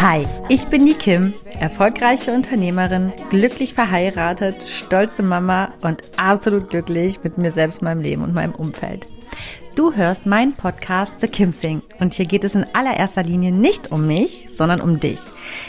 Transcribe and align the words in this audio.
Hi, 0.00 0.26
ich 0.48 0.66
bin 0.66 0.86
die 0.86 0.94
Kim, 0.94 1.34
erfolgreiche 1.60 2.32
Unternehmerin, 2.32 3.12
glücklich 3.30 3.74
verheiratet, 3.74 4.56
stolze 4.68 5.22
Mama 5.22 5.72
und 5.82 6.02
absolut 6.16 6.70
glücklich 6.70 7.22
mit 7.22 7.38
mir 7.38 7.52
selbst, 7.52 7.82
meinem 7.82 8.00
Leben 8.00 8.22
und 8.22 8.34
meinem 8.34 8.54
Umfeld. 8.54 9.06
Du 9.78 9.94
hörst 9.94 10.26
meinen 10.26 10.54
Podcast 10.54 11.20
The 11.20 11.28
Kim 11.28 11.52
Sing 11.52 11.82
und 12.00 12.12
hier 12.12 12.26
geht 12.26 12.42
es 12.42 12.56
in 12.56 12.66
allererster 12.72 13.22
Linie 13.22 13.52
nicht 13.52 13.92
um 13.92 14.08
mich, 14.08 14.48
sondern 14.52 14.80
um 14.80 14.98
dich. 14.98 15.20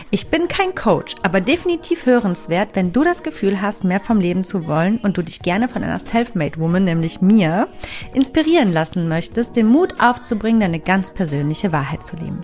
Ich 0.10 0.30
bin 0.30 0.48
kein 0.48 0.74
Coach, 0.74 1.14
aber 1.22 1.42
definitiv 1.42 2.08
hörenswert, 2.08 2.70
wenn 2.74 2.92
du 2.92 3.04
das 3.04 3.22
Gefühl 3.22 3.62
hast, 3.62 3.84
mehr 3.84 4.00
vom 4.00 4.20
Leben 4.20 4.44
zu 4.44 4.66
wollen 4.66 4.98
und 4.98 5.20
du 5.20 5.22
dich 5.22 5.44
gerne 5.44 5.68
von 5.68 5.84
einer 5.84 6.00
Selfmade 6.00 6.60
Woman, 6.60 6.86
nämlich 6.86 7.22
mir, 7.22 7.68
inspirieren 8.16 8.74
lassen 8.74 9.08
möchtest, 9.08 9.56
den 9.56 9.68
Mut 9.68 10.02
aufzubringen, 10.02 10.62
deine 10.62 10.80
ganz 10.80 11.14
persönliche 11.14 11.72
Wahrheit 11.72 12.04
zu 12.04 12.16
leben. 12.16 12.44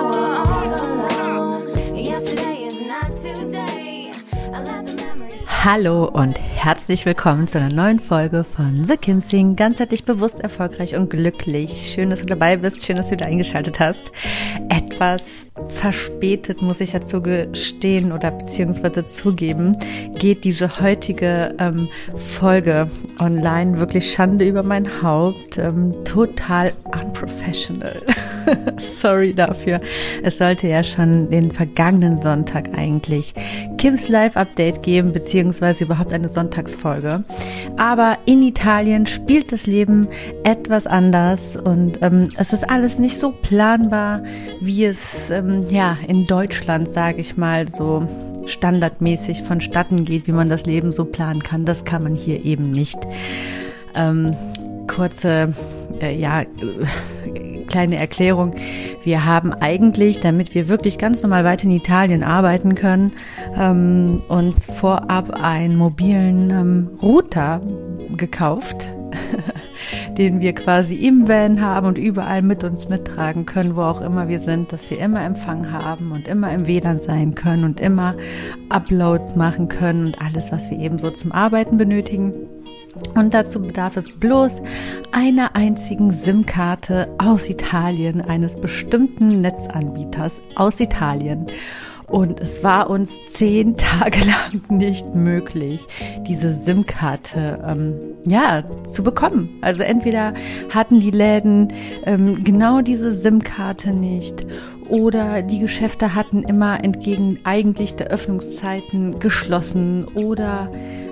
Hallo 5.63 6.05
und 6.05 6.39
herzlich 6.39 7.05
willkommen 7.05 7.47
zu 7.47 7.59
einer 7.59 7.71
neuen 7.71 7.99
Folge 7.99 8.43
von 8.43 8.87
The 8.87 8.97
Kim 8.97 9.21
Sing. 9.21 9.55
Ganzheitlich 9.55 10.05
bewusst, 10.05 10.39
erfolgreich 10.39 10.95
und 10.95 11.11
glücklich. 11.11 11.91
Schön, 11.93 12.09
dass 12.09 12.21
du 12.21 12.25
dabei 12.25 12.57
bist. 12.57 12.83
Schön, 12.83 12.95
dass 12.95 13.09
du 13.09 13.11
wieder 13.11 13.27
eingeschaltet 13.27 13.79
hast. 13.79 14.11
Etwas 14.69 15.45
verspätet, 15.67 16.63
muss 16.63 16.81
ich 16.81 16.93
dazu 16.93 17.21
gestehen 17.21 18.11
oder 18.11 18.31
beziehungsweise 18.31 19.05
zugeben, 19.05 19.77
geht 20.17 20.45
diese 20.45 20.81
heutige 20.81 21.53
ähm, 21.59 21.89
Folge 22.15 22.89
online. 23.19 23.77
Wirklich 23.77 24.11
Schande 24.11 24.47
über 24.47 24.63
mein 24.63 25.03
Haupt. 25.03 25.59
Ähm, 25.59 25.93
total 26.05 26.73
unprofessional. 26.91 28.01
Sorry 28.77 29.33
dafür. 29.33 29.79
Es 30.23 30.37
sollte 30.37 30.67
ja 30.67 30.83
schon 30.83 31.29
den 31.29 31.51
vergangenen 31.51 32.21
Sonntag 32.21 32.77
eigentlich 32.77 33.33
Kims 33.77 34.09
Live 34.09 34.37
Update 34.37 34.83
geben, 34.83 35.13
beziehungsweise 35.13 35.83
überhaupt 35.85 36.13
eine 36.13 36.27
Sonntagsfolge. 36.27 37.23
Aber 37.77 38.17
in 38.25 38.41
Italien 38.41 39.07
spielt 39.07 39.51
das 39.51 39.67
Leben 39.67 40.07
etwas 40.43 40.87
anders 40.87 41.57
und 41.57 41.99
ähm, 42.01 42.29
es 42.37 42.53
ist 42.53 42.69
alles 42.69 42.99
nicht 42.99 43.17
so 43.17 43.31
planbar, 43.31 44.23
wie 44.59 44.85
es 44.85 45.29
ähm, 45.29 45.65
ja 45.69 45.97
in 46.07 46.25
Deutschland, 46.25 46.91
sage 46.91 47.21
ich 47.21 47.37
mal, 47.37 47.73
so 47.73 48.07
standardmäßig 48.45 49.43
vonstatten 49.43 50.05
geht, 50.05 50.27
wie 50.27 50.31
man 50.31 50.49
das 50.49 50.65
Leben 50.65 50.91
so 50.91 51.05
planen 51.05 51.43
kann. 51.43 51.65
Das 51.65 51.85
kann 51.85 52.03
man 52.03 52.15
hier 52.15 52.43
eben 52.45 52.71
nicht. 52.71 52.97
Ähm, 53.95 54.31
kurze, 54.87 55.53
äh, 56.01 56.15
ja, 56.15 56.43
kleine 57.71 57.95
Erklärung. 57.95 58.53
Wir 59.03 59.25
haben 59.25 59.53
eigentlich, 59.53 60.19
damit 60.19 60.53
wir 60.53 60.67
wirklich 60.67 60.97
ganz 60.97 61.23
normal 61.23 61.43
weiter 61.45 61.63
in 61.63 61.71
Italien 61.71 62.21
arbeiten 62.23 62.75
können, 62.75 63.13
ähm, 63.57 64.21
uns 64.27 64.65
vorab 64.65 65.41
einen 65.41 65.77
mobilen 65.77 66.49
ähm, 66.49 66.89
Router 67.01 67.61
gekauft, 68.17 68.87
den 70.17 70.41
wir 70.41 70.53
quasi 70.53 70.95
im 70.95 71.29
Van 71.29 71.61
haben 71.61 71.87
und 71.87 71.97
überall 71.97 72.41
mit 72.41 72.63
uns 72.65 72.89
mittragen 72.89 73.45
können, 73.45 73.77
wo 73.77 73.81
auch 73.83 74.01
immer 74.01 74.27
wir 74.27 74.39
sind, 74.39 74.73
dass 74.73 74.89
wir 74.89 74.99
immer 74.99 75.23
Empfang 75.23 75.71
haben 75.71 76.11
und 76.11 76.27
immer 76.27 76.51
im 76.51 76.67
WLAN 76.67 76.99
sein 76.99 77.35
können 77.35 77.63
und 77.63 77.79
immer 77.79 78.15
Uploads 78.69 79.37
machen 79.37 79.69
können 79.69 80.07
und 80.07 80.21
alles, 80.21 80.51
was 80.51 80.69
wir 80.69 80.77
eben 80.77 80.99
so 80.99 81.09
zum 81.09 81.31
Arbeiten 81.31 81.77
benötigen. 81.77 82.33
Und 83.15 83.33
dazu 83.33 83.61
bedarf 83.61 83.97
es 83.97 84.09
bloß 84.19 84.61
einer 85.11 85.55
einzigen 85.55 86.11
SIM-Karte 86.11 87.07
aus 87.17 87.49
Italien, 87.49 88.21
eines 88.21 88.55
bestimmten 88.55 89.41
Netzanbieters 89.41 90.39
aus 90.55 90.79
Italien. 90.79 91.47
Und 92.11 92.41
es 92.41 92.61
war 92.61 92.89
uns 92.89 93.19
zehn 93.27 93.77
Tage 93.77 94.19
lang 94.19 94.77
nicht 94.77 95.15
möglich, 95.15 95.79
diese 96.27 96.51
SIM-Karte 96.51 97.63
ähm, 97.65 97.93
ja 98.25 98.63
zu 98.85 99.01
bekommen. 99.01 99.49
Also 99.61 99.83
entweder 99.83 100.33
hatten 100.73 100.99
die 100.99 101.11
Läden 101.11 101.69
ähm, 102.05 102.43
genau 102.43 102.81
diese 102.81 103.13
SIM-Karte 103.13 103.91
nicht 103.91 104.45
oder 104.89 105.41
die 105.41 105.59
Geschäfte 105.59 106.13
hatten 106.13 106.43
immer 106.43 106.83
entgegen 106.83 107.39
eigentlich 107.45 107.95
der 107.95 108.07
Öffnungszeiten 108.07 109.19
geschlossen 109.19 110.05
oder 110.13 110.69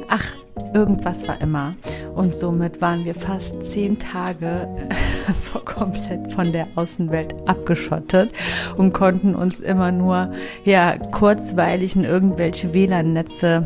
ach 0.09 0.35
Irgendwas 0.74 1.28
war 1.28 1.40
immer. 1.42 1.75
Und 2.16 2.36
somit 2.36 2.81
waren 2.81 3.06
wir 3.06 3.16
fast 3.16 3.64
zehn 3.64 3.97
Tage 3.97 4.68
komplett 5.66 6.34
von 6.34 6.52
der 6.52 6.68
Außenwelt 6.75 7.34
abgeschottet 7.47 8.31
und 8.75 8.94
konnten 8.94 9.36
uns 9.36 9.59
immer 9.59 9.92
nur 9.92 10.31
ja 10.66 10.97
kurzweilig 10.97 11.96
in 11.96 12.03
irgendwelche 12.03 12.74
WLAN-Netze 12.74 13.66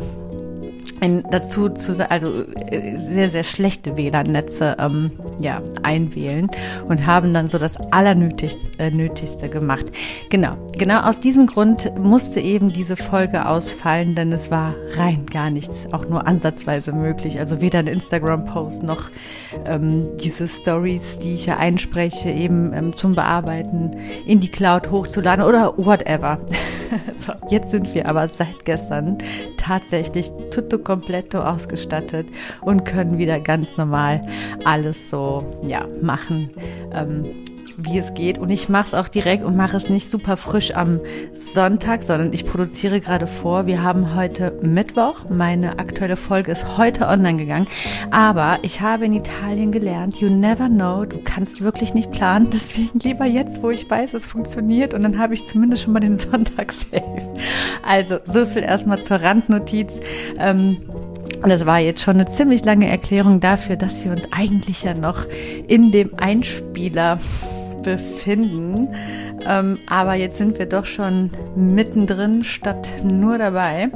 ein, 1.04 1.24
dazu 1.30 1.68
zu, 1.68 2.10
also 2.10 2.44
äh, 2.70 2.96
sehr, 2.96 3.28
sehr 3.28 3.44
schlechte 3.44 3.96
WLAN-Netze 3.96 4.76
ähm, 4.78 5.12
ja, 5.38 5.62
einwählen 5.82 6.50
und 6.88 7.06
haben 7.06 7.34
dann 7.34 7.50
so 7.50 7.58
das 7.58 7.76
Allernötigste 7.92 8.70
äh, 8.78 8.90
Nötigste 8.90 9.48
gemacht. 9.48 9.86
Genau, 10.30 10.56
genau 10.78 11.02
aus 11.02 11.20
diesem 11.20 11.46
Grund 11.46 11.92
musste 11.98 12.40
eben 12.40 12.72
diese 12.72 12.96
Folge 12.96 13.46
ausfallen, 13.46 14.14
denn 14.14 14.32
es 14.32 14.50
war 14.50 14.74
rein 14.96 15.26
gar 15.26 15.50
nichts, 15.50 15.92
auch 15.92 16.08
nur 16.08 16.26
ansatzweise 16.26 16.92
möglich. 16.92 17.38
Also 17.38 17.60
weder 17.60 17.80
ein 17.80 17.86
Instagram-Post 17.86 18.82
noch 18.82 19.10
ähm, 19.66 20.16
diese 20.16 20.48
Stories, 20.48 21.18
die 21.18 21.34
ich 21.34 21.46
ja 21.46 21.58
einspreche, 21.58 22.30
eben 22.30 22.72
ähm, 22.72 22.96
zum 22.96 23.14
Bearbeiten 23.14 23.96
in 24.26 24.40
die 24.40 24.50
Cloud 24.50 24.90
hochzuladen 24.90 25.44
oder 25.44 25.74
whatever. 25.76 26.38
so, 27.16 27.32
jetzt 27.50 27.70
sind 27.70 27.94
wir 27.94 28.08
aber 28.08 28.28
seit 28.28 28.64
gestern 28.64 29.18
tatsächlich 29.56 30.32
tutto 30.50 30.78
completo 30.94 31.40
ausgestattet 31.40 32.28
und 32.60 32.84
können 32.84 33.18
wieder 33.18 33.40
ganz 33.40 33.76
normal 33.76 34.20
alles 34.64 35.10
so 35.10 35.44
ja 35.66 35.88
machen. 36.00 36.50
Ähm, 36.94 37.24
wie 37.76 37.98
es 37.98 38.14
geht. 38.14 38.38
Und 38.38 38.50
ich 38.50 38.68
mache 38.68 38.88
es 38.88 38.94
auch 38.94 39.08
direkt 39.08 39.42
und 39.42 39.56
mache 39.56 39.76
es 39.76 39.88
nicht 39.88 40.08
super 40.08 40.36
frisch 40.36 40.74
am 40.74 41.00
Sonntag, 41.36 42.02
sondern 42.02 42.32
ich 42.32 42.46
produziere 42.46 43.00
gerade 43.00 43.26
vor. 43.26 43.66
Wir 43.66 43.82
haben 43.82 44.14
heute 44.14 44.52
Mittwoch. 44.62 45.28
Meine 45.28 45.78
aktuelle 45.78 46.16
Folge 46.16 46.52
ist 46.52 46.78
heute 46.78 47.08
online 47.08 47.38
gegangen. 47.38 47.66
Aber 48.10 48.58
ich 48.62 48.80
habe 48.80 49.06
in 49.06 49.12
Italien 49.12 49.72
gelernt, 49.72 50.16
you 50.16 50.28
never 50.28 50.68
know, 50.68 51.04
du 51.04 51.18
kannst 51.22 51.62
wirklich 51.62 51.94
nicht 51.94 52.10
planen. 52.10 52.50
Deswegen 52.52 52.98
lieber 53.00 53.26
jetzt, 53.26 53.62
wo 53.62 53.70
ich 53.70 53.88
weiß, 53.88 54.14
es 54.14 54.24
funktioniert. 54.24 54.94
Und 54.94 55.02
dann 55.02 55.18
habe 55.18 55.34
ich 55.34 55.44
zumindest 55.44 55.82
schon 55.82 55.92
mal 55.92 56.00
den 56.00 56.18
Sonntag 56.24 56.72
safe. 56.72 57.34
Also, 57.86 58.18
so 58.24 58.46
viel 58.46 58.62
erstmal 58.62 59.02
zur 59.02 59.18
Randnotiz. 59.18 60.00
Ähm, 60.38 60.78
und 61.42 61.50
das 61.50 61.66
war 61.66 61.78
jetzt 61.78 62.00
schon 62.00 62.14
eine 62.14 62.26
ziemlich 62.26 62.64
lange 62.64 62.88
Erklärung 62.88 63.38
dafür, 63.38 63.76
dass 63.76 64.02
wir 64.02 64.12
uns 64.12 64.32
eigentlich 64.32 64.82
ja 64.82 64.94
noch 64.94 65.26
in 65.68 65.92
dem 65.92 66.14
Einspieler 66.16 67.18
befinden. 67.84 68.88
Ähm, 69.46 69.78
aber 69.88 70.14
jetzt 70.14 70.36
sind 70.36 70.58
wir 70.58 70.66
doch 70.66 70.86
schon 70.86 71.30
mittendrin 71.54 72.44
statt 72.44 72.90
nur 73.04 73.38
dabei. 73.38 73.90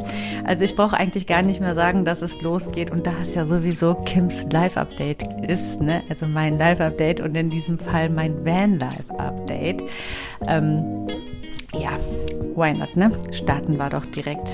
Also 0.45 0.65
ich 0.65 0.77
brauche 0.77 0.97
eigentlich 0.97 1.27
gar 1.27 1.43
nicht 1.43 1.61
mehr 1.61 1.75
sagen, 1.75 2.05
dass 2.05 2.23
es 2.23 2.41
losgeht. 2.43 2.91
Und 2.91 3.07
da 3.07 3.13
es 3.23 3.35
ja 3.35 3.47
sowieso 3.47 3.95
Kims 3.95 4.47
Live-Update 4.53 5.43
ist, 5.49 5.81
ne? 5.81 6.03
also 6.09 6.27
mein 6.27 6.59
Live-Update 6.59 7.21
und 7.21 7.37
in 7.37 7.51
diesem 7.51 7.79
Fall 7.79 8.11
mein 8.11 8.45
Van-Live-Update. 8.45 9.83
Ähm, 10.47 11.07
ja, 11.75 11.99
why 12.55 12.73
not, 12.73 12.97
ne? 12.97 13.11
Starten 13.33 13.77
wir 13.77 13.91
doch 13.91 14.07
direkt. 14.07 14.49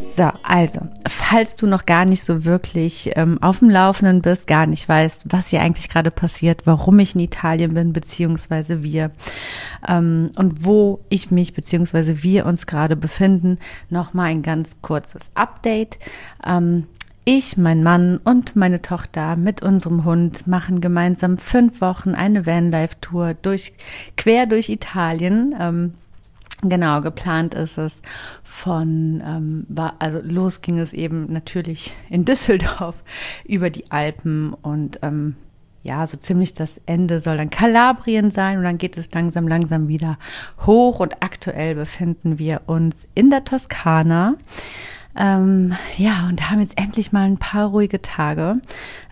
So, 0.00 0.30
also, 0.42 0.80
falls 1.08 1.56
du 1.56 1.66
noch 1.66 1.84
gar 1.84 2.04
nicht 2.04 2.22
so 2.22 2.44
wirklich 2.44 3.10
ähm, 3.16 3.42
auf 3.42 3.58
dem 3.58 3.68
Laufenden 3.68 4.22
bist, 4.22 4.46
gar 4.46 4.66
nicht 4.66 4.88
weißt, 4.88 5.26
was 5.30 5.48
hier 5.48 5.60
eigentlich 5.60 5.88
gerade 5.88 6.10
passiert, 6.10 6.62
warum 6.66 6.98
ich 7.00 7.14
in 7.14 7.20
Italien 7.20 7.74
bin, 7.74 7.92
beziehungsweise 7.92 8.82
wir 8.82 9.10
ähm, 9.86 10.30
und 10.36 10.64
wo 10.64 11.00
ich 11.08 11.30
mich, 11.30 11.52
beziehungsweise 11.52 12.22
wir 12.22 12.46
uns 12.46 12.66
gerade 12.66 12.96
befinden, 12.96 13.58
nochmal 13.90 14.26
ein 14.26 14.42
ganz 14.42 14.78
kurzes 14.82 15.32
Update. 15.34 15.98
Ähm, 16.46 16.86
Ich, 17.24 17.58
mein 17.58 17.82
Mann 17.82 18.18
und 18.24 18.56
meine 18.56 18.80
Tochter 18.80 19.36
mit 19.36 19.62
unserem 19.62 20.04
Hund 20.06 20.46
machen 20.46 20.80
gemeinsam 20.80 21.36
fünf 21.36 21.82
Wochen 21.82 22.14
eine 22.14 22.46
Vanlife-Tour 22.46 23.34
durch, 23.34 23.74
quer 24.16 24.46
durch 24.46 24.70
Italien. 24.70 25.54
Ähm, 25.60 25.94
Genau, 26.62 27.00
geplant 27.02 27.54
ist 27.54 27.78
es 27.78 28.02
von, 28.42 29.22
ähm, 29.24 29.64
war, 29.68 29.94
also 30.00 30.20
los 30.20 30.60
ging 30.60 30.80
es 30.80 30.92
eben 30.92 31.32
natürlich 31.32 31.94
in 32.10 32.24
Düsseldorf 32.26 32.96
über 33.44 33.70
die 33.70 33.90
Alpen 33.90 34.54
und 34.54 34.98
ähm, 35.02 35.36
ja, 35.84 36.04
so 36.06 36.16
ziemlich 36.16 36.54
das 36.54 36.80
Ende 36.86 37.20
soll 37.20 37.36
dann 37.36 37.50
Kalabrien 37.50 38.32
sein 38.32 38.58
und 38.58 38.64
dann 38.64 38.78
geht 38.78 38.98
es 38.98 39.12
langsam, 39.12 39.46
langsam 39.46 39.86
wieder 39.86 40.18
hoch 40.66 40.98
und 40.98 41.22
aktuell 41.22 41.76
befinden 41.76 42.38
wir 42.40 42.62
uns 42.66 43.06
in 43.14 43.30
der 43.30 43.44
Toskana. 43.44 44.34
Ähm, 45.16 45.74
ja, 45.96 46.26
und 46.28 46.50
haben 46.50 46.60
jetzt 46.60 46.78
endlich 46.78 47.12
mal 47.12 47.24
ein 47.24 47.38
paar 47.38 47.68
ruhige 47.68 48.02
Tage. 48.02 48.60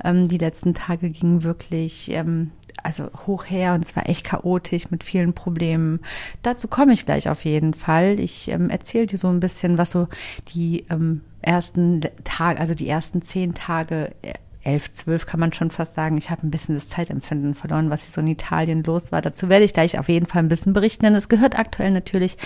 Ähm, 0.05 0.29
die 0.29 0.39
letzten 0.39 0.75
Tage 0.75 1.11
gingen 1.11 1.45
wirklich 1.45 2.11
ähm, 2.11 2.51
also 2.82 3.11
hoch 3.26 3.44
her 3.46 3.75
und 3.75 3.82
es 3.82 3.96
war 3.96 4.08
echt 4.08 4.25
chaotisch 4.25 4.90
mit 4.90 5.05
vielen 5.05 5.32
Problemen. 5.32 6.00
Dazu 6.43 6.69
komme 6.69 6.93
ich 6.93 7.06
gleich 7.06 7.28
auf 7.28 7.44
jeden 7.44 7.75
Fall. 7.75 8.20
Ich 8.20 8.49
ähm, 8.49 8.70
erzähle 8.70 9.06
dir 9.06 9.19
so 9.19 9.28
ein 9.28 9.40
bisschen, 9.40 9.78
was 9.78 9.90
so 9.90 10.08
die 10.55 10.87
ähm, 10.90 11.23
ersten 11.43 12.02
Tage, 12.25 12.61
also 12.61 12.75
die 12.75 12.88
ersten 12.88 13.23
zehn 13.23 13.55
Tage 13.55 14.12
äh, 14.23 14.34
elf, 14.67 14.93
zwölf 14.93 15.26
kann 15.26 15.38
man 15.38 15.52
schon 15.52 15.70
fast 15.70 15.94
sagen. 15.94 16.19
Ich 16.19 16.28
habe 16.31 16.46
ein 16.46 16.50
bisschen 16.50 16.75
das 16.75 16.88
Zeitempfinden 16.88 17.55
verloren, 17.55 17.88
was 17.88 18.02
hier 18.02 18.12
so 18.12 18.20
in 18.20 18.26
Italien 18.26 18.82
los 18.82 19.12
war. 19.12 19.23
Dazu 19.23 19.49
werde 19.49 19.64
ich 19.64 19.73
gleich 19.73 19.99
auf 19.99 20.08
jeden 20.08 20.26
Fall 20.26 20.43
ein 20.43 20.49
bisschen 20.49 20.73
berichten, 20.73 21.05
denn 21.05 21.14
es 21.14 21.28
gehört 21.28 21.58
aktuell 21.58 21.93
natürlich 21.93 22.37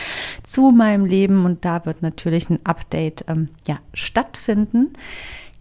zu 0.43 0.71
meinem 0.71 1.07
Leben 1.07 1.47
und 1.47 1.65
da 1.65 1.87
wird 1.87 2.03
natürlich 2.03 2.51
ein 2.51 2.65
Update 2.65 3.25
ähm, 3.27 3.49
ja, 3.67 3.79
stattfinden. 3.95 4.93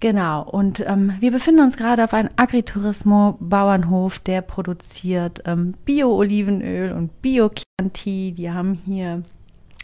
Genau, 0.02 0.44
und 0.44 0.80
ähm, 0.88 1.14
wir 1.20 1.32
befinden 1.32 1.62
uns 1.62 1.76
gerade 1.76 2.06
auf 2.06 2.14
einem 2.14 2.30
Agriturismo-Bauernhof, 2.38 4.20
der 4.20 4.42
produziert 4.42 5.44
ähm, 5.46 5.74
Bio-Olivenöl 5.84 6.94
und 6.94 7.22
Bio-Chianti. 7.22 8.34
Die 8.38 8.50
haben 8.50 8.80
hier 8.86 9.24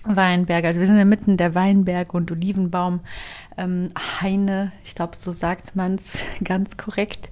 Weinberge, 0.05 0.67
also 0.67 0.79
wir 0.79 0.87
sind 0.87 0.99
inmitten 0.99 1.35
der 1.35 1.53
Weinberg- 1.53 2.13
und 2.13 2.31
Olivenbaum. 2.31 3.01
Ähm, 3.57 3.89
Heine, 4.21 4.71
ich 4.85 4.95
glaube, 4.95 5.17
so 5.17 5.33
sagt 5.33 5.75
man 5.75 5.95
es 5.95 6.19
ganz 6.43 6.77
korrekt, 6.77 7.29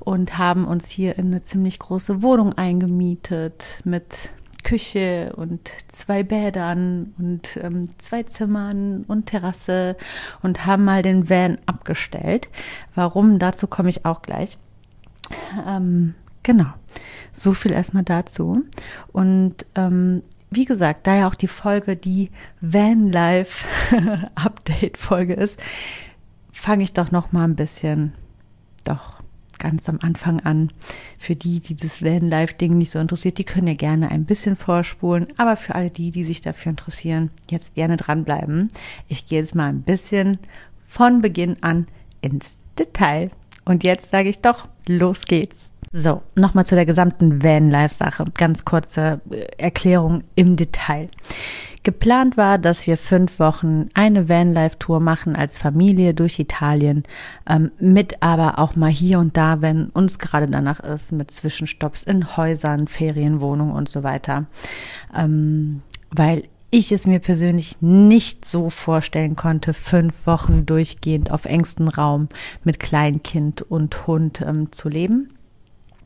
und 0.00 0.38
haben 0.38 0.64
uns 0.64 0.88
hier 0.88 1.18
in 1.18 1.26
eine 1.26 1.42
ziemlich 1.42 1.78
große 1.78 2.22
Wohnung 2.22 2.54
eingemietet 2.54 3.80
mit 3.84 4.30
Küche 4.62 5.32
und 5.36 5.70
zwei 5.88 6.22
Bädern 6.22 7.14
und 7.18 7.56
ähm, 7.62 7.88
zwei 7.98 8.22
Zimmern 8.22 9.04
und 9.04 9.26
Terrasse 9.26 9.96
und 10.42 10.66
haben 10.66 10.84
mal 10.84 11.02
den 11.02 11.28
Van 11.28 11.58
abgestellt. 11.66 12.48
Warum? 12.94 13.38
Dazu 13.38 13.66
komme 13.66 13.88
ich 13.88 14.04
auch 14.04 14.22
gleich. 14.22 14.58
Ähm, 15.66 16.14
genau. 16.42 16.72
So 17.32 17.52
viel 17.52 17.72
erstmal 17.72 18.04
dazu. 18.04 18.62
Und 19.12 19.66
ähm, 19.74 20.22
wie 20.50 20.64
gesagt, 20.64 21.06
da 21.06 21.16
ja 21.16 21.28
auch 21.28 21.34
die 21.34 21.48
Folge 21.48 21.96
die 21.96 22.30
Van 22.60 23.10
Life 23.10 23.66
Update 24.34 24.98
Folge 24.98 25.34
ist, 25.34 25.58
fange 26.52 26.84
ich 26.84 26.92
doch 26.92 27.10
noch 27.10 27.32
mal 27.32 27.44
ein 27.44 27.56
bisschen 27.56 28.12
doch 28.84 29.21
ganz 29.62 29.88
am 29.88 30.00
Anfang 30.02 30.40
an. 30.40 30.70
Für 31.18 31.36
die, 31.36 31.60
die 31.60 31.76
das 31.76 32.02
Van-Life-Ding 32.02 32.76
nicht 32.76 32.90
so 32.90 32.98
interessiert, 32.98 33.38
die 33.38 33.44
können 33.44 33.68
ja 33.68 33.74
gerne 33.74 34.10
ein 34.10 34.24
bisschen 34.24 34.56
vorspulen. 34.56 35.28
Aber 35.38 35.56
für 35.56 35.74
alle 35.74 35.90
die, 35.90 36.10
die 36.10 36.24
sich 36.24 36.40
dafür 36.40 36.70
interessieren, 36.70 37.30
jetzt 37.50 37.74
gerne 37.74 37.96
dranbleiben. 37.96 38.68
Ich 39.08 39.26
gehe 39.26 39.38
jetzt 39.38 39.54
mal 39.54 39.68
ein 39.68 39.82
bisschen 39.82 40.38
von 40.86 41.22
Beginn 41.22 41.56
an 41.62 41.86
ins 42.20 42.56
Detail. 42.78 43.30
Und 43.64 43.84
jetzt 43.84 44.10
sage 44.10 44.28
ich 44.28 44.40
doch, 44.40 44.68
los 44.88 45.24
geht's. 45.26 45.70
So, 45.92 46.22
nochmal 46.34 46.66
zu 46.66 46.74
der 46.74 46.86
gesamten 46.86 47.42
Van-Life-Sache. 47.42 48.24
Ganz 48.34 48.64
kurze 48.64 49.20
äh, 49.30 49.46
Erklärung 49.58 50.24
im 50.34 50.56
Detail. 50.56 51.08
Geplant 51.84 52.36
war, 52.36 52.58
dass 52.58 52.86
wir 52.86 52.96
fünf 52.96 53.40
Wochen 53.40 53.88
eine 53.94 54.28
Vanlife-Tour 54.28 55.00
machen 55.00 55.34
als 55.34 55.58
Familie 55.58 56.14
durch 56.14 56.38
Italien, 56.38 57.02
ähm, 57.48 57.72
mit 57.80 58.22
aber 58.22 58.60
auch 58.60 58.76
mal 58.76 58.90
hier 58.90 59.18
und 59.18 59.36
da, 59.36 59.60
wenn 59.62 59.86
uns 59.86 60.18
gerade 60.20 60.46
danach 60.46 60.80
ist, 60.80 61.12
mit 61.12 61.32
Zwischenstopps 61.32 62.04
in 62.04 62.36
Häusern, 62.36 62.86
Ferienwohnungen 62.86 63.74
und 63.74 63.88
so 63.88 64.04
weiter. 64.04 64.46
Ähm, 65.16 65.82
weil 66.10 66.44
ich 66.70 66.92
es 66.92 67.06
mir 67.06 67.18
persönlich 67.18 67.82
nicht 67.82 68.46
so 68.46 68.70
vorstellen 68.70 69.36
konnte, 69.36 69.74
fünf 69.74 70.26
Wochen 70.26 70.64
durchgehend 70.64 71.30
auf 71.30 71.44
engstem 71.44 71.88
Raum 71.88 72.28
mit 72.64 72.80
Kleinkind 72.80 73.62
und 73.62 74.06
Hund 74.06 74.40
ähm, 74.40 74.72
zu 74.72 74.88
leben. 74.88 75.36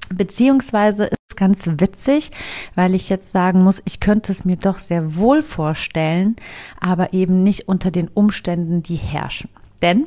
Beziehungsweise 0.08 1.04
ist 1.04 1.36
ganz 1.36 1.66
witzig, 1.66 2.30
weil 2.74 2.94
ich 2.94 3.08
jetzt 3.08 3.30
sagen 3.30 3.62
muss, 3.62 3.82
ich 3.84 4.00
könnte 4.00 4.32
es 4.32 4.44
mir 4.44 4.56
doch 4.56 4.78
sehr 4.78 5.16
wohl 5.16 5.42
vorstellen, 5.42 6.36
aber 6.80 7.12
eben 7.12 7.42
nicht 7.42 7.68
unter 7.68 7.90
den 7.90 8.08
Umständen, 8.08 8.82
die 8.82 8.96
herrschen. 8.96 9.50
Denn, 9.82 10.06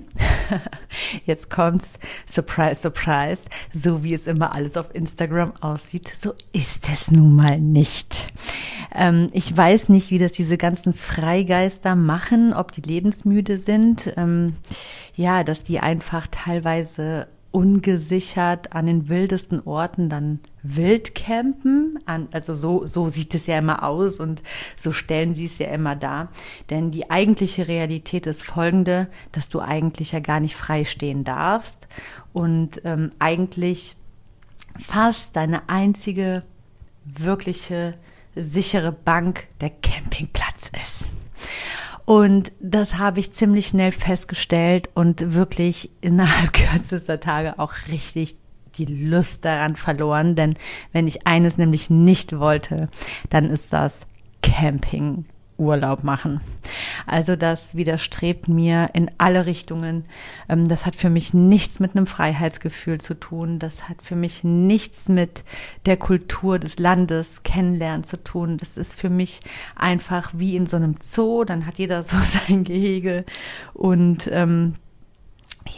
jetzt 1.25 1.51
kommt's, 1.51 2.00
surprise, 2.28 2.81
surprise, 2.81 3.44
so 3.72 4.04
wie 4.04 4.16
es 4.16 4.25
immer 4.25 4.56
alles 4.56 4.78
auf 4.78 4.94
Instagram 4.96 5.54
aussieht, 5.62 6.12
so 6.16 6.34
ist 6.54 6.90
es 6.90 7.12
nun 7.12 7.36
mal 7.36 7.60
nicht. 7.60 8.34
Ähm, 8.96 9.28
ich 9.31 9.56
weiß 9.56 9.90
nicht, 9.90 10.10
wie 10.10 10.18
das 10.18 10.31
diese 10.31 10.57
ganzen 10.57 10.94
Freigeister 10.94 11.96
machen, 11.96 12.54
ob 12.54 12.72
die 12.72 12.81
lebensmüde 12.81 13.57
sind. 13.60 14.12
Ähm, 14.18 14.56
ja, 15.16 15.44
dass 15.44 15.63
die 15.63 15.80
einfach 15.80 16.28
teilweise 16.31 17.28
ungesichert 17.51 18.74
an 18.74 18.86
den 18.86 19.10
wildesten 19.10 19.66
Orten 19.66 20.10
dann 20.10 20.40
wild 20.62 21.16
campen. 21.16 22.00
also 22.06 22.54
so, 22.54 22.86
so 22.86 23.10
sieht 23.10 23.34
es 23.34 23.48
ja 23.48 23.57
immer 23.57 23.84
aus 23.84 24.19
und 24.19 24.44
so 24.75 24.92
stellen 24.92 25.34
sie 25.36 25.46
es 25.46 25.57
ja 25.57 25.68
immer 25.68 25.96
dar. 25.96 26.30
Denn 26.69 26.92
die 26.92 27.10
eigentliche 27.10 27.68
Realität 27.68 28.28
ist 28.28 28.44
folgende, 28.44 29.07
dass 29.31 29.50
du 29.50 29.62
eigentlich 29.62 30.12
ja 30.12 30.19
gar 30.19 30.40
nicht 30.40 30.56
frei 30.56 30.86
stehen 30.86 31.24
darfst 31.24 31.88
und 32.34 32.81
ähm, 32.84 33.10
eigentlich 33.19 33.96
fast 34.78 35.36
deine 35.36 35.69
einzige 35.69 36.44
wirkliche 37.06 37.96
sichere 38.36 38.92
Bank 38.92 39.48
der 39.60 39.72
Campingplatz 39.72 40.72
ist. 40.84 41.09
Und 42.10 42.52
das 42.60 42.98
habe 42.98 43.20
ich 43.20 43.34
ziemlich 43.34 43.68
schnell 43.68 43.92
festgestellt 43.92 44.90
und 44.96 45.36
wirklich 45.36 45.92
innerhalb 46.02 46.54
kürzester 46.54 47.20
Tage 47.20 47.60
auch 47.60 47.72
richtig 47.88 48.36
die 48.80 48.86
Lust 48.86 49.46
daran 49.46 49.76
verloren. 49.76 50.34
Denn 50.34 50.56
wenn 50.92 51.06
ich 51.06 51.28
eines 51.28 51.60
nämlich 51.60 51.92
nicht 51.92 52.40
wollte, 52.40 52.89
dann 53.30 53.51
ist 53.51 53.74
das 53.74 54.08
Camping 54.42 55.25
Urlaub 55.60 56.04
machen. 56.04 56.42
Also 57.06 57.36
das 57.36 57.75
widerstrebt 57.75 58.48
mir 58.48 58.92
in 58.94 59.12
alle 59.18 59.46
Richtungen. 59.46 60.06
Ähm, 60.48 60.68
das 60.68 60.86
hat 60.86 60.96
für 60.96 61.10
mich 61.10 61.34
nichts 61.34 61.80
mit 61.80 61.96
einem 61.96 62.08
Freiheitsgefühl 62.08 63.00
zu 63.00 63.13
tun. 63.13 63.60
Das 63.60 63.89
hat 63.89 64.01
für 64.01 64.16
mich 64.16 64.44
nichts 64.44 65.10
mit 65.10 65.44
der 65.86 65.98
Kultur 65.98 66.60
des 66.60 66.80
Landes 66.80 67.44
kennenlernen 67.44 68.04
zu 68.04 68.24
tun. 68.24 68.58
Das 68.58 68.78
ist 68.78 69.00
für 69.00 69.10
mich 69.10 69.42
einfach 69.75 70.32
wie 70.36 70.56
in 70.56 70.66
so 70.66 70.78
einem 70.78 70.96
Zoo. 71.01 71.44
Dann 71.44 71.66
hat 71.66 71.78
jeder 71.78 72.04
so 72.10 72.18
sein 72.18 72.63
Gehege 72.63 73.25
und 73.74 74.30
ähm, 74.32 74.75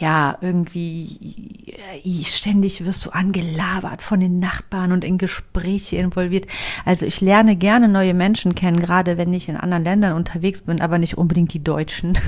ja, 0.00 0.38
irgendwie 0.40 1.66
äh, 2.04 2.24
ständig 2.24 2.84
wirst 2.84 3.06
du 3.06 3.10
angelabert 3.10 4.02
von 4.02 4.20
den 4.20 4.38
Nachbarn 4.38 4.92
und 4.92 5.04
in 5.04 5.18
Gespräche 5.18 5.96
involviert. 5.96 6.46
Also 6.84 7.06
ich 7.06 7.20
lerne 7.20 7.56
gerne 7.56 7.88
neue 7.88 8.14
Menschen 8.14 8.54
kennen, 8.54 8.80
gerade 8.80 9.18
wenn 9.18 9.32
ich 9.32 9.48
in 9.48 9.56
anderen 9.56 9.84
Ländern 9.84 10.14
unterwegs 10.14 10.62
bin, 10.62 10.80
aber 10.80 10.98
nicht 10.98 11.18
unbedingt 11.18 11.52
die 11.52 11.64
Deutschen. 11.64 12.18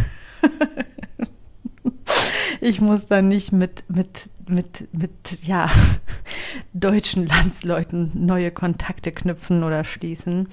ich 2.61 2.81
muss 2.81 3.07
dann 3.07 3.29
nicht 3.29 3.53
mit, 3.53 3.85
mit 3.89 4.29
mit, 4.49 4.89
mit, 4.93 5.45
ja, 5.45 5.71
deutschen 6.73 7.27
Landsleuten 7.27 8.11
neue 8.15 8.51
Kontakte 8.51 9.13
knüpfen 9.13 9.63
oder 9.63 9.85
schließen. 9.85 10.49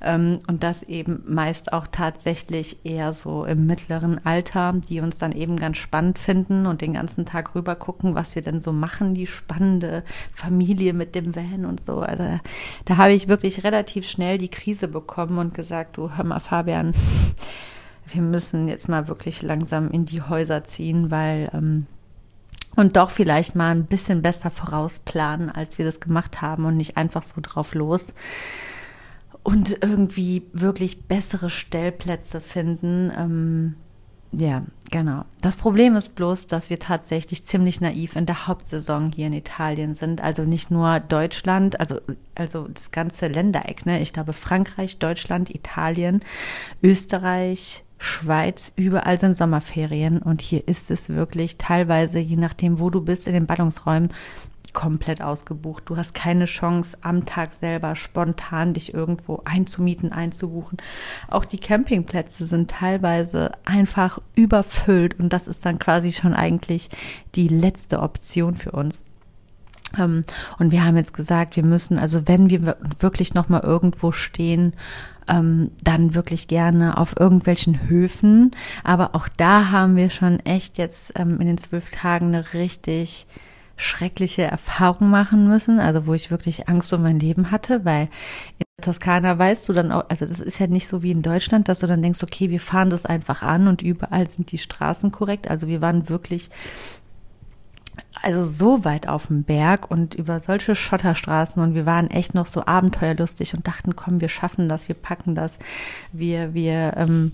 Ähm, 0.00 0.40
und 0.46 0.62
das 0.62 0.82
eben 0.82 1.22
meist 1.26 1.72
auch 1.72 1.86
tatsächlich 1.86 2.84
eher 2.84 3.12
so 3.14 3.44
im 3.44 3.66
mittleren 3.66 4.24
Alter, 4.24 4.74
die 4.88 5.00
uns 5.00 5.18
dann 5.18 5.32
eben 5.32 5.56
ganz 5.56 5.78
spannend 5.78 6.18
finden 6.18 6.66
und 6.66 6.80
den 6.80 6.94
ganzen 6.94 7.26
Tag 7.26 7.54
rüber 7.54 7.76
gucken, 7.76 8.14
was 8.14 8.34
wir 8.34 8.42
denn 8.42 8.60
so 8.60 8.72
machen, 8.72 9.14
die 9.14 9.26
spannende 9.26 10.04
Familie 10.32 10.92
mit 10.92 11.14
dem 11.14 11.34
Van 11.34 11.64
und 11.64 11.84
so. 11.84 12.00
Also 12.00 12.40
da 12.84 12.96
habe 12.96 13.12
ich 13.12 13.28
wirklich 13.28 13.64
relativ 13.64 14.08
schnell 14.08 14.38
die 14.38 14.48
Krise 14.48 14.88
bekommen 14.88 15.38
und 15.38 15.54
gesagt, 15.54 15.96
du 15.96 16.16
hör 16.16 16.24
mal, 16.24 16.40
Fabian, 16.40 16.92
wir 18.06 18.22
müssen 18.22 18.68
jetzt 18.68 18.88
mal 18.88 19.08
wirklich 19.08 19.42
langsam 19.42 19.90
in 19.90 20.04
die 20.04 20.22
Häuser 20.22 20.64
ziehen, 20.64 21.10
weil 21.10 21.50
ähm, 21.52 21.86
und 22.76 22.96
doch 22.96 23.10
vielleicht 23.10 23.54
mal 23.54 23.70
ein 23.70 23.86
bisschen 23.86 24.22
besser 24.22 24.50
vorausplanen, 24.50 25.50
als 25.50 25.78
wir 25.78 25.84
das 25.84 26.00
gemacht 26.00 26.42
haben 26.42 26.64
und 26.64 26.76
nicht 26.76 26.96
einfach 26.96 27.22
so 27.22 27.40
drauf 27.40 27.74
los. 27.74 28.14
Und 29.42 29.82
irgendwie 29.82 30.42
wirklich 30.52 31.02
bessere 31.02 31.50
Stellplätze 31.50 32.40
finden, 32.40 33.12
ähm, 33.16 33.74
ja, 34.38 34.64
genau. 34.90 35.24
Das 35.40 35.56
Problem 35.56 35.94
ist 35.96 36.14
bloß, 36.16 36.46
dass 36.46 36.70
wir 36.70 36.78
tatsächlich 36.78 37.44
ziemlich 37.44 37.80
naiv 37.80 38.16
in 38.16 38.26
der 38.26 38.46
Hauptsaison 38.46 39.12
hier 39.12 39.28
in 39.28 39.32
Italien 39.32 39.94
sind. 39.94 40.22
Also 40.22 40.44
nicht 40.44 40.70
nur 40.70 40.98
Deutschland, 41.00 41.78
also, 41.78 42.00
also 42.34 42.66
das 42.68 42.90
ganze 42.90 43.28
Ländereck, 43.28 43.86
ne? 43.86 44.00
Ich 44.00 44.12
glaube 44.12 44.32
Frankreich, 44.32 44.98
Deutschland, 44.98 45.54
Italien, 45.54 46.20
Österreich, 46.82 47.84
Schweiz, 48.04 48.72
überall 48.76 49.18
sind 49.18 49.36
Sommerferien 49.36 50.18
und 50.18 50.42
hier 50.42 50.68
ist 50.68 50.90
es 50.90 51.08
wirklich 51.08 51.56
teilweise, 51.58 52.18
je 52.18 52.36
nachdem, 52.36 52.78
wo 52.78 52.90
du 52.90 53.00
bist, 53.00 53.26
in 53.26 53.34
den 53.34 53.46
Ballungsräumen, 53.46 54.10
komplett 54.74 55.22
ausgebucht. 55.22 55.84
Du 55.86 55.96
hast 55.96 56.12
keine 56.12 56.44
Chance, 56.44 56.98
am 57.00 57.24
Tag 57.24 57.52
selber 57.52 57.96
spontan 57.96 58.74
dich 58.74 58.92
irgendwo 58.92 59.40
einzumieten, 59.44 60.12
einzubuchen. 60.12 60.78
Auch 61.28 61.46
die 61.46 61.58
Campingplätze 61.58 62.44
sind 62.44 62.70
teilweise 62.70 63.52
einfach 63.64 64.18
überfüllt 64.34 65.18
und 65.18 65.32
das 65.32 65.46
ist 65.46 65.64
dann 65.64 65.78
quasi 65.78 66.12
schon 66.12 66.34
eigentlich 66.34 66.90
die 67.34 67.48
letzte 67.48 68.00
Option 68.00 68.56
für 68.56 68.72
uns. 68.72 69.04
Ähm, 69.98 70.24
und 70.58 70.72
wir 70.72 70.84
haben 70.84 70.96
jetzt 70.96 71.14
gesagt, 71.14 71.56
wir 71.56 71.62
müssen, 71.62 71.98
also 71.98 72.26
wenn 72.26 72.50
wir 72.50 72.76
wirklich 72.98 73.34
noch 73.34 73.48
mal 73.48 73.62
irgendwo 73.62 74.12
stehen, 74.12 74.74
ähm, 75.28 75.70
dann 75.82 76.14
wirklich 76.14 76.48
gerne 76.48 76.98
auf 76.98 77.14
irgendwelchen 77.18 77.88
Höfen. 77.88 78.50
Aber 78.82 79.14
auch 79.14 79.28
da 79.28 79.70
haben 79.70 79.96
wir 79.96 80.10
schon 80.10 80.40
echt 80.40 80.78
jetzt 80.78 81.18
ähm, 81.18 81.40
in 81.40 81.46
den 81.46 81.58
zwölf 81.58 81.90
Tagen 81.90 82.28
eine 82.28 82.54
richtig 82.54 83.26
schreckliche 83.76 84.42
Erfahrung 84.42 85.10
machen 85.10 85.48
müssen, 85.48 85.80
also 85.80 86.06
wo 86.06 86.14
ich 86.14 86.30
wirklich 86.30 86.68
Angst 86.68 86.92
um 86.92 87.02
mein 87.02 87.18
Leben 87.18 87.50
hatte, 87.50 87.84
weil 87.84 88.04
in 88.58 88.66
der 88.78 88.84
Toskana 88.84 89.36
weißt 89.36 89.68
du 89.68 89.72
dann 89.72 89.90
auch, 89.90 90.04
also 90.08 90.26
das 90.26 90.40
ist 90.40 90.60
ja 90.60 90.68
nicht 90.68 90.86
so 90.86 91.02
wie 91.02 91.10
in 91.10 91.22
Deutschland, 91.22 91.68
dass 91.68 91.80
du 91.80 91.86
dann 91.86 92.02
denkst, 92.02 92.22
okay, 92.22 92.50
wir 92.50 92.60
fahren 92.60 92.90
das 92.90 93.04
einfach 93.04 93.42
an 93.42 93.66
und 93.66 93.82
überall 93.82 94.28
sind 94.28 94.52
die 94.52 94.58
Straßen 94.58 95.10
korrekt. 95.10 95.50
Also 95.50 95.66
wir 95.66 95.80
waren 95.80 96.08
wirklich 96.08 96.50
also 98.24 98.42
so 98.42 98.84
weit 98.84 99.06
auf 99.06 99.26
dem 99.26 99.44
Berg 99.44 99.90
und 99.90 100.14
über 100.14 100.40
solche 100.40 100.74
Schotterstraßen 100.74 101.62
und 101.62 101.74
wir 101.74 101.86
waren 101.86 102.10
echt 102.10 102.34
noch 102.34 102.46
so 102.46 102.64
abenteuerlustig 102.64 103.54
und 103.54 103.66
dachten, 103.66 103.96
komm, 103.96 104.20
wir 104.20 104.28
schaffen 104.28 104.68
das, 104.68 104.88
wir 104.88 104.94
packen 104.94 105.34
das, 105.34 105.58
wir, 106.12 106.54
wir 106.54 106.94
ähm, 106.96 107.32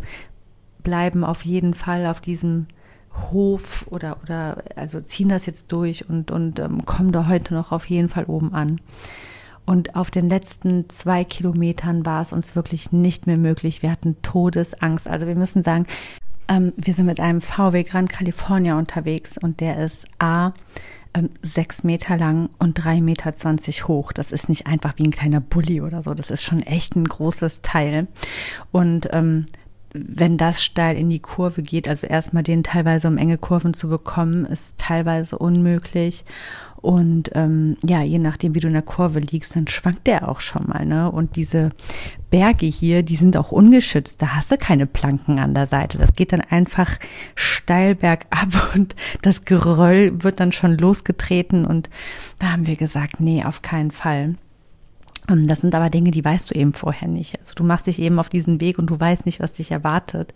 bleiben 0.82 1.24
auf 1.24 1.44
jeden 1.44 1.74
Fall 1.74 2.06
auf 2.06 2.20
diesem 2.20 2.66
Hof 3.14 3.86
oder, 3.90 4.18
oder 4.22 4.62
also 4.76 5.00
ziehen 5.00 5.28
das 5.28 5.46
jetzt 5.46 5.72
durch 5.72 6.08
und, 6.08 6.30
und 6.30 6.58
ähm, 6.58 6.84
kommen 6.84 7.12
da 7.12 7.28
heute 7.28 7.54
noch 7.54 7.72
auf 7.72 7.88
jeden 7.88 8.08
Fall 8.08 8.24
oben 8.24 8.54
an. 8.54 8.80
Und 9.66 9.94
auf 9.94 10.10
den 10.10 10.28
letzten 10.28 10.88
zwei 10.88 11.22
Kilometern 11.22 12.04
war 12.04 12.22
es 12.22 12.32
uns 12.32 12.56
wirklich 12.56 12.90
nicht 12.90 13.28
mehr 13.28 13.36
möglich. 13.36 13.82
Wir 13.82 13.92
hatten 13.92 14.20
Todesangst. 14.22 15.06
Also 15.06 15.28
wir 15.28 15.36
müssen 15.36 15.62
sagen, 15.62 15.86
ähm, 16.50 16.72
wir 16.76 16.92
sind 16.92 17.06
mit 17.06 17.20
einem 17.20 17.40
VW 17.40 17.84
Gran 17.84 18.08
California 18.08 18.76
unterwegs 18.76 19.38
und 19.38 19.60
der 19.60 19.82
ist 19.82 20.06
A, 20.18 20.52
ähm, 21.14 21.30
sechs 21.42 21.84
Meter 21.84 22.16
lang 22.16 22.50
und 22.58 22.74
drei 22.74 23.00
Meter 23.00 23.34
zwanzig 23.34 23.88
hoch. 23.88 24.12
Das 24.12 24.32
ist 24.32 24.48
nicht 24.48 24.66
einfach 24.66 24.94
wie 24.96 25.04
ein 25.04 25.12
kleiner 25.12 25.40
Bulli 25.40 25.80
oder 25.80 26.02
so. 26.02 26.12
Das 26.12 26.30
ist 26.30 26.44
schon 26.44 26.62
echt 26.62 26.96
ein 26.96 27.04
großes 27.04 27.62
Teil. 27.62 28.08
Und 28.72 29.08
ähm, 29.12 29.46
wenn 29.92 30.36
das 30.36 30.62
steil 30.62 30.96
in 30.96 31.10
die 31.10 31.18
Kurve 31.18 31.62
geht, 31.62 31.88
also 31.88 32.06
erstmal 32.06 32.42
den 32.42 32.62
teilweise 32.62 33.08
um 33.08 33.18
enge 33.18 33.38
Kurven 33.38 33.74
zu 33.74 33.88
bekommen, 33.88 34.44
ist 34.46 34.78
teilweise 34.78 35.36
unmöglich. 35.38 36.24
Und 36.76 37.30
ähm, 37.34 37.76
ja, 37.84 38.00
je 38.00 38.18
nachdem, 38.18 38.54
wie 38.54 38.60
du 38.60 38.68
in 38.68 38.72
der 38.72 38.82
Kurve 38.82 39.18
liegst, 39.18 39.54
dann 39.54 39.68
schwankt 39.68 40.06
der 40.06 40.28
auch 40.28 40.40
schon 40.40 40.66
mal. 40.66 40.86
Ne? 40.86 41.10
Und 41.10 41.36
diese 41.36 41.70
Berge 42.30 42.66
hier, 42.66 43.02
die 43.02 43.16
sind 43.16 43.36
auch 43.36 43.52
ungeschützt. 43.52 44.22
Da 44.22 44.34
hast 44.34 44.50
du 44.50 44.56
keine 44.56 44.86
Planken 44.86 45.38
an 45.38 45.52
der 45.52 45.66
Seite. 45.66 45.98
Das 45.98 46.14
geht 46.14 46.32
dann 46.32 46.40
einfach 46.40 46.98
steil 47.34 47.94
bergab 47.94 48.48
und 48.74 48.94
das 49.22 49.44
Geröll 49.44 50.22
wird 50.22 50.40
dann 50.40 50.52
schon 50.52 50.78
losgetreten. 50.78 51.66
Und 51.66 51.90
da 52.38 52.52
haben 52.52 52.66
wir 52.66 52.76
gesagt, 52.76 53.20
nee, 53.20 53.44
auf 53.44 53.60
keinen 53.60 53.90
Fall. 53.90 54.36
Ähm, 55.30 55.46
das 55.46 55.60
sind 55.60 55.74
aber 55.74 55.90
Dinge, 55.90 56.10
die 56.10 56.24
weißt 56.24 56.50
du 56.50 56.54
eben 56.54 56.72
vorher 56.72 57.08
nicht. 57.08 57.38
Also 57.40 57.54
du 57.54 57.64
machst 57.64 57.86
dich 57.86 58.00
eben 58.00 58.18
auf 58.18 58.28
diesen 58.28 58.60
Weg 58.60 58.78
und 58.78 58.88
du 58.88 58.98
weißt 58.98 59.26
nicht, 59.26 59.40
was 59.40 59.52
dich 59.52 59.70
erwartet. 59.70 60.32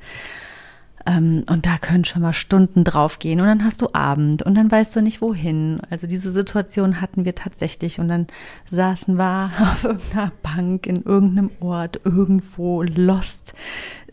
Ähm, 1.07 1.45
und 1.51 1.67
da 1.67 1.77
können 1.79 2.05
schon 2.05 2.23
mal 2.23 2.33
Stunden 2.33 2.83
draufgehen 2.83 3.41
und 3.41 3.47
dann 3.47 3.65
hast 3.65 3.83
du 3.83 3.89
Abend 3.93 4.43
und 4.43 4.55
dann 4.55 4.71
weißt 4.71 4.97
du 4.97 5.03
nicht 5.03 5.21
wohin. 5.21 5.81
Also 5.91 6.07
diese 6.07 6.31
Situation 6.31 7.01
hatten 7.01 7.25
wir 7.27 7.35
tatsächlich 7.35 8.01
und 8.01 8.09
dann 8.09 8.27
saßen 8.71 9.17
wir 9.17 9.51
auf 9.61 9.85
irgendeiner 9.85 10.33
Bank 10.43 10.87
in 10.87 11.03
irgendeinem 11.03 11.51
Ort 11.61 12.01
irgendwo 12.05 12.83
lost 12.83 13.55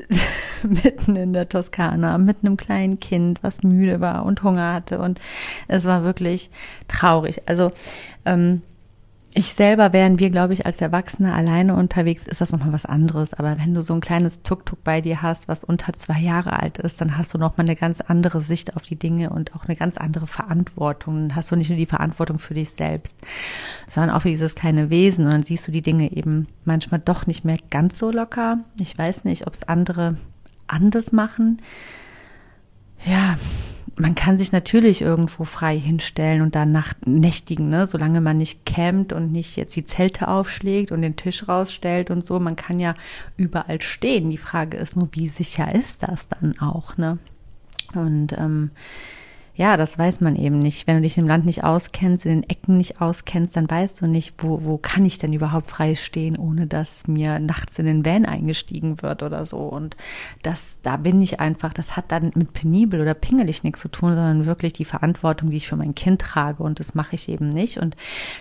mitten 0.63 1.15
in 1.15 1.31
der 1.31 1.47
Toskana 1.47 2.17
mit 2.17 2.37
einem 2.41 2.57
kleinen 2.57 2.99
Kind, 2.99 3.41
was 3.41 3.63
müde 3.63 4.01
war 4.01 4.25
und 4.25 4.43
Hunger 4.43 4.73
hatte 4.73 4.99
und 4.99 5.21
es 5.69 5.85
war 5.85 6.03
wirklich 6.03 6.49
traurig. 6.89 7.43
Also 7.45 7.71
ähm, 8.25 8.63
ich 9.33 9.53
selber 9.53 9.93
wären 9.93 10.19
wir, 10.19 10.29
glaube 10.29 10.53
ich, 10.53 10.65
als 10.65 10.81
Erwachsene 10.81 11.33
alleine 11.33 11.75
unterwegs, 11.75 12.27
ist 12.27 12.41
das 12.41 12.51
nochmal 12.51 12.73
was 12.73 12.85
anderes. 12.85 13.33
Aber 13.33 13.57
wenn 13.57 13.73
du 13.73 13.81
so 13.81 13.93
ein 13.93 14.01
kleines 14.01 14.43
Tuk-Tuk 14.43 14.83
bei 14.83 14.99
dir 14.99 15.21
hast, 15.21 15.47
was 15.47 15.63
unter 15.63 15.93
zwei 15.93 16.19
Jahre 16.19 16.59
alt 16.59 16.79
ist, 16.79 16.99
dann 16.99 17.17
hast 17.17 17.33
du 17.33 17.37
nochmal 17.37 17.65
eine 17.65 17.77
ganz 17.77 18.01
andere 18.01 18.41
Sicht 18.41 18.75
auf 18.75 18.81
die 18.81 18.97
Dinge 18.97 19.29
und 19.29 19.55
auch 19.55 19.65
eine 19.65 19.77
ganz 19.77 19.97
andere 19.97 20.27
Verantwortung. 20.27 21.15
Dann 21.15 21.35
hast 21.35 21.49
du 21.49 21.55
nicht 21.55 21.69
nur 21.69 21.77
die 21.77 21.85
Verantwortung 21.85 22.39
für 22.39 22.55
dich 22.55 22.71
selbst, 22.71 23.15
sondern 23.89 24.15
auch 24.15 24.23
für 24.23 24.29
dieses 24.29 24.55
kleine 24.55 24.89
Wesen. 24.89 25.25
Und 25.25 25.31
dann 25.31 25.43
siehst 25.43 25.65
du 25.65 25.71
die 25.71 25.81
Dinge 25.81 26.11
eben 26.11 26.47
manchmal 26.65 26.99
doch 26.99 27.25
nicht 27.25 27.45
mehr 27.45 27.57
ganz 27.69 27.97
so 27.99 28.11
locker. 28.11 28.59
Ich 28.79 28.97
weiß 28.97 29.23
nicht, 29.23 29.47
ob 29.47 29.53
es 29.53 29.63
andere 29.63 30.17
anders 30.67 31.13
machen. 31.13 31.61
Ja, 33.05 33.37
man 33.97 34.15
kann 34.15 34.37
sich 34.37 34.51
natürlich 34.51 35.01
irgendwo 35.01 35.43
frei 35.43 35.77
hinstellen 35.77 36.41
und 36.41 36.55
da 36.55 36.65
Nacht 36.65 37.07
nächtigen, 37.07 37.69
ne? 37.69 37.87
solange 37.87 38.21
man 38.21 38.37
nicht 38.37 38.65
campt 38.65 39.13
und 39.13 39.31
nicht 39.31 39.57
jetzt 39.57 39.75
die 39.75 39.85
Zelte 39.85 40.27
aufschlägt 40.27 40.91
und 40.91 41.01
den 41.01 41.15
Tisch 41.15 41.47
rausstellt 41.47 42.09
und 42.09 42.25
so. 42.25 42.39
Man 42.39 42.55
kann 42.55 42.79
ja 42.79 42.95
überall 43.37 43.81
stehen. 43.81 44.29
Die 44.29 44.37
Frage 44.37 44.77
ist 44.77 44.95
nur, 44.95 45.09
wie 45.11 45.27
sicher 45.27 45.73
ist 45.75 46.03
das 46.03 46.29
dann 46.29 46.57
auch, 46.59 46.97
ne? 46.97 47.17
Und 47.93 48.33
ähm, 48.37 48.71
ja, 49.61 49.77
das 49.77 49.95
weiß 49.95 50.21
man 50.21 50.35
eben 50.35 50.57
nicht. 50.57 50.87
Wenn 50.87 50.95
du 50.95 51.01
dich 51.03 51.19
im 51.19 51.27
Land 51.27 51.45
nicht 51.45 51.63
auskennst, 51.63 52.25
in 52.25 52.41
den 52.41 52.49
Ecken 52.49 52.79
nicht 52.79 52.99
auskennst, 52.99 53.55
dann 53.55 53.69
weißt 53.69 54.01
du 54.01 54.07
nicht, 54.07 54.33
wo, 54.39 54.63
wo 54.63 54.79
kann 54.79 55.05
ich 55.05 55.19
denn 55.19 55.33
überhaupt 55.33 55.69
frei 55.69 55.93
stehen, 55.93 56.35
ohne 56.35 56.65
dass 56.65 57.07
mir 57.07 57.37
nachts 57.37 57.77
in 57.77 57.85
den 57.85 58.03
Van 58.03 58.25
eingestiegen 58.25 59.03
wird 59.03 59.21
oder 59.21 59.45
so. 59.45 59.59
Und 59.59 59.95
das, 60.41 60.79
da 60.81 60.97
bin 60.97 61.21
ich 61.21 61.39
einfach, 61.39 61.73
das 61.73 61.95
hat 61.95 62.05
dann 62.11 62.31
mit 62.33 62.53
penibel 62.53 63.01
oder 63.01 63.13
pingelig 63.13 63.63
nichts 63.63 63.81
zu 63.81 63.89
tun, 63.89 64.15
sondern 64.15 64.47
wirklich 64.47 64.73
die 64.73 64.83
Verantwortung, 64.83 65.51
die 65.51 65.57
ich 65.57 65.67
für 65.67 65.75
mein 65.75 65.93
Kind 65.93 66.21
trage. 66.21 66.63
Und 66.63 66.79
das 66.79 66.95
mache 66.95 67.15
ich 67.15 67.29
eben 67.29 67.49
nicht. 67.49 67.77
Und 67.77 67.95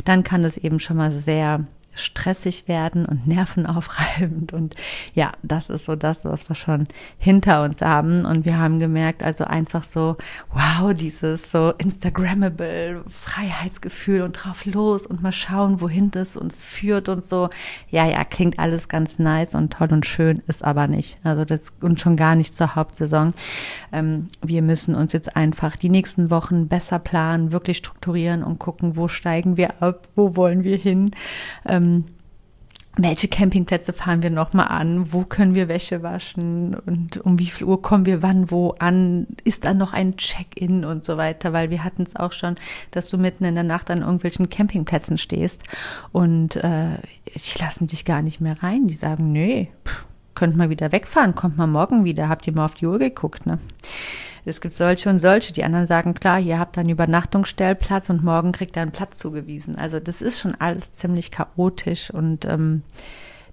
dann 0.06 0.24
kann 0.24 0.42
es 0.42 0.56
eben 0.56 0.80
schon 0.80 0.96
mal 0.96 1.12
sehr 1.12 1.66
stressig 2.00 2.68
werden 2.68 3.06
und 3.06 3.26
nervenaufreibend. 3.26 4.52
Und 4.52 4.76
ja, 5.14 5.32
das 5.42 5.70
ist 5.70 5.86
so 5.86 5.96
das, 5.96 6.24
was 6.24 6.48
wir 6.48 6.54
schon 6.54 6.86
hinter 7.18 7.62
uns 7.64 7.80
haben. 7.80 8.24
Und 8.24 8.44
wir 8.44 8.58
haben 8.58 8.80
gemerkt, 8.80 9.22
also 9.22 9.44
einfach 9.44 9.84
so, 9.84 10.16
wow, 10.52 10.92
dieses 10.94 11.50
so 11.50 11.72
Instagrammable 11.78 13.04
Freiheitsgefühl 13.08 14.22
und 14.22 14.32
drauf 14.32 14.64
los 14.66 15.06
und 15.06 15.22
mal 15.22 15.32
schauen, 15.32 15.80
wohin 15.80 16.10
das 16.10 16.36
uns 16.36 16.64
führt 16.64 17.08
und 17.08 17.24
so. 17.24 17.48
Ja, 17.90 18.06
ja, 18.06 18.24
klingt 18.24 18.58
alles 18.58 18.88
ganz 18.88 19.18
nice 19.18 19.54
und 19.54 19.72
toll 19.72 19.88
und 19.92 20.06
schön, 20.06 20.42
ist 20.46 20.64
aber 20.64 20.86
nicht. 20.86 21.18
Also 21.24 21.44
das 21.44 21.72
und 21.80 22.00
schon 22.00 22.16
gar 22.16 22.34
nicht 22.34 22.54
zur 22.54 22.74
Hauptsaison. 22.74 23.34
Ähm, 23.92 24.28
wir 24.42 24.62
müssen 24.62 24.94
uns 24.94 25.12
jetzt 25.12 25.36
einfach 25.36 25.76
die 25.76 25.90
nächsten 25.90 26.30
Wochen 26.30 26.68
besser 26.68 26.98
planen, 26.98 27.52
wirklich 27.52 27.78
strukturieren 27.78 28.42
und 28.42 28.58
gucken, 28.58 28.96
wo 28.96 29.08
steigen 29.08 29.56
wir 29.56 29.82
ab, 29.82 30.08
wo 30.14 30.36
wollen 30.36 30.64
wir 30.64 30.76
hin. 30.76 31.10
Ähm, 31.66 31.89
ähm, 31.90 32.04
welche 32.96 33.28
Campingplätze 33.28 33.92
fahren 33.92 34.22
wir 34.22 34.30
nochmal 34.30 34.68
an? 34.68 35.12
Wo 35.12 35.22
können 35.22 35.54
wir 35.54 35.68
Wäsche 35.68 36.02
waschen? 36.02 36.74
Und 36.74 37.18
um 37.18 37.38
wie 37.38 37.46
viel 37.46 37.66
Uhr 37.66 37.80
kommen 37.80 38.04
wir 38.04 38.22
wann 38.22 38.50
wo 38.50 38.70
an? 38.78 39.28
Ist 39.44 39.64
da 39.64 39.74
noch 39.74 39.92
ein 39.92 40.16
Check-in 40.16 40.84
und 40.84 41.04
so 41.04 41.16
weiter? 41.16 41.52
Weil 41.52 41.70
wir 41.70 41.84
hatten 41.84 42.02
es 42.02 42.16
auch 42.16 42.32
schon, 42.32 42.56
dass 42.90 43.08
du 43.08 43.16
mitten 43.16 43.44
in 43.44 43.54
der 43.54 43.64
Nacht 43.64 43.90
an 43.90 44.00
irgendwelchen 44.00 44.48
Campingplätzen 44.48 45.18
stehst 45.18 45.62
und 46.10 46.56
äh, 46.56 46.98
die 47.26 47.58
lassen 47.60 47.86
dich 47.86 48.04
gar 48.04 48.22
nicht 48.22 48.40
mehr 48.40 48.60
rein. 48.60 48.88
Die 48.88 48.94
sagen, 48.94 49.30
nee, 49.30 49.70
könnt 50.34 50.56
mal 50.56 50.68
wieder 50.68 50.90
wegfahren, 50.90 51.34
kommt 51.36 51.56
mal 51.56 51.68
morgen 51.68 52.04
wieder. 52.04 52.28
Habt 52.28 52.46
ihr 52.48 52.52
mal 52.52 52.64
auf 52.64 52.74
die 52.74 52.86
Uhr 52.86 52.98
geguckt, 52.98 53.46
ne? 53.46 53.60
Es 54.44 54.60
gibt 54.60 54.74
solche 54.74 55.08
und 55.10 55.18
solche. 55.18 55.52
Die 55.52 55.64
anderen 55.64 55.86
sagen, 55.86 56.14
klar, 56.14 56.40
ihr 56.40 56.58
habt 56.58 56.78
einen 56.78 56.88
Übernachtungsstellplatz 56.88 58.10
und 58.10 58.24
morgen 58.24 58.52
kriegt 58.52 58.76
ihr 58.76 58.82
einen 58.82 58.92
Platz 58.92 59.18
zugewiesen. 59.18 59.76
Also 59.76 60.00
das 60.00 60.22
ist 60.22 60.40
schon 60.40 60.54
alles 60.58 60.92
ziemlich 60.92 61.30
chaotisch 61.30 62.10
und 62.10 62.44
ähm, 62.44 62.82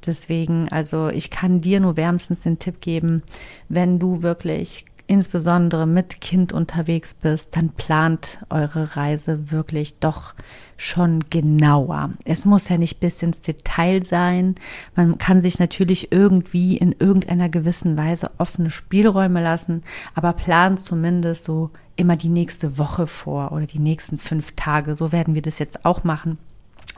deswegen, 0.06 0.70
also 0.70 1.10
ich 1.10 1.29
kann 1.29 1.62
dir 1.62 1.79
nur 1.79 1.98
wärmstens 1.98 2.41
den 2.41 2.60
Tipp 2.60 2.82
geben, 2.82 3.24
wenn 3.70 4.00
du 4.00 4.22
wirklich 4.22 4.86
insbesondere 5.07 5.87
mit 5.87 6.21
Kind 6.21 6.53
unterwegs 6.53 7.13
bist, 7.13 7.55
dann 7.55 7.69
plant 7.69 8.39
eure 8.49 8.97
Reise 8.97 9.51
wirklich 9.51 9.99
doch 9.99 10.35
schon 10.75 11.21
genauer. 11.29 12.11
Es 12.25 12.45
muss 12.45 12.69
ja 12.69 12.77
nicht 12.77 12.99
bis 12.99 13.23
ins 13.23 13.41
Detail 13.41 14.03
sein. 14.03 14.55
Man 14.95 15.17
kann 15.17 15.41
sich 15.41 15.59
natürlich 15.59 16.11
irgendwie 16.11 16.77
in 16.77 16.93
irgendeiner 16.99 17.49
gewissen 17.49 17.97
Weise 17.97 18.29
offene 18.37 18.69
Spielräume 18.69 19.41
lassen, 19.41 19.83
aber 20.13 20.33
plant 20.33 20.81
zumindest 20.81 21.45
so 21.45 21.71
immer 21.95 22.15
die 22.15 22.29
nächste 22.29 22.77
Woche 22.77 23.07
vor 23.07 23.51
oder 23.53 23.65
die 23.65 23.79
nächsten 23.79 24.17
fünf 24.17 24.51
Tage. 24.55 24.95
So 24.95 25.11
werden 25.11 25.33
wir 25.33 25.41
das 25.41 25.57
jetzt 25.57 25.85
auch 25.85 26.03
machen. 26.03 26.37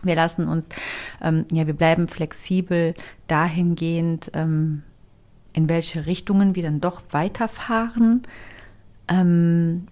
Wir 0.04 0.16
lassen 0.16 0.48
uns, 0.48 0.70
ähm, 1.22 1.46
ja, 1.52 1.68
wir 1.68 1.74
bleiben 1.74 2.08
flexibel 2.08 2.94
dahingehend, 3.28 4.32
ähm, 4.34 4.84
in 5.54 5.70
welche 5.70 6.06
Richtungen 6.06 6.56
wir 6.56 6.64
dann 6.64 6.82
doch 6.82 7.02
weiterfahren. 7.12 8.24
Ähm, 9.08 9.88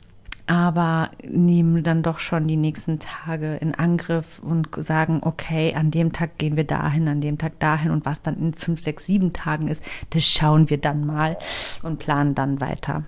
aber 0.47 1.11
nehmen 1.27 1.83
dann 1.83 2.03
doch 2.03 2.19
schon 2.19 2.47
die 2.47 2.55
nächsten 2.55 2.99
Tage 2.99 3.57
in 3.57 3.75
Angriff 3.75 4.39
und 4.39 4.69
sagen, 4.77 5.19
okay, 5.21 5.75
an 5.75 5.91
dem 5.91 6.13
Tag 6.13 6.37
gehen 6.37 6.55
wir 6.55 6.63
dahin, 6.63 7.07
an 7.09 7.19
dem 7.19 7.37
Tag 7.37 7.59
dahin 7.59 7.91
und 7.91 8.05
was 8.05 8.21
dann 8.21 8.37
in 8.37 8.53
fünf, 8.53 8.79
sechs, 8.79 9.05
sieben 9.05 9.33
Tagen 9.33 9.67
ist, 9.67 9.83
das 10.11 10.23
schauen 10.25 10.69
wir 10.69 10.77
dann 10.77 11.05
mal 11.05 11.37
und 11.83 11.99
planen 11.99 12.33
dann 12.33 12.61
weiter. 12.61 13.03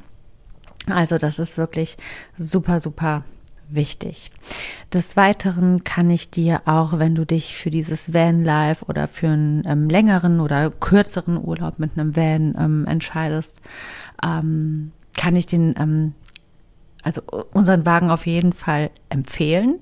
Also 0.87 1.17
das 1.17 1.39
ist 1.39 1.57
wirklich 1.57 1.95
super, 2.37 2.81
super 2.81 3.23
wichtig. 3.69 4.31
Des 4.93 5.17
Weiteren 5.17 5.83
kann 5.83 6.09
ich 6.09 6.29
dir 6.29 6.61
auch, 6.65 6.99
wenn 6.99 7.15
du 7.15 7.25
dich 7.25 7.55
für 7.55 7.69
dieses 7.69 8.13
Van-Life 8.13 8.85
oder 8.85 9.07
für 9.07 9.29
einen 9.29 9.63
ähm, 9.65 9.89
längeren 9.89 10.39
oder 10.39 10.69
kürzeren 10.71 11.37
Urlaub 11.37 11.79
mit 11.79 11.91
einem 11.97 12.15
Van 12.15 12.55
ähm, 12.57 12.85
entscheidest, 12.87 13.61
ähm, 14.23 14.91
kann 15.15 15.35
ich 15.35 15.45
den 15.45 15.75
ähm, 15.77 16.13
also 17.03 17.21
unseren 17.53 17.85
Wagen 17.85 18.09
auf 18.09 18.25
jeden 18.25 18.53
Fall 18.53 18.91
empfehlen. 19.09 19.79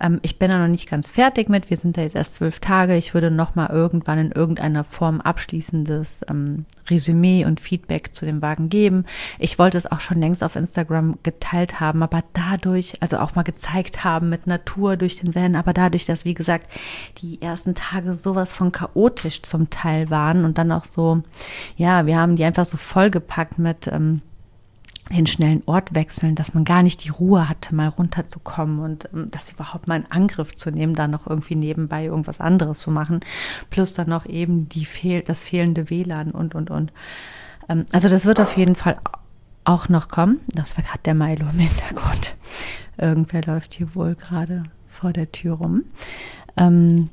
Ähm, 0.00 0.20
ich 0.22 0.38
bin 0.38 0.50
da 0.50 0.58
noch 0.58 0.68
nicht 0.68 0.88
ganz 0.88 1.10
fertig 1.10 1.48
mit. 1.48 1.70
Wir 1.70 1.76
sind 1.76 1.96
da 1.96 2.02
jetzt 2.02 2.16
erst 2.16 2.34
zwölf 2.34 2.60
Tage. 2.60 2.96
Ich 2.96 3.14
würde 3.14 3.30
noch 3.30 3.54
mal 3.54 3.70
irgendwann 3.70 4.18
in 4.18 4.32
irgendeiner 4.32 4.84
Form 4.84 5.20
abschließendes 5.20 6.22
ähm, 6.28 6.64
Resümee 6.88 7.44
und 7.44 7.60
Feedback 7.60 8.14
zu 8.14 8.26
dem 8.26 8.42
Wagen 8.42 8.68
geben. 8.68 9.04
Ich 9.38 9.58
wollte 9.58 9.78
es 9.78 9.90
auch 9.90 10.00
schon 10.00 10.20
längst 10.20 10.42
auf 10.42 10.56
Instagram 10.56 11.18
geteilt 11.22 11.80
haben, 11.80 12.02
aber 12.02 12.22
dadurch, 12.32 12.94
also 13.00 13.18
auch 13.18 13.34
mal 13.34 13.42
gezeigt 13.42 14.04
haben 14.04 14.28
mit 14.28 14.46
Natur 14.46 14.96
durch 14.96 15.16
den 15.16 15.34
Van, 15.34 15.56
aber 15.56 15.72
dadurch, 15.72 16.06
dass 16.06 16.24
wie 16.24 16.34
gesagt 16.34 16.70
die 17.18 17.40
ersten 17.40 17.74
Tage 17.74 18.14
sowas 18.14 18.52
von 18.52 18.72
chaotisch 18.72 19.42
zum 19.42 19.70
Teil 19.70 20.10
waren 20.10 20.44
und 20.44 20.58
dann 20.58 20.72
auch 20.72 20.84
so, 20.84 21.22
ja, 21.76 22.06
wir 22.06 22.18
haben 22.18 22.36
die 22.36 22.44
einfach 22.44 22.66
so 22.66 22.76
vollgepackt 22.76 23.58
mit 23.58 23.86
ähm, 23.86 24.20
den 25.10 25.26
schnellen 25.26 25.62
Ort 25.66 25.94
wechseln, 25.94 26.34
dass 26.34 26.54
man 26.54 26.64
gar 26.64 26.82
nicht 26.82 27.04
die 27.04 27.10
Ruhe 27.10 27.48
hatte, 27.48 27.74
mal 27.74 27.88
runterzukommen 27.88 28.80
und 28.80 29.08
ähm, 29.12 29.30
das 29.30 29.52
überhaupt 29.52 29.86
mal 29.86 29.96
in 29.96 30.10
Angriff 30.10 30.56
zu 30.56 30.70
nehmen, 30.70 30.94
da 30.94 31.08
noch 31.08 31.26
irgendwie 31.26 31.56
nebenbei 31.56 32.06
irgendwas 32.06 32.40
anderes 32.40 32.80
zu 32.80 32.90
machen, 32.90 33.20
plus 33.70 33.94
dann 33.94 34.08
noch 34.08 34.26
eben 34.26 34.68
die 34.68 34.84
fehl 34.84 35.22
das 35.22 35.42
fehlende 35.42 35.90
WLAN 35.90 36.30
und 36.30 36.54
und 36.54 36.70
und. 36.70 36.92
Ähm, 37.68 37.86
also 37.92 38.08
das 38.08 38.24
wird 38.24 38.40
auf 38.40 38.56
jeden 38.56 38.76
Fall 38.76 38.98
auch 39.64 39.88
noch 39.88 40.08
kommen. 40.08 40.40
Das 40.48 40.76
war 40.76 40.84
gerade 40.84 41.00
der 41.04 41.14
Milo 41.14 41.46
im 41.50 41.58
Hintergrund. 41.58 42.36
Irgendwer 42.96 43.42
läuft 43.42 43.74
hier 43.74 43.94
wohl 43.94 44.14
gerade 44.14 44.64
vor 44.88 45.12
der 45.12 45.32
Tür 45.32 45.56
rum. 45.56 45.84
Ähm, 46.56 47.10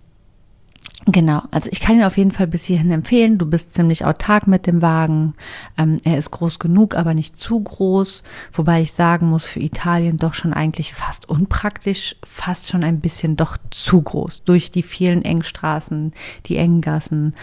Genau, 1.08 1.42
also 1.50 1.68
ich 1.72 1.80
kann 1.80 1.98
ihn 1.98 2.04
auf 2.04 2.18
jeden 2.18 2.32
Fall 2.32 2.46
bis 2.46 2.64
hierhin 2.64 2.92
empfehlen. 2.92 3.40
Du 3.40 3.48
bist 3.48 3.74
ziemlich 3.74 4.06
autark 4.06 4.46
mit 4.46 4.68
dem 4.68 4.84
Wagen. 4.84 5.34
Ähm, 5.76 6.00
er 6.04 6.20
ist 6.20 6.30
groß 6.30 6.60
genug, 6.60 6.96
aber 6.96 7.16
nicht 7.16 7.38
zu 7.38 7.60
groß. 7.60 8.22
Wobei 8.54 8.82
ich 8.82 8.92
sagen 8.92 9.28
muss, 9.28 9.48
für 9.48 9.60
Italien 9.60 10.18
doch 10.18 10.36
schon 10.36 10.54
eigentlich 10.54 10.94
fast 10.94 11.28
unpraktisch, 11.28 12.16
fast 12.24 12.70
schon 12.70 12.84
ein 12.84 13.00
bisschen 13.00 13.36
doch 13.36 13.58
zu 13.72 14.00
groß. 14.00 14.44
Durch 14.44 14.70
die 14.70 14.84
vielen 14.84 15.26
Engstraßen, 15.26 16.14
die 16.46 16.58
engen 16.58 16.82
Gassen, 16.82 17.34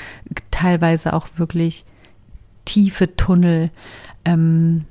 teilweise 0.53 1.13
auch 1.13 1.27
wirklich 1.35 1.85
tiefe 2.65 3.17
Tunnel. 3.17 3.71
Ähm, 4.25 4.85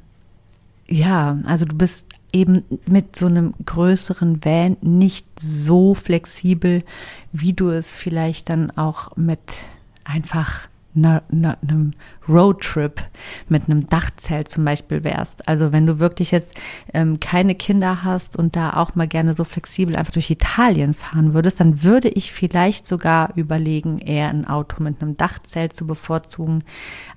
ja, 0.89 1.38
also 1.45 1.63
du 1.63 1.75
bist 1.75 2.16
eben 2.34 2.63
mit 2.86 3.15
so 3.15 3.27
einem 3.27 3.53
größeren 3.65 4.43
Van 4.43 4.77
nicht 4.81 5.27
so 5.39 5.96
flexibel, 5.96 6.84
wie 7.31 7.53
du 7.53 7.69
es 7.69 7.91
vielleicht 7.91 8.50
dann 8.50 8.72
auch 8.72 9.15
mit 9.15 9.67
einfach 10.03 10.67
ne, 10.98 11.22
ne, 11.29 11.57
einem 11.62 11.94
Roadtrip 12.27 13.01
mit 13.48 13.70
einem 13.70 13.87
Dachzelt 13.87 14.50
zum 14.50 14.66
Beispiel 14.66 15.03
wärst. 15.03 15.48
Also 15.48 15.72
wenn 15.72 15.85
du 15.85 16.00
wirklich 16.00 16.31
jetzt 16.31 16.53
ähm, 16.94 17.20
keine 17.20 17.55
Kinder 17.55 18.03
hast 18.03 18.35
und 18.35 18.55
da 18.55 18.74
auch 18.74 18.96
mal 18.96 19.07
gerne 19.07 19.33
so 19.33 19.44
flexibel 19.44 19.96
einfach 19.96 20.13
durch 20.13 20.29
Italien 20.29 20.94
fahren 20.94 21.33
würdest, 21.33 21.59
dann 21.59 21.83
würde 21.83 22.09
ich 22.09 22.33
vielleicht 22.33 22.85
sogar 22.85 23.31
überlegen, 23.35 24.00
eher 24.00 24.29
ein 24.29 24.46
Auto 24.46 24.83
mit 24.83 25.01
einem 25.01 25.16
Dachzelt 25.16 25.75
zu 25.75 25.87
bevorzugen, 25.87 26.63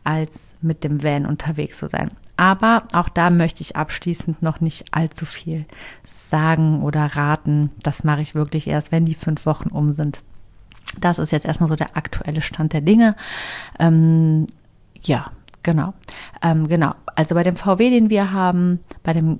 als 0.04 0.56
mit 0.60 0.84
dem 0.84 1.02
Van 1.02 1.26
unterwegs 1.26 1.78
zu 1.78 1.88
sein. 1.88 2.10
Aber 2.40 2.84
auch 2.94 3.10
da 3.10 3.28
möchte 3.28 3.60
ich 3.60 3.76
abschließend 3.76 4.40
noch 4.40 4.62
nicht 4.62 4.94
allzu 4.94 5.26
viel 5.26 5.66
sagen 6.08 6.82
oder 6.82 7.04
raten. 7.04 7.70
Das 7.82 8.02
mache 8.02 8.22
ich 8.22 8.34
wirklich 8.34 8.66
erst, 8.66 8.92
wenn 8.92 9.04
die 9.04 9.14
fünf 9.14 9.44
Wochen 9.44 9.68
um 9.68 9.92
sind. 9.92 10.22
Das 10.98 11.18
ist 11.18 11.32
jetzt 11.32 11.44
erstmal 11.44 11.68
so 11.68 11.76
der 11.76 11.98
aktuelle 11.98 12.40
Stand 12.40 12.72
der 12.72 12.80
Dinge. 12.80 13.14
Ähm, 13.78 14.46
ja, 15.02 15.26
genau. 15.62 15.92
Ähm, 16.40 16.66
genau. 16.66 16.94
Also 17.14 17.34
bei 17.34 17.42
dem 17.42 17.56
VW, 17.56 17.90
den 17.90 18.08
wir 18.08 18.32
haben, 18.32 18.80
bei 19.02 19.12
dem 19.12 19.38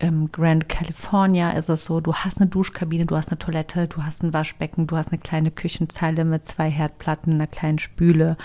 ähm, 0.00 0.32
Grand 0.32 0.68
California 0.68 1.50
ist 1.50 1.68
es 1.68 1.84
so, 1.84 2.00
du 2.00 2.14
hast 2.14 2.40
eine 2.40 2.48
Duschkabine, 2.48 3.06
du 3.06 3.16
hast 3.16 3.28
eine 3.28 3.38
Toilette, 3.38 3.86
du 3.86 4.02
hast 4.02 4.22
ein 4.22 4.32
Waschbecken, 4.32 4.86
du 4.86 4.96
hast 4.96 5.12
eine 5.12 5.20
kleine 5.20 5.50
Küchenzeile 5.50 6.24
mit 6.24 6.46
zwei 6.46 6.70
Herdplatten, 6.70 7.34
einer 7.34 7.46
kleinen 7.46 7.78
Spüle, 7.78 8.36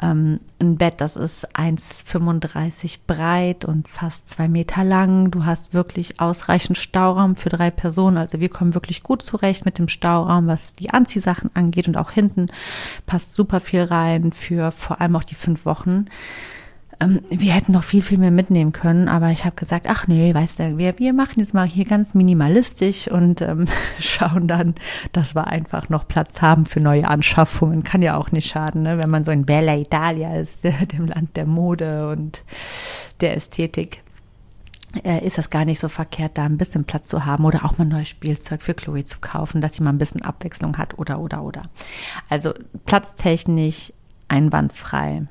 ähm, 0.00 0.40
ein 0.60 0.76
Bett, 0.76 1.00
das 1.00 1.16
ist 1.16 1.56
1,35 1.56 3.00
breit 3.06 3.64
und 3.64 3.88
fast 3.88 4.28
zwei 4.28 4.48
Meter 4.48 4.84
lang. 4.84 5.30
Du 5.30 5.44
hast 5.44 5.74
wirklich 5.74 6.18
ausreichend 6.20 6.78
Stauraum 6.78 7.36
für 7.36 7.50
drei 7.50 7.70
Personen. 7.70 8.16
Also 8.16 8.40
wir 8.40 8.48
kommen 8.48 8.74
wirklich 8.74 9.02
gut 9.02 9.22
zurecht 9.22 9.64
mit 9.64 9.78
dem 9.78 9.88
Stauraum, 9.88 10.46
was 10.46 10.74
die 10.74 10.90
Anziehsachen 10.90 11.50
angeht 11.54 11.88
und 11.88 11.96
auch 11.96 12.10
hinten 12.10 12.46
passt 13.04 13.34
super 13.34 13.60
viel 13.60 13.82
rein 13.82 14.32
für 14.32 14.70
vor 14.70 15.00
allem 15.00 15.16
auch 15.16 15.24
die 15.24 15.34
fünf 15.34 15.66
Wochen. 15.66 16.06
Ähm, 16.98 17.20
wir 17.28 17.52
hätten 17.52 17.72
noch 17.72 17.84
viel, 17.84 18.00
viel 18.00 18.18
mehr 18.18 18.30
mitnehmen 18.30 18.72
können, 18.72 19.08
aber 19.08 19.30
ich 19.30 19.44
habe 19.44 19.56
gesagt, 19.56 19.86
ach 19.88 20.06
nee, 20.06 20.32
weißt 20.34 20.60
du, 20.60 20.78
wir, 20.78 20.98
wir 20.98 21.12
machen 21.12 21.40
jetzt 21.40 21.52
mal 21.52 21.66
hier 21.66 21.84
ganz 21.84 22.14
minimalistisch 22.14 23.08
und 23.08 23.42
ähm, 23.42 23.66
schauen 24.00 24.48
dann, 24.48 24.74
dass 25.12 25.34
wir 25.34 25.46
einfach 25.46 25.88
noch 25.90 26.08
Platz 26.08 26.40
haben 26.40 26.64
für 26.64 26.80
neue 26.80 27.06
Anschaffungen. 27.06 27.84
Kann 27.84 28.02
ja 28.02 28.16
auch 28.16 28.32
nicht 28.32 28.48
schaden, 28.48 28.82
ne? 28.82 28.98
wenn 28.98 29.10
man 29.10 29.24
so 29.24 29.30
in 29.30 29.44
Bella 29.44 29.76
Italia 29.76 30.36
ist, 30.36 30.64
dem 30.92 31.06
Land 31.06 31.36
der 31.36 31.46
Mode 31.46 32.08
und 32.08 32.42
der 33.20 33.36
Ästhetik. 33.36 34.02
Äh, 35.04 35.26
ist 35.26 35.36
das 35.36 35.50
gar 35.50 35.66
nicht 35.66 35.78
so 35.78 35.88
verkehrt, 35.88 36.38
da 36.38 36.44
ein 36.44 36.56
bisschen 36.56 36.86
Platz 36.86 37.08
zu 37.08 37.26
haben 37.26 37.44
oder 37.44 37.66
auch 37.66 37.76
mal 37.76 37.84
neues 37.84 38.08
Spielzeug 38.08 38.62
für 38.62 38.72
Chloe 38.72 39.04
zu 39.04 39.18
kaufen, 39.20 39.60
dass 39.60 39.76
sie 39.76 39.82
mal 39.82 39.90
ein 39.90 39.98
bisschen 39.98 40.22
Abwechslung 40.22 40.78
hat 40.78 40.98
oder, 40.98 41.20
oder, 41.20 41.42
oder. 41.42 41.62
Also 42.30 42.54
platztechnisch 42.86 43.92
einwandfrei. 44.28 45.26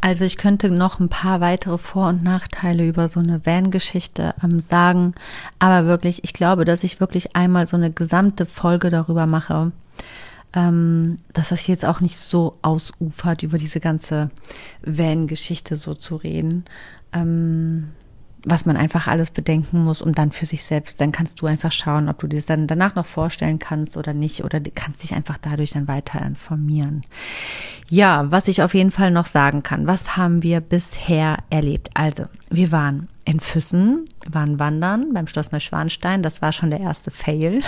Also 0.00 0.24
ich 0.24 0.36
könnte 0.36 0.70
noch 0.70 1.00
ein 1.00 1.08
paar 1.08 1.40
weitere 1.40 1.78
Vor- 1.78 2.08
und 2.08 2.22
Nachteile 2.22 2.86
über 2.86 3.08
so 3.08 3.20
eine 3.20 3.44
Van-Geschichte 3.44 4.34
ähm, 4.42 4.60
sagen, 4.60 5.14
aber 5.58 5.86
wirklich, 5.86 6.22
ich 6.22 6.32
glaube, 6.32 6.64
dass 6.64 6.84
ich 6.84 7.00
wirklich 7.00 7.34
einmal 7.34 7.66
so 7.66 7.76
eine 7.76 7.90
gesamte 7.90 8.46
Folge 8.46 8.90
darüber 8.90 9.26
mache, 9.26 9.72
ähm, 10.54 11.16
dass 11.32 11.48
das 11.48 11.66
jetzt 11.66 11.84
auch 11.84 12.00
nicht 12.00 12.16
so 12.16 12.58
ausufert, 12.62 13.42
über 13.42 13.58
diese 13.58 13.80
ganze 13.80 14.28
Van-Geschichte 14.82 15.76
so 15.76 15.94
zu 15.94 16.16
reden. 16.16 16.66
Ähm, 17.12 17.88
was 18.48 18.64
man 18.64 18.76
einfach 18.76 19.08
alles 19.08 19.32
bedenken 19.32 19.82
muss 19.82 20.00
und 20.00 20.18
dann 20.18 20.30
für 20.30 20.46
sich 20.46 20.64
selbst, 20.64 21.00
dann 21.00 21.10
kannst 21.10 21.40
du 21.40 21.46
einfach 21.46 21.72
schauen, 21.72 22.08
ob 22.08 22.20
du 22.20 22.28
dir 22.28 22.36
das 22.36 22.46
dann 22.46 22.68
danach 22.68 22.94
noch 22.94 23.04
vorstellen 23.04 23.58
kannst 23.58 23.96
oder 23.96 24.14
nicht 24.14 24.44
oder 24.44 24.60
kannst 24.60 25.02
dich 25.02 25.14
einfach 25.14 25.36
dadurch 25.36 25.72
dann 25.72 25.88
weiter 25.88 26.22
informieren. 26.22 27.02
Ja, 27.88 28.30
was 28.30 28.48
ich 28.48 28.62
auf 28.62 28.74
jeden 28.74 28.90
Fall 28.90 29.10
noch 29.10 29.26
sagen 29.26 29.62
kann, 29.62 29.86
was 29.86 30.16
haben 30.16 30.42
wir 30.42 30.60
bisher 30.60 31.38
erlebt? 31.50 31.90
Also, 31.94 32.24
wir 32.50 32.72
waren 32.72 33.08
in 33.24 33.40
Füssen, 33.40 34.04
waren 34.28 34.58
wandern 34.58 35.12
beim 35.12 35.26
Schloss 35.26 35.52
Neuschwanstein. 35.52 36.22
Das 36.22 36.42
war 36.42 36.52
schon 36.52 36.70
der 36.70 36.80
erste 36.80 37.10
Fail, 37.10 37.62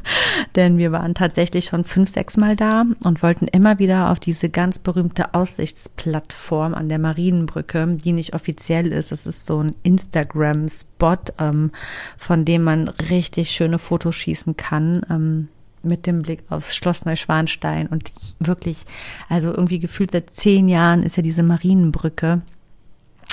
denn 0.56 0.78
wir 0.78 0.90
waren 0.92 1.14
tatsächlich 1.14 1.66
schon 1.66 1.84
fünf, 1.84 2.10
sechs 2.10 2.36
Mal 2.36 2.56
da 2.56 2.84
und 3.04 3.22
wollten 3.22 3.46
immer 3.46 3.78
wieder 3.78 4.10
auf 4.10 4.20
diese 4.20 4.48
ganz 4.48 4.78
berühmte 4.78 5.34
Aussichtsplattform 5.34 6.74
an 6.74 6.88
der 6.88 6.98
Marienbrücke, 6.98 7.96
die 7.96 8.12
nicht 8.12 8.34
offiziell 8.34 8.92
ist. 8.92 9.12
Es 9.12 9.26
ist 9.26 9.46
so 9.46 9.62
ein 9.62 9.74
Instagram-Spot, 9.82 11.16
ähm, 11.38 11.70
von 12.16 12.44
dem 12.44 12.62
man 12.62 12.88
richtig 12.88 13.50
schöne 13.50 13.78
Fotos 13.78 14.16
schießen 14.16 14.56
kann. 14.56 15.04
Ähm, 15.10 15.48
mit 15.84 16.06
dem 16.06 16.22
Blick 16.22 16.44
aufs 16.48 16.74
Schloss 16.74 17.04
Neuschwanstein 17.04 17.86
und 17.86 18.10
wirklich, 18.38 18.84
also 19.28 19.48
irgendwie 19.50 19.78
gefühlt 19.78 20.12
seit 20.12 20.30
zehn 20.30 20.68
Jahren 20.68 21.02
ist 21.02 21.16
ja 21.16 21.22
diese 21.22 21.42
Marienbrücke 21.42 22.42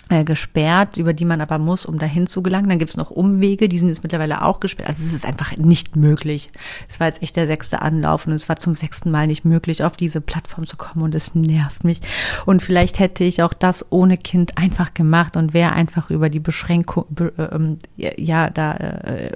äh, 0.10 0.24
gesperrt, 0.24 0.98
über 0.98 1.14
die 1.14 1.26
man 1.26 1.40
aber 1.40 1.60
muss, 1.60 1.86
um 1.86 2.00
dahin 2.00 2.26
zu 2.26 2.42
gelangen. 2.42 2.68
Dann 2.68 2.80
gibt 2.80 2.90
es 2.90 2.98
noch 2.98 3.12
Umwege, 3.12 3.70
die 3.70 3.78
sind 3.78 3.90
jetzt 3.90 4.02
mittlerweile 4.02 4.44
auch 4.44 4.60
gesperrt. 4.60 4.90
Also 4.90 5.06
es 5.06 5.14
ist 5.14 5.26
einfach 5.26 5.56
nicht 5.56 5.96
möglich. 5.96 6.52
Es 6.88 7.00
war 7.00 7.08
jetzt 7.08 7.22
echt 7.22 7.36
der 7.36 7.48
sechste 7.48 7.82
Anlauf 7.82 8.26
und 8.26 8.34
es 8.34 8.50
war 8.50 8.56
zum 8.56 8.76
sechsten 8.76 9.12
Mal 9.12 9.28
nicht 9.28 9.46
möglich, 9.46 9.84
auf 9.84 9.98
diese 9.98 10.20
Plattform 10.20 10.66
zu 10.66 10.78
kommen 10.78 11.04
und 11.04 11.14
es 11.14 11.36
nervt 11.36 11.84
mich. 11.84 12.02
Und 12.46 12.64
vielleicht 12.64 13.00
hätte 13.00 13.24
ich 13.24 13.44
auch 13.44 13.54
das 13.54 13.86
ohne 13.92 14.18
Kind 14.18 14.58
einfach 14.58 14.94
gemacht 14.94 15.38
und 15.38 15.54
wäre 15.54 15.74
einfach 15.74 16.10
über 16.10 16.30
die 16.30 16.40
Beschränkung, 16.40 17.06
be, 17.10 17.32
ähm, 17.52 17.78
ja, 17.96 18.50
da, 18.50 18.74
äh, 18.74 19.32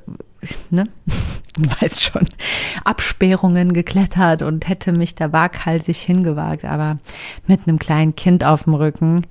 ne, 0.70 0.86
weiß 1.80 2.02
schon, 2.02 2.28
Absperrungen 2.84 3.74
geklettert 3.74 4.42
und 4.42 4.68
hätte 4.68 4.92
mich 4.92 5.16
da 5.16 5.32
waghalsig 5.32 6.00
hingewagt, 6.00 6.66
aber 6.66 7.00
mit 7.48 7.68
einem 7.68 7.80
kleinen 7.80 8.16
Kind 8.16 8.44
auf 8.44 8.64
dem 8.64 8.74
Rücken, 8.74 9.26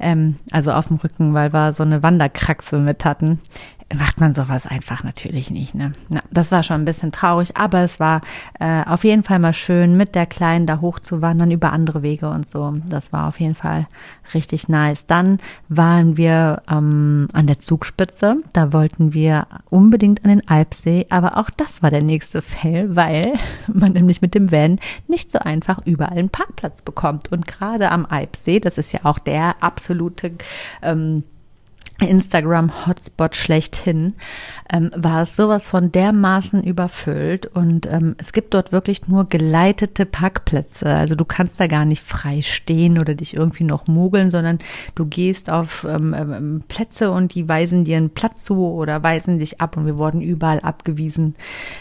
ähm, 0.00 0.36
also 0.50 0.72
auf 0.72 0.88
dem 0.88 0.96
Rücken, 0.96 1.34
weil 1.34 1.52
wir 1.52 1.72
so 1.72 1.82
eine 1.82 2.02
Wanderkraxe 2.02 2.78
mit 2.78 3.04
hatten, 3.04 3.40
macht 3.94 4.20
man 4.20 4.34
sowas 4.34 4.66
einfach 4.66 5.04
natürlich 5.04 5.50
nicht. 5.50 5.74
Ne? 5.74 5.92
Na, 6.08 6.20
das 6.30 6.52
war 6.52 6.62
schon 6.62 6.82
ein 6.82 6.84
bisschen 6.84 7.12
traurig, 7.12 7.56
aber 7.56 7.80
es 7.80 8.00
war 8.00 8.20
äh, 8.58 8.84
auf 8.84 9.04
jeden 9.04 9.22
Fall 9.22 9.38
mal 9.38 9.52
schön, 9.52 9.96
mit 9.96 10.14
der 10.14 10.26
Kleinen 10.26 10.66
da 10.66 10.80
hochzuwandern 10.80 11.50
über 11.50 11.72
andere 11.72 12.02
Wege 12.02 12.28
und 12.28 12.48
so. 12.48 12.74
Das 12.88 13.12
war 13.12 13.28
auf 13.28 13.40
jeden 13.40 13.54
Fall 13.54 13.86
richtig 14.34 14.68
nice. 14.68 15.06
Dann 15.06 15.38
waren 15.68 16.16
wir 16.16 16.62
ähm, 16.70 17.28
an 17.32 17.46
der 17.46 17.58
Zugspitze. 17.58 18.36
Da 18.52 18.72
wollten 18.72 19.12
wir 19.14 19.46
unbedingt 19.70 20.24
an 20.24 20.30
den 20.30 20.48
Alpsee, 20.48 21.06
aber 21.10 21.38
auch 21.38 21.50
das 21.50 21.82
war 21.82 21.90
der 21.90 22.02
nächste 22.02 22.42
Fail, 22.42 22.94
weil 22.96 23.34
man 23.66 23.92
nämlich 23.92 24.22
mit 24.22 24.34
dem 24.34 24.50
Van 24.50 24.78
nicht 25.08 25.30
so 25.30 25.38
einfach 25.38 25.80
überall 25.84 26.18
einen 26.18 26.30
Parkplatz 26.30 26.82
bekommt. 26.82 27.32
Und 27.32 27.46
gerade 27.46 27.90
am 27.90 28.06
Alpsee, 28.06 28.60
das 28.60 28.78
ist 28.78 28.92
ja 28.92 29.00
auch 29.04 29.18
der 29.18 29.56
absolute 29.60 30.32
ähm, 30.82 31.24
Instagram-Hotspot 32.08 33.36
schlechthin, 33.36 34.14
ähm, 34.72 34.90
war 34.96 35.22
es 35.22 35.36
sowas 35.36 35.68
von 35.68 35.92
dermaßen 35.92 36.62
überfüllt 36.62 37.46
und 37.46 37.86
ähm, 37.86 38.14
es 38.18 38.32
gibt 38.32 38.54
dort 38.54 38.72
wirklich 38.72 39.08
nur 39.08 39.26
geleitete 39.26 40.06
Parkplätze. 40.06 40.86
Also 40.94 41.14
du 41.14 41.24
kannst 41.24 41.60
da 41.60 41.66
gar 41.66 41.84
nicht 41.84 42.02
frei 42.02 42.42
stehen 42.42 42.98
oder 42.98 43.14
dich 43.14 43.36
irgendwie 43.36 43.64
noch 43.64 43.86
mogeln, 43.86 44.30
sondern 44.30 44.58
du 44.94 45.06
gehst 45.06 45.50
auf 45.50 45.84
ähm, 45.88 46.14
ähm, 46.14 46.64
Plätze 46.68 47.10
und 47.10 47.34
die 47.34 47.48
weisen 47.48 47.84
dir 47.84 47.96
einen 47.96 48.10
Platz 48.10 48.44
zu 48.44 48.66
oder 48.66 49.02
weisen 49.02 49.38
dich 49.38 49.60
ab 49.60 49.76
und 49.76 49.86
wir 49.86 49.96
wurden 49.96 50.20
überall 50.20 50.60
abgewiesen. 50.60 51.34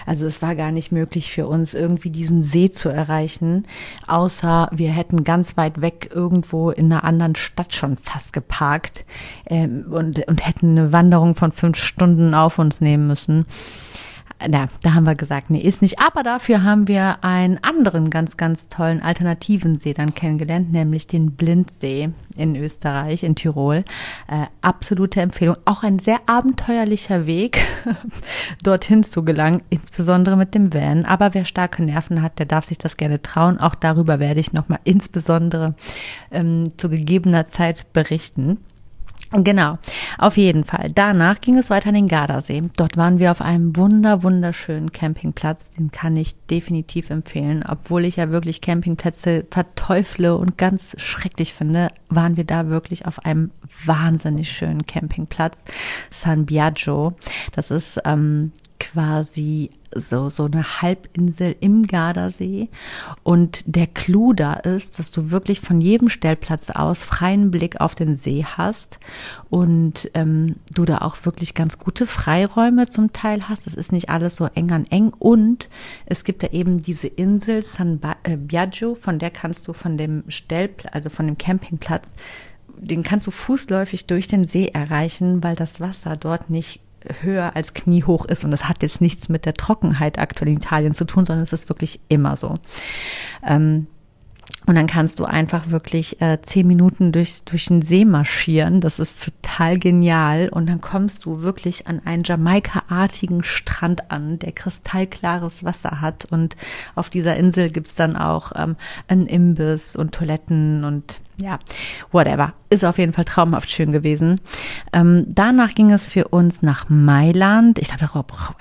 Also 0.05 0.25
es 0.25 0.41
war 0.41 0.55
gar 0.55 0.71
nicht 0.71 0.91
möglich 0.91 1.31
für 1.31 1.47
uns 1.47 1.73
irgendwie 1.73 2.09
diesen 2.09 2.41
See 2.41 2.69
zu 2.69 2.89
erreichen, 2.89 3.65
außer 4.07 4.69
wir 4.71 4.91
hätten 4.91 5.23
ganz 5.23 5.57
weit 5.57 5.81
weg 5.81 6.09
irgendwo 6.13 6.71
in 6.71 6.91
einer 6.91 7.03
anderen 7.03 7.35
Stadt 7.35 7.75
schon 7.75 7.97
fast 7.97 8.33
geparkt. 8.33 9.05
Ähm, 9.45 9.85
und 9.89 10.10
und, 10.11 10.27
und 10.27 10.45
hätten 10.45 10.77
eine 10.77 10.91
Wanderung 10.91 11.35
von 11.35 11.51
fünf 11.51 11.77
Stunden 11.77 12.33
auf 12.33 12.59
uns 12.59 12.81
nehmen 12.81 13.07
müssen. 13.07 13.45
Na, 14.47 14.67
da 14.81 14.93
haben 14.95 15.05
wir 15.05 15.15
gesagt, 15.15 15.49
nee, 15.49 15.59
ist 15.59 15.81
nicht. 15.81 15.99
Aber 15.99 16.23
dafür 16.23 16.63
haben 16.63 16.87
wir 16.87 17.23
einen 17.23 17.63
anderen 17.63 18.09
ganz, 18.09 18.37
ganz 18.37 18.69
tollen 18.69 19.01
alternativen 19.01 19.77
See 19.77 19.93
dann 19.93 20.15
kennengelernt, 20.15 20.71
nämlich 20.71 21.05
den 21.05 21.33
Blindsee 21.33 22.09
in 22.35 22.55
Österreich, 22.55 23.23
in 23.23 23.35
Tirol. 23.35 23.83
Äh, 24.27 24.45
absolute 24.61 25.21
Empfehlung. 25.21 25.57
Auch 25.65 25.83
ein 25.83 25.99
sehr 25.99 26.19
abenteuerlicher 26.25 27.27
Weg, 27.27 27.59
dorthin 28.63 29.03
zu 29.03 29.23
gelangen, 29.23 29.61
insbesondere 29.69 30.37
mit 30.37 30.55
dem 30.55 30.73
Van. 30.73 31.05
Aber 31.05 31.33
wer 31.33 31.45
starke 31.45 31.83
Nerven 31.83 32.21
hat, 32.21 32.39
der 32.39 32.47
darf 32.47 32.65
sich 32.65 32.77
das 32.77 32.97
gerne 32.97 33.21
trauen. 33.21 33.59
Auch 33.59 33.75
darüber 33.75 34.19
werde 34.19 34.39
ich 34.39 34.53
nochmal 34.53 34.79
insbesondere 34.85 35.75
ähm, 36.31 36.71
zu 36.77 36.89
gegebener 36.89 37.47
Zeit 37.47 37.93
berichten. 37.93 38.57
Genau, 39.33 39.77
auf 40.17 40.35
jeden 40.35 40.65
Fall. 40.65 40.91
Danach 40.93 41.39
ging 41.39 41.57
es 41.57 41.69
weiter 41.69 41.89
an 41.89 41.95
den 41.95 42.09
Gardasee. 42.09 42.63
Dort 42.75 42.97
waren 42.97 43.17
wir 43.17 43.31
auf 43.31 43.39
einem 43.39 43.77
wunder, 43.77 44.23
wunderschönen 44.23 44.91
Campingplatz. 44.91 45.69
Den 45.69 45.89
kann 45.89 46.17
ich 46.17 46.35
definitiv 46.47 47.09
empfehlen. 47.09 47.63
Obwohl 47.65 48.03
ich 48.03 48.17
ja 48.17 48.29
wirklich 48.29 48.59
Campingplätze 48.59 49.45
verteufle 49.49 50.35
und 50.35 50.57
ganz 50.57 50.95
schrecklich 50.99 51.53
finde, 51.53 51.87
waren 52.09 52.35
wir 52.35 52.43
da 52.43 52.67
wirklich 52.67 53.05
auf 53.05 53.23
einem 53.23 53.51
wahnsinnig 53.85 54.51
schönen 54.51 54.85
Campingplatz. 54.85 55.63
San 56.09 56.45
Biagio. 56.45 57.13
Das 57.53 57.71
ist 57.71 58.01
ähm, 58.03 58.51
quasi 58.81 59.69
so, 59.93 60.29
so 60.29 60.45
eine 60.45 60.81
Halbinsel 60.81 61.55
im 61.59 61.85
Gardasee. 61.85 62.69
Und 63.21 63.63
der 63.67 63.85
Clou 63.85 64.33
da 64.33 64.53
ist, 64.53 64.97
dass 64.97 65.11
du 65.11 65.29
wirklich 65.29 65.61
von 65.61 65.81
jedem 65.81 66.09
Stellplatz 66.09 66.71
aus 66.71 67.03
freien 67.03 67.51
Blick 67.51 67.79
auf 67.79 67.93
den 67.93 68.15
See 68.15 68.43
hast 68.43 68.99
und 69.49 70.09
ähm, 70.15 70.55
du 70.73 70.85
da 70.85 70.99
auch 70.99 71.17
wirklich 71.25 71.53
ganz 71.53 71.77
gute 71.77 72.07
Freiräume 72.07 72.89
zum 72.89 73.13
Teil 73.13 73.49
hast. 73.49 73.67
Es 73.67 73.75
ist 73.75 73.91
nicht 73.91 74.09
alles 74.09 74.35
so 74.35 74.45
eng 74.55 74.71
an 74.71 74.87
eng. 74.89 75.13
Und 75.19 75.69
es 76.07 76.23
gibt 76.23 76.41
da 76.41 76.47
eben 76.47 76.81
diese 76.81 77.07
Insel 77.07 77.61
San 77.61 77.99
äh, 78.23 78.37
Biagio, 78.37 78.95
von 78.95 79.19
der 79.19 79.29
kannst 79.29 79.67
du 79.67 79.73
von 79.73 79.97
dem 79.97 80.23
Stellplatz, 80.27 80.93
also 80.95 81.09
von 81.11 81.27
dem 81.27 81.37
Campingplatz, 81.37 82.15
den 82.79 83.03
kannst 83.03 83.27
du 83.27 83.31
fußläufig 83.31 84.07
durch 84.07 84.27
den 84.27 84.47
See 84.47 84.67
erreichen, 84.67 85.43
weil 85.43 85.55
das 85.55 85.79
Wasser 85.79 86.17
dort 86.17 86.49
nicht 86.49 86.81
höher 87.21 87.55
als 87.55 87.73
kniehoch 87.73 88.25
ist. 88.25 88.43
Und 88.43 88.51
das 88.51 88.67
hat 88.67 88.83
jetzt 88.83 89.01
nichts 89.01 89.29
mit 89.29 89.45
der 89.45 89.53
Trockenheit 89.53 90.19
aktuell 90.19 90.49
in 90.49 90.57
Italien 90.57 90.93
zu 90.93 91.05
tun, 91.05 91.25
sondern 91.25 91.43
es 91.43 91.53
ist 91.53 91.69
wirklich 91.69 91.99
immer 92.09 92.37
so. 92.37 92.55
Ähm, 93.45 93.87
und 94.67 94.75
dann 94.75 94.85
kannst 94.85 95.19
du 95.19 95.25
einfach 95.25 95.69
wirklich 95.69 96.21
äh, 96.21 96.39
zehn 96.43 96.67
Minuten 96.67 97.11
durch, 97.11 97.43
durch 97.45 97.65
den 97.65 97.81
See 97.81 98.05
marschieren. 98.05 98.79
Das 98.79 98.99
ist 98.99 99.23
total 99.23 99.79
genial. 99.79 100.49
Und 100.49 100.69
dann 100.69 100.81
kommst 100.81 101.25
du 101.25 101.41
wirklich 101.41 101.87
an 101.87 102.01
einen 102.05 102.23
Jamaika-artigen 102.23 103.43
Strand 103.43 104.11
an, 104.11 104.37
der 104.37 104.51
kristallklares 104.51 105.63
Wasser 105.63 105.99
hat. 105.99 106.25
Und 106.29 106.55
auf 106.93 107.09
dieser 107.09 107.35
Insel 107.37 107.71
gibt's 107.71 107.95
dann 107.95 108.15
auch 108.15 108.51
ähm, 108.55 108.75
einen 109.07 109.25
Imbiss 109.25 109.95
und 109.95 110.13
Toiletten 110.13 110.83
und 110.83 111.21
ja, 111.41 111.59
whatever. 112.11 112.53
Ist 112.69 112.85
auf 112.85 112.97
jeden 112.97 113.13
Fall 113.13 113.25
traumhaft 113.25 113.69
schön 113.69 113.91
gewesen. 113.91 114.39
Ähm, 114.93 115.25
danach 115.27 115.75
ging 115.75 115.91
es 115.91 116.07
für 116.07 116.27
uns 116.29 116.61
nach 116.61 116.89
Mailand. 116.89 117.79
Ich 117.79 117.87
glaube, 117.87 117.99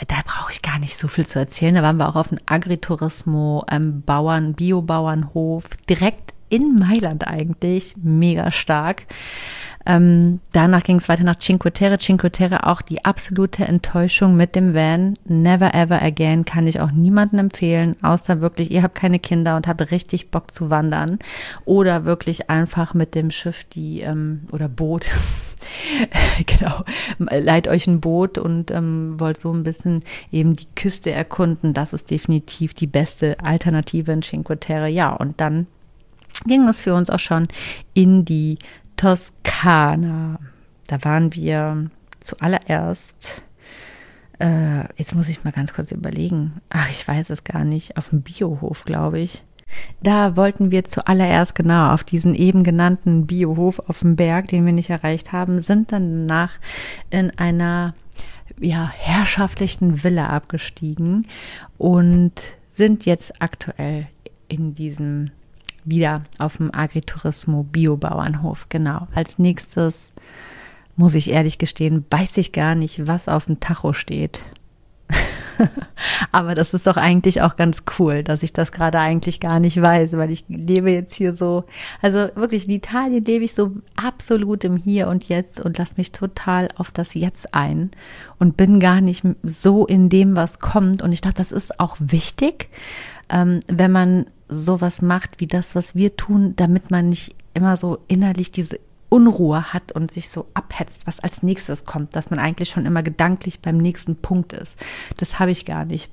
da, 0.09 0.17
brauche 0.25 0.53
ich 0.53 0.63
gar 0.63 0.79
nicht 0.79 0.99
so 0.99 1.09
viel 1.09 1.27
zu 1.27 1.39
erzählen. 1.39 1.75
Da 1.75 1.83
waren 1.83 1.97
wir 1.97 2.09
auch 2.09 2.17
auf 2.17 2.33
einem 2.33 2.41
Agriturismo, 2.47 3.65
ähm, 3.71 4.03
Bauern, 4.03 4.55
Biobauernhof, 4.55 5.65
direkt 5.89 6.35
in 6.49 6.77
Mailand 6.77 7.27
eigentlich. 7.27 7.95
Mega 8.03 8.51
stark. 8.51 9.07
Ähm, 9.91 10.39
danach 10.53 10.85
ging 10.85 10.97
es 10.97 11.09
weiter 11.09 11.25
nach 11.25 11.39
Cinque 11.39 11.73
Terre. 11.73 11.99
Cinque 11.99 12.31
Terre 12.31 12.69
auch 12.69 12.81
die 12.81 13.05
absolute 13.05 13.65
Enttäuschung 13.65 14.37
mit 14.37 14.55
dem 14.55 14.73
Van. 14.73 15.15
Never 15.25 15.75
ever 15.75 16.01
again 16.01 16.45
kann 16.45 16.69
ich 16.69 16.81
auch 16.81 16.93
niemandem 16.93 17.41
empfehlen, 17.41 17.97
außer 18.01 18.41
wirklich, 18.41 18.71
ihr 18.71 18.85
habt 18.85 18.95
keine 18.95 19.19
Kinder 19.19 19.57
und 19.57 19.67
habt 19.67 19.91
richtig 19.91 20.31
Bock 20.31 20.55
zu 20.55 20.71
wandern. 20.71 21.19
Oder 21.65 22.05
wirklich 22.05 22.51
einfach 22.51 22.95
mit 22.95 23.17
dem 23.17 23.33
Schiff 23.33 23.65
die 23.65 24.03
ähm, 24.03 24.43
oder 24.53 24.69
Boot. 24.69 25.11
genau, 26.47 26.85
leiht 27.19 27.67
euch 27.67 27.89
ein 27.89 28.01
Boot 28.01 28.39
und 28.39 28.71
ähm, 28.71 29.19
wollt 29.19 29.41
so 29.41 29.53
ein 29.53 29.65
bisschen 29.65 30.05
eben 30.31 30.55
die 30.55 30.69
Küste 30.77 31.11
erkunden. 31.11 31.75
Das 31.75 31.93
ist 31.93 32.13
definitiv 32.13 32.75
die 32.75 32.87
beste 32.87 33.41
Alternative 33.43 34.13
in 34.13 34.23
Cinque 34.23 34.61
Terre. 34.61 34.87
Ja, 34.87 35.11
und 35.11 35.41
dann 35.41 35.67
ging 36.47 36.67
es 36.69 36.81
für 36.81 36.95
uns 36.95 37.11
auch 37.11 37.19
schon 37.19 37.49
in 37.93 38.25
die 38.25 38.59
Toskana. 39.01 40.39
Da 40.87 41.03
waren 41.05 41.33
wir 41.33 41.91
zuallererst, 42.21 43.43
äh, 44.39 44.81
jetzt 44.97 45.15
muss 45.15 45.29
ich 45.29 45.43
mal 45.43 45.53
ganz 45.53 45.73
kurz 45.73 45.91
überlegen. 45.91 46.61
Ach, 46.69 46.91
ich 46.91 47.09
weiß 47.09 47.31
es 47.31 47.43
gar 47.43 47.65
nicht. 47.65 47.97
Auf 47.97 48.11
dem 48.11 48.21
Biohof, 48.21 48.85
glaube 48.85 49.19
ich. 49.19 49.43
Da 50.03 50.37
wollten 50.37 50.71
wir 50.71 50.85
zuallererst 50.85 51.55
genau 51.55 51.95
auf 51.95 52.05
diesen 52.05 52.35
eben 52.35 52.63
genannten 52.63 53.27
Biohof 53.27 53.79
auf 53.79 54.01
dem 54.01 54.17
Berg, 54.17 54.49
den 54.49 54.67
wir 54.67 54.75
nicht 54.75 54.91
erreicht 54.91 55.33
haben, 55.33 55.63
sind 55.63 55.93
dann 55.93 56.27
danach 56.27 56.59
in 57.09 57.31
einer 57.39 57.95
ja, 58.59 58.91
herrschaftlichen 58.95 60.05
Villa 60.05 60.27
abgestiegen 60.27 61.27
und 61.79 62.33
sind 62.71 63.07
jetzt 63.07 63.41
aktuell 63.41 64.09
in 64.49 64.75
diesem 64.75 65.31
wieder 65.91 66.23
auf 66.39 66.57
dem 66.57 66.75
Agriturismo 66.75 67.65
Biobauernhof. 67.65 68.69
Genau. 68.69 69.09
Als 69.15 69.39
nächstes 69.39 70.13
muss 70.97 71.15
ich 71.15 71.31
ehrlich 71.31 71.59
gestehen, 71.59 72.05
weiß 72.11 72.37
ich 72.37 72.53
gar 72.53 72.75
nicht, 72.75 73.07
was 73.07 73.29
auf 73.29 73.47
dem 73.47 73.61
Tacho 73.61 73.93
steht. 73.93 74.41
Aber 76.33 76.55
das 76.55 76.75
ist 76.75 76.87
doch 76.87 76.97
eigentlich 76.97 77.43
auch 77.43 77.57
ganz 77.57 77.83
cool, 77.99 78.23
dass 78.23 78.43
ich 78.43 78.53
das 78.53 78.73
gerade 78.73 78.99
eigentlich 78.99 79.41
gar 79.41 79.61
nicht 79.61 79.81
weiß, 79.81 80.13
weil 80.13 80.31
ich 80.31 80.45
lebe 80.49 80.91
jetzt 80.91 81.15
hier 81.15 81.35
so, 81.35 81.65
also 82.01 82.29
wirklich 82.35 82.67
in 82.67 82.75
Italien 82.75 83.25
lebe 83.25 83.45
ich 83.45 83.55
so 83.55 83.73
absolut 83.97 84.65
im 84.65 84.77
Hier 84.77 85.09
und 85.09 85.25
Jetzt 85.25 85.61
und 85.61 85.79
lasse 85.79 85.95
mich 85.97 86.13
total 86.13 86.69
auf 86.77 86.91
das 86.91 87.15
Jetzt 87.15 87.55
ein 87.55 87.91
und 88.39 88.57
bin 88.57 88.81
gar 88.81 89.01
nicht 89.01 89.25
so 89.43 89.87
in 89.87 90.09
dem, 90.09 90.37
was 90.37 90.59
kommt. 90.59 91.03
Und 91.03 91.13
ich 91.13 91.21
dachte, 91.21 91.39
das 91.39 91.53
ist 91.53 91.81
auch 91.81 91.97
wichtig, 91.99 92.69
ähm, 93.29 93.61
wenn 93.67 93.93
man 93.93 94.27
sowas 94.51 95.03
macht 95.03 95.41
wie 95.41 95.47
das, 95.47 95.75
was 95.75 95.95
wir 95.95 96.17
tun, 96.17 96.55
damit 96.57 96.91
man 96.91 97.09
nicht 97.09 97.35
immer 97.55 97.77
so 97.77 97.99
innerlich 98.09 98.51
diese 98.51 98.79
Unruhe 99.09 99.73
hat 99.73 99.93
und 99.93 100.13
sich 100.13 100.31
so 100.31 100.47
abhetzt, 100.55 101.07
was 101.07 101.21
als 101.21 101.43
nächstes 101.43 101.85
kommt, 101.85 102.15
dass 102.15 102.31
man 102.31 102.39
eigentlich 102.39 102.71
schon 102.71 102.87
immer 102.87 103.03
gedanklich 103.03 103.61
beim 103.61 103.77
nächsten 103.77 104.17
Punkt 104.17 104.53
ist. 104.53 104.79
Das 105.17 105.39
habe 105.39 105.51
ich 105.51 105.67
gar 105.67 105.85
nicht. 105.85 106.11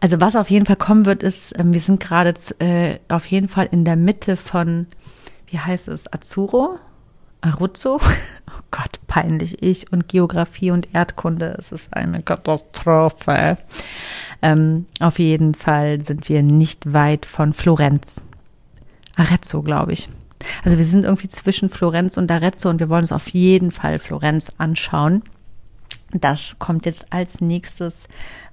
Also 0.00 0.20
was 0.20 0.36
auf 0.36 0.50
jeden 0.50 0.66
Fall 0.66 0.76
kommen 0.76 1.06
wird, 1.06 1.22
ist, 1.22 1.58
ähm, 1.58 1.72
wir 1.72 1.80
sind 1.80 2.00
gerade 2.00 2.34
äh, 2.58 2.98
auf 3.08 3.26
jeden 3.26 3.48
Fall 3.48 3.68
in 3.70 3.84
der 3.84 3.96
Mitte 3.96 4.36
von, 4.36 4.86
wie 5.46 5.58
heißt 5.58 5.88
es, 5.88 6.12
Azuro? 6.12 6.78
Aruzzo? 7.40 8.00
Oh 8.54 8.60
Gott, 8.70 9.00
peinlich. 9.06 9.62
Ich 9.62 9.92
und 9.92 10.08
Geografie 10.08 10.72
und 10.72 10.94
Erdkunde, 10.94 11.56
es 11.58 11.72
ist 11.72 11.94
eine 11.94 12.22
Katastrophe. 12.22 13.56
Ähm, 14.42 14.86
auf 15.00 15.18
jeden 15.18 15.54
Fall 15.54 16.04
sind 16.04 16.28
wir 16.28 16.42
nicht 16.42 16.92
weit 16.92 17.26
von 17.26 17.52
Florenz. 17.52 18.16
Arezzo, 19.16 19.62
glaube 19.62 19.92
ich. 19.92 20.08
Also 20.64 20.76
wir 20.76 20.84
sind 20.84 21.04
irgendwie 21.04 21.28
zwischen 21.28 21.70
Florenz 21.70 22.16
und 22.16 22.30
Arezzo 22.30 22.68
und 22.68 22.80
wir 22.80 22.88
wollen 22.88 23.02
uns 23.02 23.12
auf 23.12 23.28
jeden 23.28 23.70
Fall 23.70 23.98
Florenz 23.98 24.52
anschauen. 24.58 25.22
Das 26.12 26.56
kommt 26.58 26.84
jetzt 26.84 27.06
als 27.10 27.40
nächstes 27.40 28.06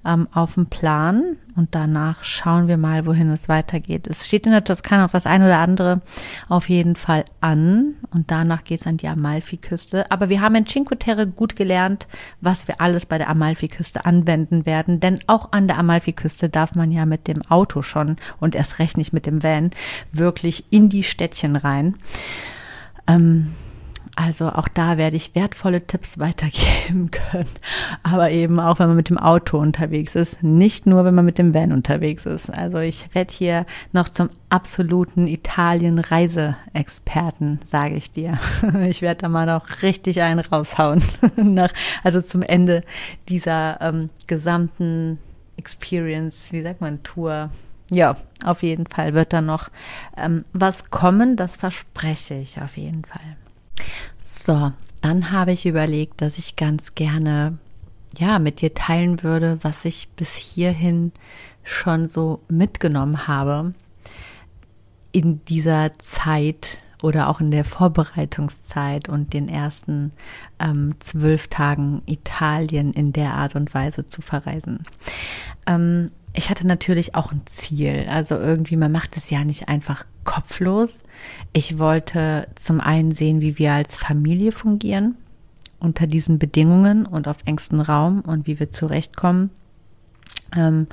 ähm, 0.04 0.28
auf 0.32 0.54
den 0.54 0.66
Plan 0.66 1.36
und 1.56 1.74
danach 1.74 2.24
schauen 2.24 2.68
wir 2.68 2.78
mal, 2.78 3.04
wohin 3.04 3.28
es 3.30 3.50
weitergeht. 3.50 4.06
Es 4.06 4.26
steht 4.26 4.46
in 4.46 4.52
der 4.52 4.64
Toskana 4.64 5.02
noch 5.02 5.10
das 5.10 5.26
ein 5.26 5.42
oder 5.42 5.58
andere 5.58 6.00
auf 6.48 6.70
jeden 6.70 6.96
Fall 6.96 7.26
an 7.42 7.96
und 8.12 8.30
danach 8.30 8.64
geht 8.64 8.80
es 8.80 8.86
an 8.86 8.96
die 8.96 9.08
Amalfiküste. 9.08 10.10
Aber 10.10 10.30
wir 10.30 10.40
haben 10.40 10.54
in 10.54 10.64
Cinque 10.64 10.98
Terre 10.98 11.26
gut 11.26 11.54
gelernt, 11.54 12.06
was 12.40 12.66
wir 12.66 12.80
alles 12.80 13.04
bei 13.04 13.18
der 13.18 13.28
Amalfiküste 13.28 14.06
anwenden 14.06 14.64
werden, 14.64 15.00
denn 15.00 15.20
auch 15.26 15.52
an 15.52 15.68
der 15.68 15.78
Amalfiküste 15.78 16.48
darf 16.48 16.74
man 16.74 16.90
ja 16.90 17.04
mit 17.04 17.28
dem 17.28 17.42
Auto 17.42 17.82
schon 17.82 18.16
und 18.40 18.54
erst 18.54 18.78
recht 18.78 18.96
nicht 18.96 19.12
mit 19.12 19.26
dem 19.26 19.42
Van 19.42 19.70
wirklich 20.12 20.64
in 20.70 20.88
die 20.88 21.04
Städtchen 21.04 21.56
rein. 21.56 21.94
Ähm, 23.06 23.52
also 24.20 24.50
auch 24.50 24.68
da 24.68 24.98
werde 24.98 25.16
ich 25.16 25.34
wertvolle 25.34 25.86
Tipps 25.86 26.18
weitergeben 26.18 27.10
können. 27.10 27.48
Aber 28.02 28.30
eben 28.30 28.60
auch, 28.60 28.78
wenn 28.78 28.88
man 28.88 28.96
mit 28.96 29.08
dem 29.08 29.16
Auto 29.16 29.56
unterwegs 29.58 30.14
ist. 30.14 30.42
Nicht 30.42 30.84
nur, 30.86 31.06
wenn 31.06 31.14
man 31.14 31.24
mit 31.24 31.38
dem 31.38 31.54
Van 31.54 31.72
unterwegs 31.72 32.26
ist. 32.26 32.50
Also 32.50 32.76
ich 32.78 33.14
werde 33.14 33.32
hier 33.32 33.64
noch 33.92 34.10
zum 34.10 34.28
absoluten 34.50 35.26
Italien-Reiseexperten, 35.26 37.60
sage 37.64 37.94
ich 37.94 38.12
dir. 38.12 38.38
Ich 38.90 39.00
werde 39.02 39.22
da 39.22 39.28
mal 39.28 39.46
noch 39.46 39.82
richtig 39.82 40.22
einen 40.22 40.40
raushauen. 40.40 41.02
Nach, 41.36 41.72
also 42.04 42.20
zum 42.20 42.42
Ende 42.42 42.84
dieser 43.28 43.80
ähm, 43.80 44.10
gesamten 44.26 45.18
Experience, 45.56 46.52
wie 46.52 46.60
sagt 46.62 46.82
man, 46.82 47.02
Tour. 47.02 47.50
Ja, 47.90 48.16
auf 48.44 48.62
jeden 48.62 48.86
Fall 48.86 49.14
wird 49.14 49.32
da 49.32 49.40
noch 49.40 49.70
ähm, 50.16 50.44
was 50.52 50.90
kommen, 50.90 51.36
das 51.36 51.56
verspreche 51.56 52.34
ich 52.34 52.60
auf 52.60 52.76
jeden 52.76 53.04
Fall. 53.04 53.36
So, 54.24 54.72
dann 55.00 55.30
habe 55.32 55.52
ich 55.52 55.66
überlegt, 55.66 56.20
dass 56.20 56.38
ich 56.38 56.56
ganz 56.56 56.94
gerne 56.94 57.58
ja 58.18 58.38
mit 58.38 58.60
dir 58.60 58.74
teilen 58.74 59.22
würde, 59.22 59.58
was 59.62 59.84
ich 59.84 60.08
bis 60.10 60.36
hierhin 60.36 61.12
schon 61.62 62.08
so 62.08 62.40
mitgenommen 62.48 63.26
habe 63.26 63.74
in 65.12 65.44
dieser 65.44 65.92
Zeit 65.98 66.78
oder 67.02 67.28
auch 67.28 67.40
in 67.40 67.50
der 67.50 67.64
Vorbereitungszeit 67.64 69.08
und 69.08 69.32
den 69.32 69.48
ersten 69.48 70.12
ähm, 70.58 70.94
zwölf 71.00 71.48
Tagen 71.48 72.02
Italien 72.06 72.92
in 72.92 73.12
der 73.12 73.34
Art 73.34 73.56
und 73.56 73.72
Weise 73.72 74.06
zu 74.06 74.20
verreisen. 74.20 74.82
Ähm, 75.66 76.10
ich 76.32 76.50
hatte 76.50 76.66
natürlich 76.66 77.14
auch 77.14 77.32
ein 77.32 77.42
Ziel. 77.46 78.06
Also 78.08 78.36
irgendwie, 78.36 78.76
man 78.76 78.92
macht 78.92 79.16
es 79.16 79.30
ja 79.30 79.44
nicht 79.44 79.68
einfach 79.68 80.04
kopflos. 80.24 81.02
Ich 81.52 81.78
wollte 81.78 82.48
zum 82.54 82.80
einen 82.80 83.12
sehen, 83.12 83.40
wie 83.40 83.58
wir 83.58 83.72
als 83.72 83.96
Familie 83.96 84.52
fungieren 84.52 85.16
unter 85.80 86.06
diesen 86.06 86.38
Bedingungen 86.38 87.06
und 87.06 87.26
auf 87.26 87.38
engstem 87.46 87.80
Raum 87.80 88.20
und 88.20 88.46
wie 88.46 88.60
wir 88.60 88.68
zurechtkommen. 88.68 89.50
Ähm, 90.54 90.86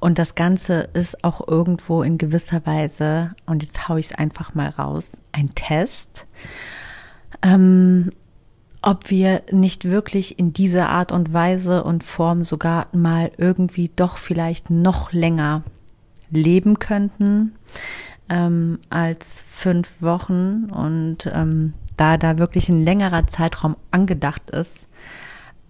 und 0.00 0.18
das 0.18 0.34
Ganze 0.34 0.88
ist 0.92 1.24
auch 1.24 1.46
irgendwo 1.48 2.02
in 2.02 2.18
gewisser 2.18 2.64
Weise, 2.66 3.34
und 3.46 3.62
jetzt 3.62 3.88
haue 3.88 4.00
ich 4.00 4.06
es 4.06 4.14
einfach 4.14 4.54
mal 4.54 4.68
raus, 4.68 5.12
ein 5.32 5.54
Test. 5.54 6.26
Ähm, 7.42 8.12
ob 8.84 9.08
wir 9.08 9.42
nicht 9.50 9.86
wirklich 9.86 10.38
in 10.38 10.52
dieser 10.52 10.90
Art 10.90 11.10
und 11.10 11.32
Weise 11.32 11.84
und 11.84 12.04
Form 12.04 12.44
sogar 12.44 12.88
mal 12.92 13.32
irgendwie 13.38 13.90
doch 13.96 14.18
vielleicht 14.18 14.68
noch 14.68 15.10
länger 15.12 15.62
leben 16.30 16.78
könnten 16.78 17.54
ähm, 18.28 18.78
als 18.90 19.42
fünf 19.48 19.90
Wochen 20.00 20.66
und 20.66 21.30
ähm, 21.32 21.72
da 21.96 22.18
da 22.18 22.36
wirklich 22.36 22.68
ein 22.68 22.84
längerer 22.84 23.26
Zeitraum 23.26 23.76
angedacht 23.90 24.50
ist, 24.50 24.86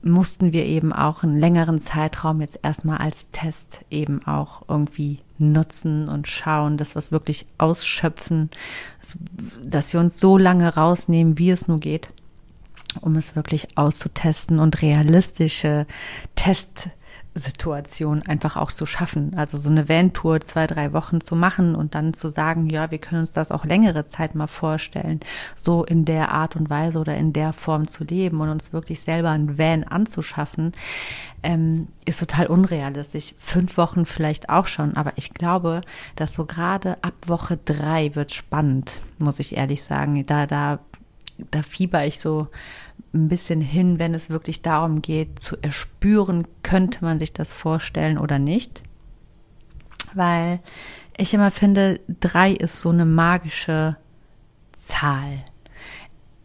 mussten 0.02 0.52
wir 0.52 0.64
eben 0.64 0.92
auch 0.92 1.22
einen 1.22 1.38
längeren 1.38 1.80
Zeitraum 1.80 2.40
jetzt 2.40 2.58
erstmal 2.64 2.98
als 2.98 3.30
Test 3.30 3.84
eben 3.90 4.26
auch 4.26 4.62
irgendwie 4.68 5.20
nutzen 5.38 6.08
und 6.08 6.26
schauen, 6.26 6.78
dass 6.78 6.96
wir 6.96 6.98
es 6.98 7.12
wirklich 7.12 7.46
ausschöpfen, 7.58 8.50
dass 9.62 9.92
wir 9.92 10.00
uns 10.00 10.18
so 10.18 10.36
lange 10.36 10.74
rausnehmen, 10.74 11.38
wie 11.38 11.50
es 11.50 11.68
nur 11.68 11.78
geht 11.78 12.08
um 13.00 13.16
es 13.16 13.36
wirklich 13.36 13.76
auszutesten 13.76 14.58
und 14.58 14.82
realistische 14.82 15.86
Testsituationen 16.34 18.26
einfach 18.26 18.56
auch 18.56 18.72
zu 18.72 18.86
schaffen. 18.86 19.34
Also 19.36 19.58
so 19.58 19.68
eine 19.68 19.88
Van-Tour 19.88 20.40
zwei, 20.40 20.66
drei 20.66 20.92
Wochen 20.92 21.20
zu 21.20 21.36
machen 21.36 21.74
und 21.74 21.94
dann 21.94 22.14
zu 22.14 22.28
sagen, 22.28 22.68
ja, 22.68 22.90
wir 22.90 22.98
können 22.98 23.22
uns 23.22 23.30
das 23.30 23.50
auch 23.50 23.64
längere 23.64 24.06
Zeit 24.06 24.34
mal 24.34 24.46
vorstellen, 24.46 25.20
so 25.56 25.84
in 25.84 26.04
der 26.04 26.32
Art 26.32 26.56
und 26.56 26.70
Weise 26.70 26.98
oder 26.98 27.16
in 27.16 27.32
der 27.32 27.52
Form 27.52 27.88
zu 27.88 28.04
leben 28.04 28.40
und 28.40 28.48
uns 28.48 28.72
wirklich 28.72 29.00
selber 29.00 29.30
ein 29.30 29.58
Van 29.58 29.84
anzuschaffen, 29.84 30.72
ähm, 31.44 31.88
ist 32.06 32.20
total 32.20 32.46
unrealistisch. 32.46 33.34
Fünf 33.36 33.76
Wochen 33.76 34.06
vielleicht 34.06 34.48
auch 34.48 34.66
schon, 34.66 34.96
aber 34.96 35.12
ich 35.16 35.34
glaube, 35.34 35.82
dass 36.16 36.34
so 36.34 36.46
gerade 36.46 36.96
ab 37.02 37.14
Woche 37.26 37.58
drei 37.64 38.14
wird 38.14 38.32
spannend, 38.32 39.02
muss 39.18 39.38
ich 39.38 39.56
ehrlich 39.56 39.82
sagen. 39.84 40.24
Da, 40.26 40.46
da 40.46 40.80
da 41.50 41.62
fieber 41.62 42.04
ich 42.06 42.20
so 42.20 42.48
ein 43.12 43.28
bisschen 43.28 43.60
hin, 43.60 43.98
wenn 43.98 44.14
es 44.14 44.30
wirklich 44.30 44.62
darum 44.62 45.02
geht, 45.02 45.38
zu 45.38 45.56
erspüren, 45.62 46.46
könnte 46.62 47.04
man 47.04 47.18
sich 47.18 47.32
das 47.32 47.52
vorstellen 47.52 48.18
oder 48.18 48.38
nicht. 48.38 48.82
Weil 50.14 50.60
ich 51.16 51.34
immer 51.34 51.50
finde, 51.50 52.00
drei 52.20 52.52
ist 52.52 52.80
so 52.80 52.90
eine 52.90 53.04
magische 53.04 53.96
Zahl. 54.76 55.44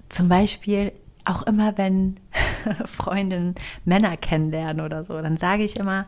Zum 0.09 0.29
Beispiel 0.29 0.91
auch 1.25 1.43
immer, 1.43 1.77
wenn 1.77 2.19
Freundinnen 2.85 3.55
Männer 3.85 4.17
kennenlernen 4.17 4.85
oder 4.85 5.03
so, 5.03 5.21
dann 5.21 5.37
sage 5.37 5.63
ich 5.63 5.75
immer, 5.75 6.05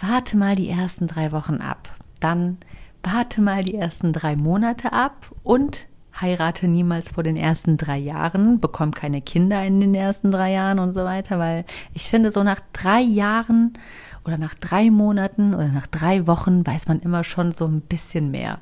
warte 0.00 0.36
mal 0.36 0.54
die 0.54 0.68
ersten 0.68 1.06
drei 1.06 1.32
Wochen 1.32 1.56
ab. 1.56 1.94
Dann 2.20 2.58
warte 3.02 3.40
mal 3.40 3.64
die 3.64 3.74
ersten 3.74 4.12
drei 4.12 4.36
Monate 4.36 4.92
ab 4.92 5.30
und 5.42 5.86
heirate 6.20 6.68
niemals 6.68 7.10
vor 7.10 7.22
den 7.22 7.36
ersten 7.36 7.76
drei 7.76 7.98
Jahren, 7.98 8.60
bekomme 8.60 8.92
keine 8.92 9.22
Kinder 9.22 9.64
in 9.64 9.80
den 9.80 9.94
ersten 9.94 10.30
drei 10.30 10.52
Jahren 10.52 10.78
und 10.78 10.94
so 10.94 11.04
weiter, 11.04 11.38
weil 11.38 11.64
ich 11.94 12.08
finde, 12.08 12.30
so 12.30 12.42
nach 12.42 12.60
drei 12.72 13.00
Jahren 13.00 13.74
oder 14.24 14.38
nach 14.38 14.54
drei 14.54 14.90
Monaten 14.90 15.54
oder 15.54 15.68
nach 15.68 15.86
drei 15.86 16.26
Wochen 16.26 16.64
weiß 16.66 16.86
man 16.86 17.00
immer 17.00 17.24
schon 17.24 17.52
so 17.52 17.66
ein 17.66 17.80
bisschen 17.80 18.30
mehr. 18.30 18.60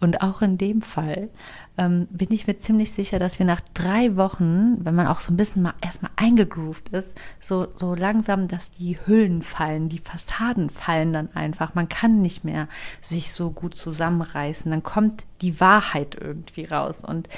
Und 0.00 0.22
auch 0.22 0.40
in 0.40 0.56
dem 0.56 0.80
Fall 0.80 1.28
ähm, 1.76 2.06
bin 2.10 2.28
ich 2.30 2.46
mir 2.46 2.58
ziemlich 2.58 2.92
sicher, 2.92 3.18
dass 3.18 3.38
wir 3.38 3.46
nach 3.46 3.60
drei 3.74 4.16
Wochen, 4.16 4.84
wenn 4.84 4.94
man 4.94 5.06
auch 5.06 5.20
so 5.20 5.32
ein 5.32 5.36
bisschen 5.36 5.62
mal 5.62 5.74
erstmal 5.82 6.12
eingegroovt 6.16 6.90
ist, 6.90 7.18
so, 7.40 7.66
so 7.74 7.94
langsam, 7.94 8.48
dass 8.48 8.70
die 8.70 8.96
Hüllen 9.04 9.42
fallen, 9.42 9.88
die 9.88 9.98
Fassaden 9.98 10.70
fallen 10.70 11.12
dann 11.12 11.34
einfach. 11.34 11.74
Man 11.74 11.88
kann 11.88 12.22
nicht 12.22 12.44
mehr 12.44 12.68
sich 13.02 13.32
so 13.32 13.50
gut 13.50 13.76
zusammenreißen. 13.76 14.70
Dann 14.70 14.82
kommt 14.82 15.26
die 15.42 15.60
Wahrheit 15.60 16.16
irgendwie 16.18 16.64
raus. 16.64 17.04
Und 17.04 17.28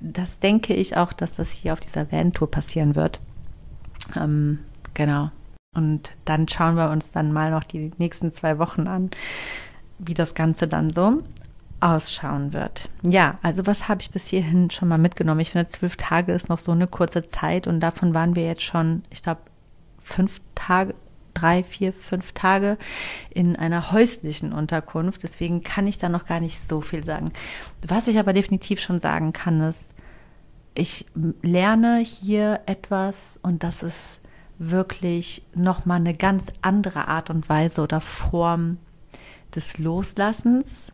das 0.00 0.38
denke 0.38 0.74
ich 0.74 0.96
auch, 0.96 1.12
dass 1.12 1.36
das 1.36 1.50
hier 1.50 1.72
auf 1.72 1.80
dieser 1.80 2.12
Van-Tour 2.12 2.50
passieren 2.50 2.94
wird. 2.94 3.20
Ähm, 4.14 4.60
genau. 4.94 5.30
Und 5.76 6.14
dann 6.24 6.48
schauen 6.48 6.76
wir 6.76 6.90
uns 6.90 7.10
dann 7.10 7.32
mal 7.32 7.50
noch 7.50 7.64
die 7.64 7.92
nächsten 7.98 8.32
zwei 8.32 8.58
Wochen 8.58 8.88
an, 8.88 9.10
wie 9.98 10.14
das 10.14 10.34
Ganze 10.34 10.66
dann 10.66 10.92
so 10.92 11.22
ausschauen 11.80 12.52
wird. 12.52 12.88
Ja, 13.02 13.38
also 13.42 13.66
was 13.66 13.88
habe 13.88 14.00
ich 14.00 14.10
bis 14.10 14.26
hierhin 14.26 14.70
schon 14.70 14.88
mal 14.88 14.98
mitgenommen? 14.98 15.40
Ich 15.40 15.50
finde, 15.50 15.68
zwölf 15.68 15.96
Tage 15.96 16.32
ist 16.32 16.48
noch 16.48 16.58
so 16.58 16.72
eine 16.72 16.86
kurze 16.86 17.28
Zeit 17.28 17.66
und 17.66 17.80
davon 17.80 18.14
waren 18.14 18.34
wir 18.34 18.46
jetzt 18.46 18.62
schon, 18.62 19.02
ich 19.10 19.22
glaube, 19.22 19.42
fünf 20.02 20.40
Tage, 20.54 20.94
drei, 21.34 21.62
vier, 21.62 21.92
fünf 21.92 22.32
Tage 22.32 22.78
in 23.28 23.56
einer 23.56 23.92
häuslichen 23.92 24.54
Unterkunft. 24.54 25.22
Deswegen 25.22 25.62
kann 25.62 25.86
ich 25.86 25.98
da 25.98 26.08
noch 26.08 26.24
gar 26.24 26.40
nicht 26.40 26.58
so 26.58 26.80
viel 26.80 27.04
sagen. 27.04 27.32
Was 27.86 28.08
ich 28.08 28.18
aber 28.18 28.32
definitiv 28.32 28.80
schon 28.80 28.98
sagen 28.98 29.34
kann, 29.34 29.60
ist, 29.60 29.92
ich 30.74 31.06
lerne 31.42 31.98
hier 31.98 32.60
etwas 32.66 33.38
und 33.42 33.62
das 33.62 33.82
ist 33.82 34.20
wirklich 34.58 35.42
nochmal 35.54 35.98
eine 35.98 36.14
ganz 36.14 36.52
andere 36.62 37.08
Art 37.08 37.30
und 37.30 37.48
Weise 37.48 37.82
oder 37.82 38.00
Form 38.00 38.78
des 39.54 39.78
Loslassens 39.78 40.92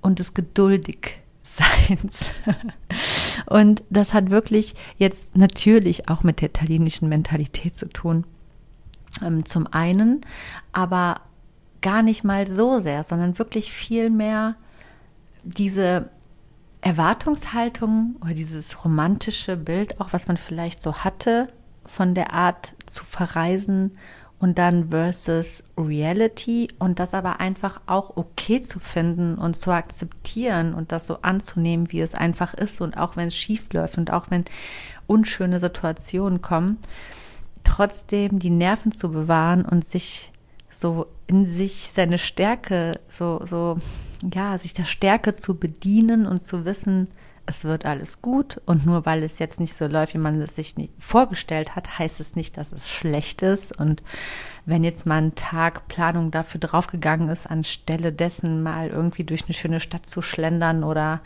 und 0.00 0.18
des 0.18 0.34
Geduldigseins. 0.34 2.30
Und 3.46 3.82
das 3.90 4.14
hat 4.14 4.30
wirklich 4.30 4.74
jetzt 4.96 5.36
natürlich 5.36 6.08
auch 6.08 6.22
mit 6.22 6.40
der 6.40 6.48
italienischen 6.48 7.08
Mentalität 7.08 7.76
zu 7.76 7.88
tun. 7.88 8.24
Ähm, 9.22 9.44
zum 9.44 9.66
einen, 9.66 10.22
aber 10.72 11.20
gar 11.80 12.02
nicht 12.02 12.24
mal 12.24 12.46
so 12.46 12.80
sehr, 12.80 13.04
sondern 13.04 13.38
wirklich 13.38 13.72
viel 13.72 14.10
mehr 14.10 14.56
diese 15.42 16.10
Erwartungshaltung 16.80 18.16
oder 18.22 18.34
dieses 18.34 18.84
romantische 18.84 19.56
Bild, 19.56 20.00
auch 20.00 20.12
was 20.12 20.26
man 20.26 20.36
vielleicht 20.36 20.82
so 20.82 20.96
hatte, 20.96 21.48
von 21.86 22.14
der 22.14 22.32
Art 22.32 22.74
zu 22.86 23.04
verreisen 23.04 23.98
und 24.38 24.58
dann 24.58 24.90
versus 24.90 25.64
Reality 25.78 26.68
und 26.78 26.98
das 26.98 27.14
aber 27.14 27.40
einfach 27.40 27.80
auch 27.86 28.16
okay 28.16 28.62
zu 28.62 28.78
finden 28.80 29.36
und 29.36 29.56
zu 29.56 29.70
akzeptieren 29.70 30.74
und 30.74 30.92
das 30.92 31.06
so 31.06 31.18
anzunehmen, 31.22 31.90
wie 31.92 32.00
es 32.00 32.14
einfach 32.14 32.52
ist 32.54 32.80
und 32.80 32.98
auch 32.98 33.16
wenn 33.16 33.28
es 33.28 33.36
schief 33.36 33.72
läuft 33.72 33.96
und 33.96 34.12
auch 34.12 34.26
wenn 34.30 34.44
unschöne 35.06 35.60
Situationen 35.60 36.42
kommen, 36.42 36.78
trotzdem 37.62 38.38
die 38.38 38.50
Nerven 38.50 38.92
zu 38.92 39.10
bewahren 39.10 39.64
und 39.64 39.88
sich 39.88 40.32
so 40.70 41.06
in 41.26 41.46
sich 41.46 41.88
seine 41.92 42.18
Stärke 42.18 43.00
so 43.08 43.40
so 43.44 43.78
ja, 44.32 44.56
sich 44.58 44.74
der 44.74 44.84
Stärke 44.84 45.34
zu 45.34 45.58
bedienen 45.58 46.26
und 46.26 46.46
zu 46.46 46.64
wissen, 46.64 47.08
es 47.46 47.64
wird 47.64 47.84
alles 47.84 48.22
gut 48.22 48.60
und 48.64 48.86
nur 48.86 49.04
weil 49.04 49.22
es 49.22 49.38
jetzt 49.38 49.60
nicht 49.60 49.74
so 49.74 49.86
läuft, 49.86 50.14
wie 50.14 50.18
man 50.18 50.40
es 50.40 50.56
sich 50.56 50.74
vorgestellt 50.98 51.76
hat, 51.76 51.98
heißt 51.98 52.20
es 52.20 52.36
nicht, 52.36 52.56
dass 52.56 52.72
es 52.72 52.90
schlecht 52.90 53.42
ist. 53.42 53.78
Und 53.78 54.02
wenn 54.64 54.82
jetzt 54.82 55.04
mal 55.04 55.20
ein 55.20 55.34
Tag 55.34 55.86
Planung 55.88 56.30
dafür 56.30 56.60
draufgegangen 56.60 57.28
ist, 57.28 57.46
anstelle 57.46 58.12
dessen 58.12 58.62
mal 58.62 58.88
irgendwie 58.88 59.24
durch 59.24 59.44
eine 59.44 59.52
schöne 59.52 59.80
Stadt 59.80 60.08
zu 60.08 60.22
schlendern 60.22 60.84
oder 60.84 61.20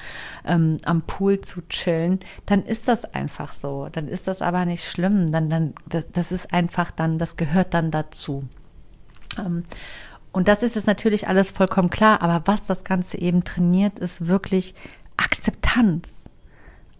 ähm, 0.44 0.78
am 0.84 1.02
Pool 1.02 1.40
zu 1.40 1.62
chillen, 1.68 2.18
dann 2.46 2.64
ist 2.64 2.88
das 2.88 3.04
einfach 3.04 3.52
so. 3.52 3.88
Dann 3.92 4.08
ist 4.08 4.26
das 4.26 4.42
aber 4.42 4.64
nicht 4.64 4.84
schlimm. 4.84 5.30
Dann, 5.30 5.48
dann, 5.48 5.74
das 6.12 6.32
ist 6.32 6.52
einfach 6.52 6.90
dann, 6.90 7.18
das 7.18 7.36
gehört 7.36 7.74
dann 7.74 7.92
dazu. 7.92 8.44
Ähm, 9.38 9.62
und 10.32 10.48
das 10.48 10.62
ist 10.62 10.74
jetzt 10.74 10.86
natürlich 10.86 11.28
alles 11.28 11.50
vollkommen 11.52 11.90
klar, 11.90 12.22
aber 12.22 12.42
was 12.46 12.66
das 12.66 12.84
Ganze 12.84 13.18
eben 13.18 13.44
trainiert, 13.44 13.98
ist 13.98 14.26
wirklich 14.26 14.74
Akzeptanz. 15.18 16.14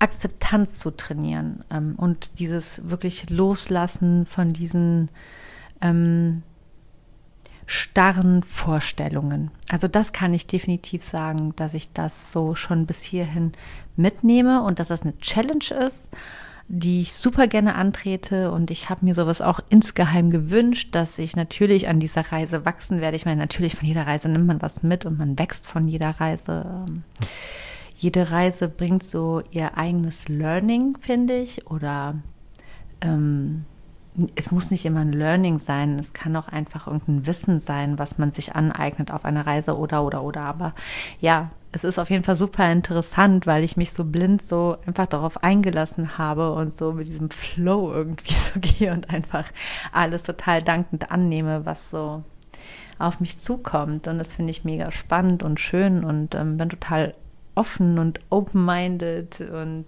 Akzeptanz 0.00 0.78
zu 0.78 0.92
trainieren 0.92 1.64
ähm, 1.70 1.94
und 1.96 2.38
dieses 2.38 2.88
wirklich 2.88 3.31
Loslassen 3.31 4.26
von 4.26 4.52
diesen 4.52 5.11
ähm, 5.81 6.42
starren 7.66 8.44
Vorstellungen. 8.44 9.50
Also 9.70 9.88
das 9.88 10.12
kann 10.12 10.33
ich 10.35 10.46
definitiv 10.46 11.02
sagen, 11.02 11.52
dass 11.57 11.74
ich 11.74 11.92
das 11.92 12.31
so 12.31 12.54
schon 12.54 12.87
bis 12.87 13.02
hierhin 13.02 13.52
mitnehme 13.96 14.62
und 14.62 14.78
dass 14.78 14.88
das 14.88 15.02
eine 15.02 15.18
Challenge 15.18 15.64
ist 15.87 16.09
die 16.68 17.00
ich 17.00 17.14
super 17.14 17.46
gerne 17.46 17.74
antrete 17.74 18.52
und 18.52 18.70
ich 18.70 18.90
habe 18.90 19.04
mir 19.04 19.14
sowas 19.14 19.40
auch 19.40 19.61
insgeheim 19.70 20.31
gewünscht, 20.31 20.90
dass 20.92 21.18
ich 21.18 21.35
natürlich 21.35 21.88
an 21.88 21.98
dieser 21.98 22.31
Reise 22.31 22.66
wachsen 22.66 23.00
werde. 23.00 23.16
Ich 23.16 23.24
meine, 23.24 23.40
natürlich 23.40 23.74
von 23.74 23.88
jeder 23.88 24.07
Reise 24.07 24.28
nimmt 24.28 24.46
man 24.46 24.61
was 24.61 24.83
mit 24.83 25.07
und 25.07 25.18
man 25.18 25.38
wächst 25.38 25.66
von 25.66 25.88
jeder 25.88 26.11
Reise. 26.11 26.85
Jede 27.98 28.30
Reise 28.30 28.68
bringt 28.68 29.02
so 29.02 29.42
ihr 29.50 29.76
eigenes 29.76 30.28
Learning, 30.28 30.96
finde 31.00 31.37
ich, 31.37 31.68
oder 31.68 32.14
ähm, 33.00 33.64
es 34.37 34.52
muss 34.52 34.70
nicht 34.70 34.84
immer 34.84 35.00
ein 35.00 35.12
Learning 35.12 35.58
sein, 35.58 35.98
es 35.98 36.12
kann 36.12 36.37
auch 36.37 36.46
einfach 36.46 36.87
irgendein 36.87 37.26
Wissen 37.26 37.58
sein, 37.58 37.98
was 37.98 38.16
man 38.16 38.30
sich 38.30 38.54
aneignet 38.54 39.12
auf 39.12 39.24
einer 39.24 39.44
Reise 39.48 39.76
oder 39.76 40.04
oder 40.04 40.22
oder. 40.22 40.42
Aber 40.42 40.74
ja, 41.20 41.50
es 41.72 41.82
ist 41.82 41.98
auf 41.98 42.08
jeden 42.08 42.22
Fall 42.22 42.37
super 42.37 42.70
interessant, 42.70 43.48
weil 43.48 43.64
ich 43.64 43.76
mich 43.76 43.92
so 43.92 44.04
blind 44.04 44.46
so 44.46 44.76
einfach 44.87 45.06
darauf 45.06 45.42
eingelassen 45.42 46.18
habe 46.18 46.52
und 46.52 46.76
so 46.78 46.92
mit 46.92 47.08
diesem 47.08 47.30
Flow 47.30 47.92
irgendwie 47.92 48.32
so 48.32 48.61
gehe 48.61 48.92
und 48.92 49.11
einfach 49.11 49.50
alles 49.90 50.22
total 50.22 50.62
dankend 50.62 51.11
annehme, 51.11 51.66
was 51.66 51.90
so 51.90 52.22
auf 53.00 53.18
mich 53.18 53.38
zukommt. 53.38 54.06
Und 54.06 54.18
das 54.18 54.34
finde 54.34 54.52
ich 54.52 54.62
mega 54.62 54.92
spannend 54.92 55.42
und 55.42 55.58
schön 55.58 56.04
und 56.04 56.37
ähm, 56.37 56.58
bin 56.58 56.68
total 56.68 57.14
offen 57.59 57.99
und 57.99 58.21
open-minded 58.31 59.40
und 59.53 59.87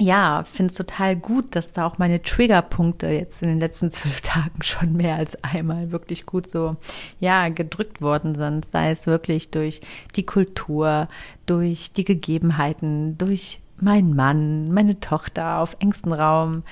ja, 0.00 0.44
finde 0.44 0.70
es 0.70 0.76
total 0.76 1.16
gut, 1.16 1.56
dass 1.56 1.72
da 1.72 1.86
auch 1.86 1.98
meine 1.98 2.22
Triggerpunkte 2.22 3.08
jetzt 3.08 3.42
in 3.42 3.48
den 3.48 3.60
letzten 3.60 3.90
zwölf 3.92 4.20
Tagen 4.20 4.62
schon 4.62 4.92
mehr 4.94 5.16
als 5.16 5.42
einmal 5.42 5.90
wirklich 5.90 6.24
gut 6.24 6.50
so, 6.50 6.76
ja, 7.20 7.48
gedrückt 7.48 8.00
worden 8.00 8.34
sind. 8.34 8.64
Sei 8.64 8.90
es 8.90 9.06
wirklich 9.06 9.50
durch 9.50 9.80
die 10.14 10.24
Kultur, 10.24 11.08
durch 11.46 11.92
die 11.92 12.04
Gegebenheiten, 12.04 13.18
durch 13.18 13.60
mein 13.80 14.14
Mann, 14.14 14.72
meine 14.72 15.00
Tochter 15.00 15.58
auf 15.58 15.76
engstem 15.80 16.12
Raum, 16.12 16.62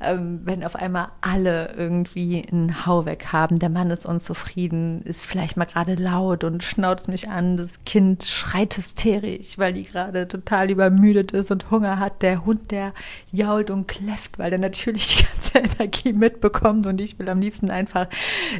ähm, 0.00 0.40
wenn 0.44 0.64
auf 0.64 0.76
einmal 0.76 1.08
alle 1.20 1.74
irgendwie 1.76 2.44
einen 2.50 2.86
Hau 2.86 3.06
weg 3.06 3.32
haben, 3.32 3.58
der 3.58 3.68
Mann 3.68 3.90
ist 3.90 4.06
unzufrieden, 4.06 5.02
ist 5.02 5.26
vielleicht 5.26 5.56
mal 5.56 5.64
gerade 5.64 5.94
laut 5.94 6.44
und 6.44 6.62
schnauzt 6.62 7.08
mich 7.08 7.28
an, 7.28 7.56
das 7.56 7.84
Kind 7.84 8.24
schreit 8.24 8.76
hysterisch, 8.76 9.58
weil 9.58 9.72
die 9.72 9.84
gerade 9.84 10.28
total 10.28 10.70
übermüdet 10.70 11.32
ist 11.32 11.50
und 11.50 11.70
Hunger 11.70 11.98
hat, 11.98 12.22
der 12.22 12.44
Hund, 12.44 12.70
der 12.70 12.92
jault 13.30 13.70
und 13.70 13.88
kläfft, 13.88 14.38
weil 14.38 14.50
der 14.50 14.58
natürlich 14.58 15.16
die 15.16 15.24
ganze 15.24 15.58
Energie 15.58 16.12
mitbekommt 16.12 16.86
und 16.86 17.00
ich 17.00 17.18
will 17.18 17.28
am 17.28 17.40
liebsten 17.40 17.70
einfach 17.70 18.08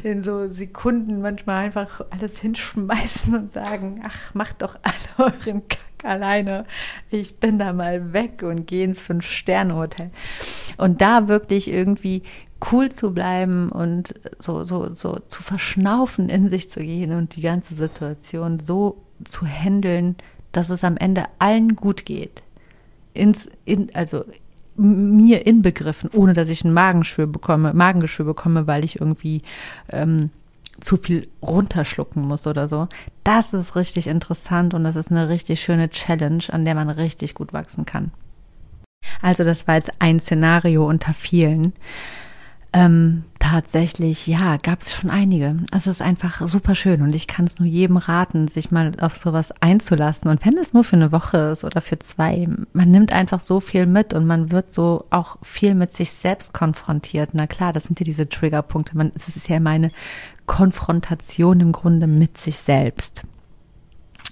in 0.03 0.21
so 0.21 0.51
Sekunden 0.51 1.21
manchmal 1.21 1.65
einfach 1.65 2.01
alles 2.09 2.39
hinschmeißen 2.39 3.35
und 3.35 3.53
sagen, 3.53 4.01
ach, 4.05 4.33
macht 4.33 4.61
doch 4.61 4.77
alle 4.81 5.31
euren 5.45 5.67
Kack 5.67 5.92
alleine. 6.03 6.65
Ich 7.09 7.37
bin 7.37 7.59
da 7.59 7.73
mal 7.73 8.13
weg 8.13 8.43
und 8.43 8.67
gehe 8.67 8.85
ins 8.85 9.01
Fünf-Sterne-Hotel. 9.01 10.11
Und 10.77 11.01
da 11.01 11.27
wirklich 11.27 11.71
irgendwie 11.71 12.23
cool 12.71 12.89
zu 12.89 13.13
bleiben 13.13 13.69
und 13.69 14.13
so, 14.39 14.63
so, 14.63 14.95
so 14.95 15.19
zu 15.27 15.43
verschnaufen, 15.43 16.29
in 16.29 16.49
sich 16.49 16.69
zu 16.69 16.79
gehen 16.79 17.11
und 17.13 17.35
die 17.35 17.41
ganze 17.41 17.75
Situation 17.75 18.59
so 18.59 19.03
zu 19.23 19.45
handeln, 19.45 20.15
dass 20.51 20.69
es 20.69 20.83
am 20.83 20.97
Ende 20.97 21.25
allen 21.39 21.75
gut 21.75 22.05
geht. 22.05 22.43
Ins, 23.13 23.49
in, 23.65 23.93
also 23.93 24.23
mir 24.75 25.45
inbegriffen, 25.45 26.09
ohne 26.13 26.33
dass 26.33 26.49
ich 26.49 26.63
ein 26.63 26.73
Magengeschwür 26.73 27.27
bekomme, 27.27 27.73
Magengeschwür 27.73 28.25
bekomme, 28.25 28.65
weil 28.65 28.83
ich 28.83 28.99
irgendwie 28.99 29.41
ähm, 29.89 30.31
zu 30.81 30.97
viel 30.97 31.29
runterschlucken 31.41 32.23
muss 32.23 32.47
oder 32.47 32.67
so. 32.67 32.87
Das 33.23 33.53
ist 33.53 33.75
richtig 33.75 34.07
interessant 34.07 34.73
und 34.73 34.83
das 34.83 34.95
ist 34.95 35.11
eine 35.11 35.29
richtig 35.29 35.61
schöne 35.61 35.89
Challenge, 35.89 36.43
an 36.49 36.65
der 36.65 36.75
man 36.75 36.89
richtig 36.89 37.35
gut 37.35 37.53
wachsen 37.53 37.85
kann. 37.85 38.11
Also 39.21 39.43
das 39.43 39.67
war 39.67 39.75
jetzt 39.75 39.91
ein 39.99 40.19
Szenario 40.19 40.87
unter 40.87 41.13
vielen. 41.13 41.73
Ähm, 42.75 43.25
tatsächlich, 43.37 44.25
ja, 44.25 44.57
gab 44.57 44.81
es 44.81 44.93
schon 44.93 45.11
einige. 45.11 45.57
Es 45.71 45.85
ist 45.85 46.01
einfach 46.01 46.41
super 46.47 46.73
schön 46.73 47.03
und 47.03 47.13
ich 47.13 47.27
kann 47.27 47.45
es 47.45 47.59
nur 47.59 47.67
jedem 47.67 47.97
raten, 47.97 48.47
sich 48.47 48.71
mal 48.71 48.93
auf 48.99 49.15
sowas 49.15 49.53
einzulassen. 49.61 50.31
Und 50.31 50.43
wenn 50.43 50.57
es 50.57 50.73
nur 50.73 50.83
für 50.83 50.95
eine 50.95 51.11
Woche 51.11 51.37
ist 51.53 51.63
oder 51.63 51.81
für 51.81 51.99
zwei, 51.99 52.47
man 52.73 52.89
nimmt 52.89 53.13
einfach 53.13 53.41
so 53.41 53.59
viel 53.59 53.85
mit 53.85 54.13
und 54.15 54.25
man 54.25 54.49
wird 54.49 54.73
so 54.73 55.05
auch 55.11 55.37
viel 55.43 55.75
mit 55.75 55.93
sich 55.93 56.11
selbst 56.11 56.53
konfrontiert. 56.53 57.29
Na 57.33 57.45
klar, 57.45 57.73
das 57.73 57.83
sind 57.83 57.99
ja 57.99 58.05
diese 58.05 58.27
Triggerpunkte. 58.27 58.97
Man, 58.97 59.11
es 59.13 59.27
ist 59.27 59.47
ja 59.47 59.59
meine 59.59 59.91
Konfrontation 60.45 61.59
im 61.59 61.71
Grunde 61.71 62.07
mit 62.07 62.37
sich 62.37 62.57
selbst. 62.57 63.23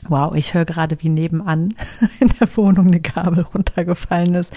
Wow, 0.07 0.33
ich 0.33 0.55
höre 0.55 0.65
gerade, 0.65 0.97
wie 1.01 1.09
nebenan 1.09 1.75
in 2.19 2.29
der 2.39 2.57
Wohnung 2.57 2.87
eine 2.87 2.99
Kabel 2.99 3.43
runtergefallen 3.43 4.33
ist. 4.33 4.51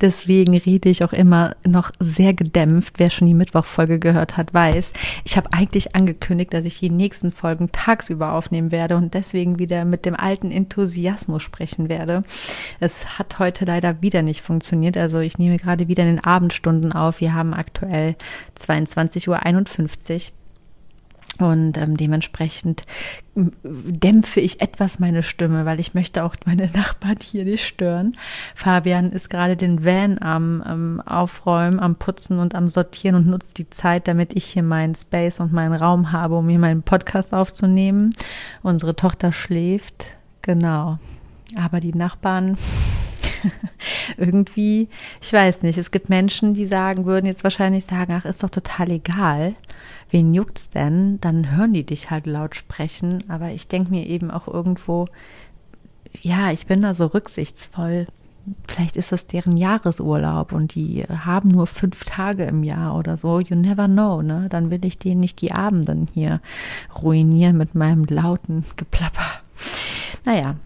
Deswegen 0.00 0.56
rede 0.56 0.88
ich 0.88 1.04
auch 1.04 1.12
immer 1.12 1.54
noch 1.64 1.92
sehr 2.00 2.34
gedämpft. 2.34 2.94
Wer 2.98 3.10
schon 3.10 3.28
die 3.28 3.34
Mittwochfolge 3.34 4.00
gehört 4.00 4.36
hat, 4.36 4.52
weiß, 4.52 4.92
ich 5.24 5.36
habe 5.36 5.52
eigentlich 5.52 5.94
angekündigt, 5.94 6.52
dass 6.52 6.64
ich 6.64 6.80
die 6.80 6.90
nächsten 6.90 7.30
Folgen 7.30 7.70
tagsüber 7.70 8.32
aufnehmen 8.32 8.72
werde 8.72 8.96
und 8.96 9.14
deswegen 9.14 9.60
wieder 9.60 9.84
mit 9.84 10.04
dem 10.04 10.16
alten 10.16 10.50
Enthusiasmus 10.50 11.44
sprechen 11.44 11.88
werde. 11.88 12.22
Es 12.80 13.18
hat 13.18 13.38
heute 13.38 13.66
leider 13.66 14.02
wieder 14.02 14.22
nicht 14.22 14.42
funktioniert. 14.42 14.96
Also 14.96 15.20
ich 15.20 15.38
nehme 15.38 15.58
gerade 15.58 15.86
wieder 15.86 16.02
in 16.02 16.16
den 16.16 16.24
Abendstunden 16.24 16.92
auf. 16.92 17.20
Wir 17.20 17.34
haben 17.34 17.54
aktuell 17.54 18.16
22.51 18.58 19.28
Uhr. 19.28 20.37
Und 21.38 21.78
ähm, 21.78 21.96
dementsprechend 21.96 22.82
dämpfe 23.62 24.40
ich 24.40 24.60
etwas 24.60 24.98
meine 24.98 25.22
Stimme, 25.22 25.64
weil 25.64 25.78
ich 25.78 25.94
möchte 25.94 26.24
auch 26.24 26.34
meine 26.44 26.66
Nachbarn 26.74 27.18
hier 27.22 27.44
nicht 27.44 27.64
stören. 27.64 28.16
Fabian 28.56 29.12
ist 29.12 29.30
gerade 29.30 29.56
den 29.56 29.84
Van 29.84 30.20
am, 30.20 30.62
am 30.62 31.00
Aufräumen, 31.00 31.78
am 31.78 31.94
Putzen 31.94 32.40
und 32.40 32.56
am 32.56 32.68
Sortieren 32.68 33.14
und 33.14 33.28
nutzt 33.28 33.58
die 33.58 33.70
Zeit, 33.70 34.08
damit 34.08 34.36
ich 34.36 34.44
hier 34.46 34.64
meinen 34.64 34.96
Space 34.96 35.38
und 35.38 35.52
meinen 35.52 35.74
Raum 35.74 36.10
habe, 36.10 36.36
um 36.36 36.48
hier 36.48 36.58
meinen 36.58 36.82
Podcast 36.82 37.32
aufzunehmen. 37.32 38.12
Unsere 38.62 38.96
Tochter 38.96 39.32
schläft. 39.32 40.16
Genau. 40.42 40.98
Aber 41.56 41.78
die 41.78 41.94
Nachbarn 41.94 42.58
irgendwie, 44.16 44.88
ich 45.20 45.32
weiß 45.32 45.62
nicht, 45.62 45.78
es 45.78 45.92
gibt 45.92 46.08
Menschen, 46.08 46.54
die 46.54 46.66
sagen, 46.66 47.06
würden 47.06 47.26
jetzt 47.26 47.44
wahrscheinlich 47.44 47.84
sagen, 47.84 48.12
ach, 48.12 48.24
ist 48.24 48.42
doch 48.42 48.50
total 48.50 48.90
egal 48.90 49.54
wen 50.10 50.34
juckt's 50.34 50.70
denn? 50.70 51.20
Dann 51.20 51.56
hören 51.56 51.72
die 51.72 51.84
dich 51.84 52.10
halt 52.10 52.26
laut 52.26 52.56
sprechen. 52.56 53.24
Aber 53.28 53.50
ich 53.50 53.68
denke 53.68 53.90
mir 53.90 54.06
eben 54.06 54.30
auch 54.30 54.48
irgendwo, 54.48 55.06
ja, 56.22 56.50
ich 56.52 56.66
bin 56.66 56.82
da 56.82 56.94
so 56.94 57.06
rücksichtsvoll. 57.06 58.06
vielleicht 58.66 58.96
ist 58.96 59.12
das 59.12 59.26
deren 59.26 59.56
Jahresurlaub 59.56 60.52
und 60.52 60.74
die 60.74 61.02
haben 61.04 61.50
nur 61.50 61.66
fünf 61.66 62.04
Tage 62.04 62.44
im 62.44 62.62
Jahr 62.62 62.96
oder 62.96 63.18
so. 63.18 63.40
You 63.40 63.56
never 63.56 63.88
know, 63.88 64.22
ne? 64.22 64.48
Dann 64.48 64.70
will 64.70 64.84
ich 64.84 64.98
denen 64.98 65.20
nicht 65.20 65.40
die 65.40 65.52
Abenden 65.52 66.08
hier 66.14 66.40
ruinieren 67.02 67.58
mit 67.58 67.74
meinem 67.74 68.04
lauten 68.04 68.64
Geplapper. 68.76 69.42
Naja, 70.24 70.56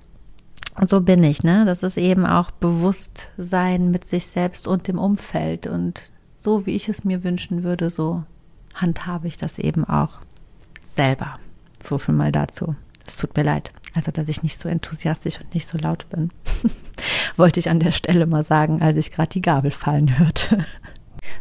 so 0.85 1.01
bin 1.01 1.23
ich, 1.25 1.43
ne? 1.43 1.65
Das 1.65 1.83
ist 1.83 1.99
eben 1.99 2.25
auch 2.25 2.51
Bewusstsein 2.51 3.91
mit 3.91 4.07
sich 4.07 4.27
selbst 4.27 4.67
und 4.67 4.89
dem 4.89 4.99
Umfeld. 4.99 5.67
Und 5.67 6.11
so 6.39 6.67
wie 6.67 6.75
ich 6.75 6.89
es 6.89 7.05
mir 7.05 7.25
wünschen 7.25 7.63
würde, 7.63 7.91
so 7.91 8.25
handhabe 8.75 9.29
ich 9.29 9.37
das 9.37 9.59
eben 9.59 9.85
auch 9.85 10.21
selber. 10.85 11.39
So 11.83 11.99
viel 11.99 12.15
mal 12.15 12.33
dazu. 12.33 12.77
Es 13.07 13.17
tut 13.17 13.37
mir 13.37 13.43
leid. 13.43 13.73
Also, 13.95 14.11
dass 14.11 14.29
ich 14.29 14.43
nicht 14.43 14.59
so 14.59 14.69
enthusiastisch 14.69 15.41
und 15.41 15.55
nicht 15.55 15.67
so 15.67 15.77
laut 15.79 16.09
bin. 16.11 16.31
Wollte 17.37 17.61
ich 17.61 17.69
an 17.69 17.81
der 17.81 17.93
Stelle 17.93 18.27
mal 18.27 18.45
sagen, 18.45 18.81
als 18.81 18.97
ich 18.97 19.11
gerade 19.11 19.31
die 19.31 19.41
Gabel 19.41 19.71
fallen 19.71 20.19
hörte. 20.19 20.65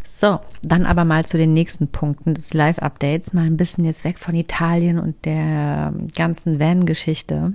So, 0.05 0.39
dann 0.61 0.85
aber 0.85 1.03
mal 1.03 1.25
zu 1.25 1.39
den 1.39 1.55
nächsten 1.55 1.87
Punkten 1.87 2.35
des 2.35 2.53
Live-Updates. 2.53 3.33
Mal 3.33 3.47
ein 3.47 3.57
bisschen 3.57 3.85
jetzt 3.85 4.03
weg 4.03 4.19
von 4.19 4.35
Italien 4.35 4.99
und 4.99 5.25
der 5.25 5.95
ganzen 6.15 6.59
Van-Geschichte. 6.59 7.53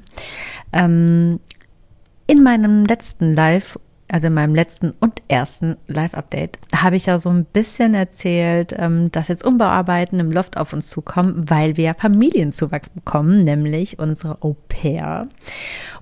Ähm, 0.73 1.39
in 2.27 2.43
meinem 2.43 2.85
letzten 2.85 3.37
Live 3.37 3.79
also 4.11 4.29
in 4.29 4.35
meinem 4.35 4.55
letzten 4.55 4.93
und 5.01 5.23
ersten 5.29 5.77
Live-Update, 5.89 6.59
habe 6.75 6.97
ich 6.97 7.07
ja 7.07 7.19
so 7.19 7.29
ein 7.29 7.45
bisschen 7.45 7.95
erzählt, 7.95 8.75
ähm, 8.77 9.11
dass 9.11 9.29
jetzt 9.29 9.45
Umbauarbeiten 9.45 10.21
im 10.21 10.31
Loft 10.31 10.57
auf 10.57 10.73
uns 10.73 10.87
zukommen, 10.87 11.49
weil 11.51 11.77
wir 11.77 11.85
ja 11.85 11.95
Familienzuwachs 11.95 12.91
bekommen, 12.91 13.45
nämlich 13.45 13.99
unsere 13.99 14.43
Au 14.43 14.57
pair. 14.69 15.29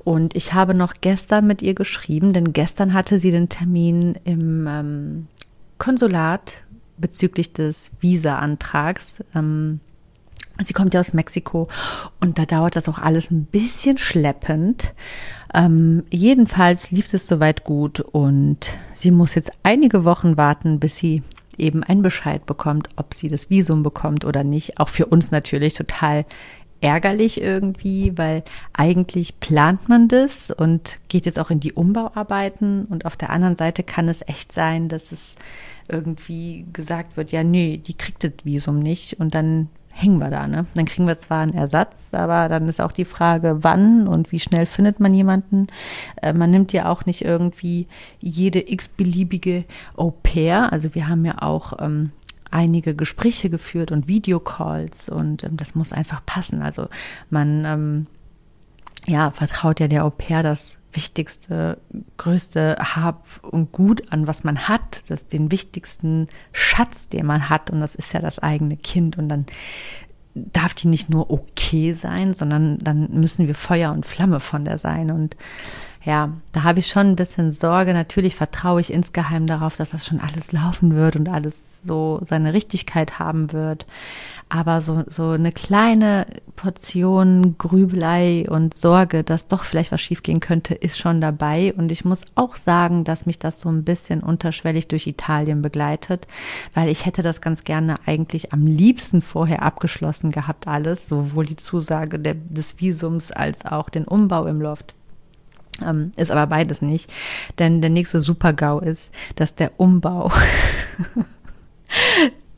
Und 0.05 0.37
ich 0.37 0.53
habe 0.53 0.75
noch 0.75 0.95
gestern 1.01 1.47
mit 1.47 1.63
ihr 1.63 1.75
geschrieben, 1.75 2.33
denn 2.33 2.53
gestern 2.53 2.93
hatte 2.93 3.19
sie 3.19 3.31
den 3.31 3.49
Termin 3.49 4.19
im 4.25 4.67
ähm, 4.69 5.29
Konsulat 5.79 6.59
bezüglich 6.99 7.53
des 7.53 7.93
Visa-Antrags. 8.01 9.25
Ähm, 9.35 9.81
Sie 10.65 10.73
kommt 10.73 10.95
ja 10.95 11.01
aus 11.01 11.15
Mexiko 11.15 11.69
und 12.21 12.39
da 12.39 12.47
dauert 12.47 12.77
das 12.77 12.89
auch 12.89 13.01
alles 13.01 13.31
ein 13.33 13.45
bisschen 13.45 13.99
schleppend. 13.99 14.95
Ähm, 15.55 16.03
jedenfalls 16.11 16.91
lief 16.91 17.15
es 17.15 17.29
soweit 17.29 17.63
gut 17.63 18.01
und 18.01 18.77
sie 18.93 19.13
muss 19.13 19.37
jetzt 19.37 19.53
einige 19.63 20.05
Wochen 20.05 20.37
warten, 20.37 20.81
bis 20.81 20.97
sie 20.97 21.23
eben 21.57 21.85
einen 21.85 22.03
Bescheid 22.03 22.45
bekommt, 22.45 22.89
ob 22.97 23.15
sie 23.15 23.29
das 23.29 23.51
Visum 23.51 23.85
bekommt 23.85 24.25
oder 24.25 24.43
nicht. 24.43 24.81
Auch 24.81 24.89
für 24.89 25.07
uns 25.07 25.31
natürlich 25.31 25.75
total 25.75 26.25
ärgerlich 26.81 27.41
irgendwie, 27.41 28.19
weil 28.19 28.43
eigentlich 28.73 29.39
plant 29.39 29.89
man 29.89 30.09
das 30.09 30.51
und 30.51 30.99
geht 31.09 31.25
jetzt 31.25 31.39
auch 31.39 31.51
in 31.51 31.61
die 31.61 31.73
Umbauarbeiten 31.73 32.87
und 32.87 33.07
auf 33.07 33.17
der 33.17 33.31
anderen 33.31 33.57
Seite 33.57 33.85
kann 33.85 34.09
es 34.09 34.27
echt 34.27 34.53
sein, 34.53 34.89
dass 34.89 35.13
es 35.13 35.37
irgendwie 35.89 36.67
gesagt 36.73 37.17
wird, 37.17 37.31
ja, 37.31 37.45
nee, 37.45 37.79
die 37.79 37.95
kriegt 37.95 38.25
das 38.25 38.33
Visum 38.43 38.81
nicht 38.81 39.21
und 39.21 39.35
dann 39.35 39.69
hängen 39.95 40.19
wir 40.19 40.29
da, 40.29 40.49
ne? 40.49 40.67
Dann 40.75 40.87
kriegen 40.87 41.07
wir 41.07 41.19
zwar 41.19 41.41
einen 41.41 41.55
Ersatz, 41.55 42.13
aber 42.13 42.49
dann 42.49 42.69
ist 42.69 42.81
auch 42.81 42.93
die 42.93 43.05
Frage, 43.05 43.59
wann 43.63 44.09
und 44.09 44.33
wie 44.33 44.41
schnell 44.41 44.67
findet 44.67 44.99
man 44.99 45.15
jemanden. 45.15 45.69
Äh, 46.21 46.33
man 46.33 46.51
nimmt 46.51 46.73
ja 46.73 46.91
auch 46.91 47.07
nicht 47.07 47.25
irgendwie 47.25 47.87
jede 48.21 48.71
x-beliebige 48.71 49.65
Au 49.97 50.11
pair. 50.11 50.73
Also 50.73 50.95
wir 50.95 51.09
haben 51.09 51.25
ja 51.25 51.41
auch 51.43 51.75
ähm, 51.79 52.11
einige 52.51 52.95
Gespräche 52.95 53.51
geführt 53.51 53.93
und 53.93 54.09
Videocalls 54.09 55.09
und 55.09 55.45
ähm, 55.45 55.57
das 55.57 55.77
muss 55.77 55.93
einfach 55.93 56.27
passen. 56.27 56.63
Also 56.63 56.89
man 57.31 57.65
ähm, 57.65 58.07
ja, 59.07 59.31
vertraut 59.31 59.81
ja 59.81 59.89
der 59.89 60.05
Au 60.05 60.11
pair 60.11 60.43
das 60.43 60.79
wichtigste, 60.93 61.79
größte 62.17 62.77
Hab 62.79 63.25
und 63.43 63.73
Gut 63.73 64.13
an, 64.13 64.27
was 64.27 64.45
man 64.45 64.69
hat, 64.69 65.03
das 65.09 65.27
den 65.27 65.51
wichtigsten 65.51 66.29
Schatz, 66.53 67.09
den 67.09 67.27
man 67.27 67.49
hat, 67.49 67.71
und 67.71 67.81
das 67.81 67.95
ist 67.95 68.13
ja 68.13 68.21
das 68.21 68.39
eigene 68.39 68.77
Kind. 68.77 69.19
Und 69.19 69.29
dann 69.29 69.47
darf 70.35 70.75
die 70.75 70.89
nicht 70.89 71.11
nur 71.11 71.31
okay 71.31 71.93
sein, 71.93 72.35
sondern 72.35 72.79
dann 72.79 73.09
müssen 73.13 73.47
wir 73.47 73.55
Feuer 73.55 73.93
und 73.93 74.07
Flamme 74.07 74.41
von 74.41 74.65
der 74.65 74.79
sein. 74.79 75.11
Und 75.11 75.37
ja, 76.05 76.31
da 76.53 76.65
habe 76.65 76.81
ich 76.81 76.89
schon 76.89 77.09
ein 77.09 77.17
bisschen 77.17 77.53
Sorge. 77.53 77.95
Natürlich 77.95 78.35
vertraue 78.35 78.81
ich 78.81 78.93
insgeheim 78.93 79.47
darauf, 79.47 79.77
dass 79.77 79.91
das 79.91 80.07
schon 80.07 80.21
alles 80.21 80.53
laufen 80.53 80.95
wird 80.95 81.17
und 81.17 81.29
alles 81.29 81.83
so 81.83 82.21
seine 82.25 82.53
Richtigkeit 82.53 83.19
haben 83.19 83.53
wird. 83.53 83.87
Aber 84.55 84.81
so, 84.81 85.03
so 85.09 85.31
eine 85.31 85.51
kleine 85.51 86.27
Portion 86.55 87.59
Grübelei 87.59 88.45
und 88.49 88.79
Sorge, 88.79 89.25
dass 89.25 89.49
doch 89.49 89.65
vielleicht 89.65 89.91
was 89.91 90.01
schiefgehen 90.01 90.39
könnte, 90.39 90.75
ist 90.75 90.97
schon 90.97 91.21
dabei. 91.21 91.75
Und 91.77 91.91
ich 91.91 92.05
muss 92.05 92.23
auch 92.37 92.55
sagen, 92.55 93.03
dass 93.03 93.27
mich 93.27 93.41
das 93.41 93.59
so 93.59 93.69
ein 93.69 93.83
bisschen 93.83 94.21
unterschwellig 94.21 94.87
durch 94.87 95.09
Italien 95.09 95.61
begleitet, 95.61 96.29
weil 96.73 96.89
ich 96.89 97.05
hätte 97.05 97.23
das 97.23 97.41
ganz 97.41 97.65
gerne 97.65 97.97
eigentlich 98.07 98.53
am 98.53 98.65
liebsten 98.65 99.23
vorher 99.23 99.65
abgeschlossen 99.65 100.31
gehabt, 100.31 100.69
alles, 100.69 101.09
sowohl 101.09 101.47
die 101.47 101.57
Zusage 101.57 102.21
der, 102.21 102.35
des 102.35 102.79
Visums 102.79 103.33
als 103.33 103.67
auch 103.67 103.89
den 103.89 104.05
Umbau 104.05 104.47
im 104.47 104.61
Loft. 104.61 104.95
Ähm, 105.85 106.13
ist 106.15 106.31
aber 106.31 106.47
beides 106.47 106.81
nicht. 106.81 107.13
Denn 107.59 107.81
der 107.81 107.91
nächste 107.91 108.21
Super-GAU 108.21 108.79
ist, 108.79 109.13
dass 109.35 109.57
der 109.57 109.73
Umbau 109.81 110.31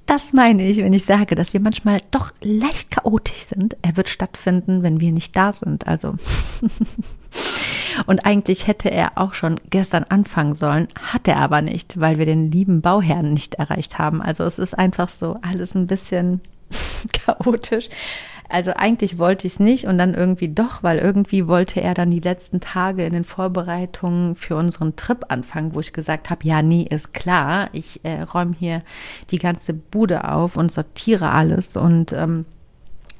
Das 0.06 0.32
meine 0.32 0.62
ich, 0.62 0.78
wenn 0.78 0.92
ich 0.92 1.04
sage, 1.04 1.34
dass 1.34 1.52
wir 1.52 1.60
manchmal 1.60 1.98
doch 2.12 2.32
leicht 2.40 2.92
chaotisch 2.92 3.46
sind. 3.46 3.76
Er 3.82 3.96
wird 3.96 4.08
stattfinden, 4.08 4.84
wenn 4.84 5.00
wir 5.00 5.10
nicht 5.10 5.34
da 5.34 5.52
sind. 5.52 5.88
Also. 5.88 6.14
Und 8.06 8.24
eigentlich 8.24 8.66
hätte 8.66 8.90
er 8.90 9.12
auch 9.16 9.34
schon 9.34 9.56
gestern 9.70 10.04
anfangen 10.04 10.54
sollen, 10.54 10.86
hat 10.94 11.26
er 11.26 11.38
aber 11.38 11.62
nicht, 11.62 11.98
weil 11.98 12.18
wir 12.18 12.26
den 12.26 12.50
lieben 12.50 12.82
Bauherrn 12.82 13.32
nicht 13.32 13.54
erreicht 13.54 13.98
haben. 13.98 14.22
Also 14.22 14.44
es 14.44 14.58
ist 14.58 14.78
einfach 14.78 15.08
so 15.08 15.38
alles 15.42 15.74
ein 15.74 15.86
bisschen 15.86 16.40
chaotisch. 17.12 17.88
Also 18.48 18.72
eigentlich 18.74 19.18
wollte 19.18 19.46
ich 19.46 19.54
es 19.54 19.60
nicht 19.60 19.86
und 19.86 19.98
dann 19.98 20.14
irgendwie 20.14 20.48
doch, 20.48 20.82
weil 20.82 20.98
irgendwie 20.98 21.48
wollte 21.48 21.80
er 21.80 21.94
dann 21.94 22.10
die 22.10 22.20
letzten 22.20 22.60
Tage 22.60 23.04
in 23.04 23.12
den 23.12 23.24
Vorbereitungen 23.24 24.36
für 24.36 24.56
unseren 24.56 24.96
Trip 24.96 25.24
anfangen, 25.28 25.74
wo 25.74 25.80
ich 25.80 25.92
gesagt 25.92 26.30
habe, 26.30 26.46
ja, 26.46 26.62
nee, 26.62 26.86
ist 26.88 27.12
klar, 27.12 27.68
ich 27.72 28.04
äh, 28.04 28.22
räume 28.22 28.54
hier 28.58 28.80
die 29.30 29.38
ganze 29.38 29.74
Bude 29.74 30.30
auf 30.30 30.56
und 30.56 30.70
sortiere 30.70 31.30
alles 31.30 31.76
und 31.76 32.12
ähm, 32.12 32.46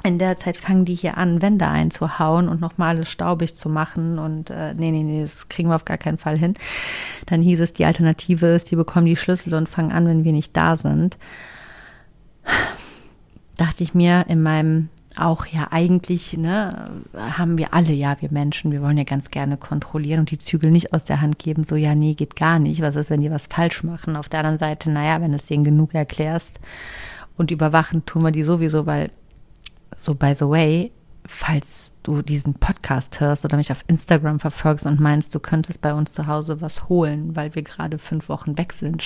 in 0.07 0.19
der 0.21 0.37
Zeit 0.37 0.57
fangen 0.57 0.85
die 0.85 0.95
hier 0.95 1.17
an, 1.17 1.43
Wände 1.43 1.67
einzuhauen 1.67 2.49
und 2.49 2.61
nochmal 2.61 2.97
alles 2.97 3.11
staubig 3.11 3.57
zu 3.57 3.69
machen. 3.69 4.21
Und 4.21 4.51
äh, 4.51 4.73
nee, 4.75 4.93
nee, 4.93 5.03
nee, 5.03 5.23
das 5.23 5.49
kriegen 5.49 5.69
wir 5.69 5.75
auf 5.75 5.85
gar 5.85 5.99
keinen 5.99 6.19
Fall 6.19 6.39
hin. 6.39 6.55
Dann 7.27 7.43
hieß 7.43 7.59
es, 7.59 7.73
die 7.73 7.85
Alternative 7.85 8.47
ist, 8.47 8.71
die 8.71 8.77
bekommen 8.77 9.07
die 9.07 9.17
Schlüssel 9.17 9.55
und 9.55 9.69
fangen 9.69 9.91
an, 9.91 10.07
wenn 10.07 10.23
wir 10.23 10.33
nicht 10.33 10.57
da 10.57 10.77
sind. 10.77 11.19
Dachte 13.57 13.83
ich 13.83 13.95
mir 13.95 14.27
in 14.29 14.43
meinem 14.43 14.91
auch 15.17 15.47
ja 15.47 15.69
eigentlich, 15.71 16.37
ne, 16.37 16.91
haben 17.15 17.59
wir 17.59 17.75
alle, 17.75 17.93
ja, 17.93 18.17
wir 18.21 18.31
Menschen, 18.31 18.73
wir 18.73 18.83
wollen 18.83 18.99
ja 18.99 19.05
ganz 19.05 19.31
gerne 19.31 19.57
kontrollieren 19.57 20.21
und 20.21 20.31
die 20.31 20.39
Zügel 20.39 20.71
nicht 20.71 20.93
aus 20.93 21.05
der 21.05 21.21
Hand 21.21 21.39
geben, 21.39 21.65
so, 21.65 21.77
ja, 21.77 21.95
nee, 21.95 22.15
geht 22.15 22.37
gar 22.37 22.59
nicht. 22.59 22.83
Was 22.83 22.97
ist, 22.97 23.11
wenn 23.11 23.21
die 23.21 23.31
was 23.31 23.47
falsch 23.47 23.83
machen? 23.83 24.17
Auf 24.17 24.29
der 24.29 24.41
anderen 24.41 24.59
Seite, 24.59 24.91
naja, 24.91 25.21
wenn 25.21 25.31
du 25.31 25.37
es 25.37 25.47
denen 25.47 25.65
genug 25.65 25.95
erklärst 25.95 26.61
und 27.37 27.51
überwachen 27.51 28.05
tun 28.07 28.23
wir 28.23 28.31
die 28.31 28.43
sowieso, 28.43 28.87
weil, 28.87 29.11
so 29.97 30.15
by 30.15 30.35
the 30.35 30.49
way, 30.49 30.93
falls 31.27 31.95
du 32.03 32.23
diesen 32.23 32.55
Podcast 32.55 33.21
hörst 33.21 33.45
oder 33.45 33.57
mich 33.57 33.73
auf 33.73 33.85
Instagram 33.89 34.39
verfolgst 34.39 34.87
und 34.87 35.01
meinst, 35.01 35.35
du 35.35 35.41
könntest 35.41 35.81
bei 35.81 35.93
uns 35.93 36.13
zu 36.13 36.27
Hause 36.27 36.61
was 36.61 36.89
holen, 36.89 37.35
weil 37.35 37.55
wir 37.55 37.63
gerade 37.63 37.99
fünf 37.99 38.29
Wochen 38.29 38.57
weg 38.59 38.73
sind, 38.73 39.03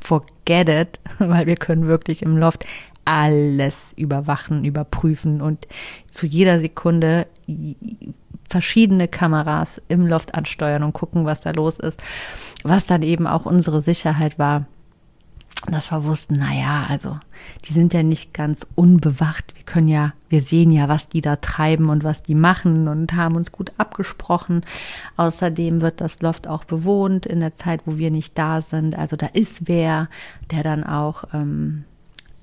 forget 0.00 0.68
it, 0.68 1.00
weil 1.18 1.46
wir 1.46 1.56
können 1.56 1.86
wirklich 1.86 2.22
im 2.22 2.36
Loft 2.36 2.66
alles 3.06 3.94
überwachen, 3.96 4.64
überprüfen 4.64 5.40
und 5.40 5.66
zu 6.10 6.26
jeder 6.26 6.58
Sekunde 6.58 7.26
verschiedene 8.48 9.08
Kameras 9.08 9.80
im 9.88 10.06
Loft 10.06 10.34
ansteuern 10.34 10.82
und 10.82 10.92
gucken, 10.92 11.24
was 11.24 11.40
da 11.40 11.50
los 11.52 11.78
ist. 11.78 12.02
Was 12.62 12.86
dann 12.86 13.02
eben 13.02 13.26
auch 13.26 13.46
unsere 13.46 13.80
Sicherheit 13.80 14.38
war, 14.38 14.66
dass 15.70 15.90
wir 15.90 16.04
wussten, 16.04 16.36
na 16.38 16.52
ja, 16.54 16.86
also 16.88 17.18
die 17.64 17.72
sind 17.72 17.92
ja 17.92 18.02
nicht 18.02 18.34
ganz 18.34 18.66
unbewacht. 18.74 19.54
Wir 19.56 19.64
können 19.64 19.88
ja, 19.88 20.12
wir 20.28 20.40
sehen 20.40 20.70
ja, 20.70 20.88
was 20.88 21.08
die 21.08 21.20
da 21.20 21.36
treiben 21.36 21.88
und 21.88 22.04
was 22.04 22.22
die 22.22 22.34
machen 22.34 22.88
und 22.88 23.14
haben 23.14 23.36
uns 23.36 23.52
gut 23.52 23.72
abgesprochen. 23.78 24.62
Außerdem 25.16 25.80
wird 25.80 26.00
das 26.00 26.20
Loft 26.20 26.46
auch 26.46 26.64
bewohnt 26.64 27.26
in 27.26 27.40
der 27.40 27.56
Zeit, 27.56 27.80
wo 27.86 27.96
wir 27.96 28.10
nicht 28.10 28.36
da 28.38 28.60
sind. 28.60 28.96
Also 28.96 29.16
da 29.16 29.26
ist 29.26 29.66
wer, 29.66 30.08
der 30.50 30.62
dann 30.62 30.84
auch 30.84 31.24
ähm, 31.32 31.84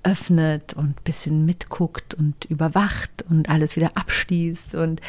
öffnet 0.03 0.73
und 0.73 1.03
bisschen 1.03 1.45
mitguckt 1.45 2.13
und 2.13 2.45
überwacht 2.45 3.23
und 3.29 3.49
alles 3.49 3.75
wieder 3.75 3.91
abschließt 3.95 4.75
und 4.75 5.01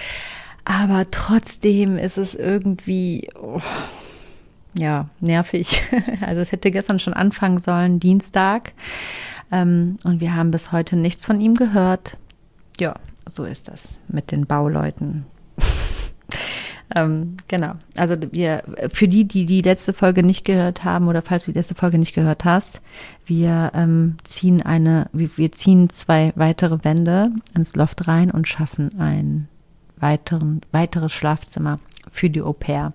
aber 0.64 1.10
trotzdem 1.10 1.98
ist 1.98 2.16
es 2.16 2.34
irgendwie 2.34 3.28
oh, 3.40 3.60
ja 4.78 5.08
nervig. 5.20 5.82
Also 6.20 6.40
es 6.40 6.52
hätte 6.52 6.70
gestern 6.70 6.98
schon 6.98 7.12
anfangen 7.12 7.60
sollen, 7.60 8.00
Dienstag, 8.00 8.72
ähm, 9.52 9.98
und 10.04 10.20
wir 10.20 10.34
haben 10.34 10.50
bis 10.50 10.72
heute 10.72 10.96
nichts 10.96 11.24
von 11.24 11.40
ihm 11.40 11.54
gehört. 11.54 12.16
Ja, 12.78 12.94
so 13.32 13.44
ist 13.44 13.68
das 13.68 13.98
mit 14.08 14.30
den 14.32 14.46
Bauleuten. 14.46 15.26
Ähm, 16.94 17.36
genau. 17.48 17.74
Also 17.96 18.16
wir, 18.30 18.62
für 18.92 19.08
die, 19.08 19.24
die 19.24 19.46
die 19.46 19.62
letzte 19.62 19.92
Folge 19.92 20.22
nicht 20.22 20.44
gehört 20.44 20.84
haben 20.84 21.08
oder 21.08 21.22
falls 21.22 21.46
du 21.46 21.52
die 21.52 21.58
letzte 21.58 21.74
Folge 21.74 21.98
nicht 21.98 22.14
gehört 22.14 22.44
hast, 22.44 22.80
wir 23.26 23.72
ähm, 23.74 24.16
ziehen 24.24 24.62
eine, 24.62 25.08
wir, 25.12 25.30
wir 25.36 25.52
ziehen 25.52 25.90
zwei 25.90 26.32
weitere 26.36 26.84
Wände 26.84 27.30
ins 27.54 27.74
Loft 27.74 28.06
rein 28.06 28.30
und 28.30 28.48
schaffen 28.48 29.00
ein 29.00 29.48
weiteren, 29.96 30.60
weiteres 30.72 31.12
Schlafzimmer 31.12 31.78
für 32.10 32.28
die 32.28 32.42
Au 32.42 32.52
pair, 32.52 32.92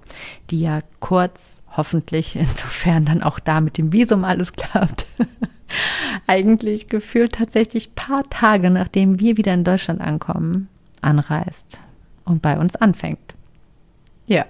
die 0.49 0.61
ja 0.61 0.81
kurz, 0.99 1.61
hoffentlich, 1.75 2.35
insofern 2.35 3.05
dann 3.05 3.23
auch 3.23 3.39
da 3.39 3.61
mit 3.61 3.77
dem 3.77 3.91
Visum 3.91 4.23
alles 4.23 4.53
klappt, 4.53 5.07
eigentlich 6.27 6.87
gefühlt 6.89 7.33
tatsächlich 7.33 7.95
paar 7.95 8.29
Tage, 8.29 8.69
nachdem 8.69 9.19
wir 9.19 9.37
wieder 9.37 9.53
in 9.53 9.63
Deutschland 9.63 10.01
ankommen, 10.01 10.67
anreist 11.01 11.79
und 12.25 12.41
bei 12.41 12.57
uns 12.57 12.75
anfängt. 12.75 13.28
Ja, 14.29 14.45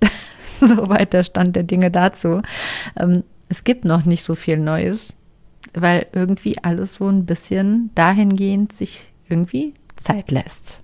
soweit 0.60 1.12
der 1.14 1.24
Stand 1.24 1.56
der 1.56 1.64
Dinge 1.64 1.90
dazu. 1.90 2.42
Ähm, 2.96 3.24
es 3.48 3.64
gibt 3.64 3.84
noch 3.84 4.04
nicht 4.04 4.22
so 4.22 4.34
viel 4.34 4.58
Neues, 4.58 5.16
weil 5.74 6.06
irgendwie 6.12 6.62
alles 6.62 6.96
so 6.96 7.08
ein 7.08 7.24
bisschen 7.26 7.90
dahingehend 7.94 8.72
sich 8.72 9.10
irgendwie 9.28 9.74
Zeit 9.96 10.30
lässt. 10.30 10.80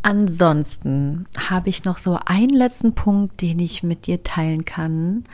Ansonsten 0.00 1.26
habe 1.38 1.68
ich 1.68 1.84
noch 1.84 1.98
so 1.98 2.18
einen 2.24 2.50
letzten 2.50 2.94
Punkt, 2.94 3.40
den 3.40 3.60
ich 3.60 3.84
mit 3.84 4.06
dir 4.06 4.22
teilen 4.24 4.64
kann 4.64 5.24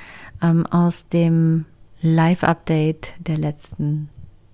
ähm, 0.43 0.66
aus 0.66 1.09
dem 1.09 1.64
Live-Update 2.03 3.14
der 3.18 3.39
letzten 3.39 4.11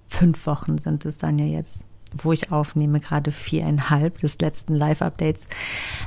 fünf 0.07 0.47
Wochen 0.47 0.79
sind 0.79 1.05
es 1.05 1.19
dann 1.19 1.39
ja 1.39 1.47
jetzt, 1.47 1.84
wo 2.17 2.33
ich 2.33 2.53
aufnehme, 2.53 3.01
gerade 3.01 3.33
viereinhalb 3.33 4.19
des 4.19 4.39
letzten 4.39 4.75
Live-Updates. 4.75 5.47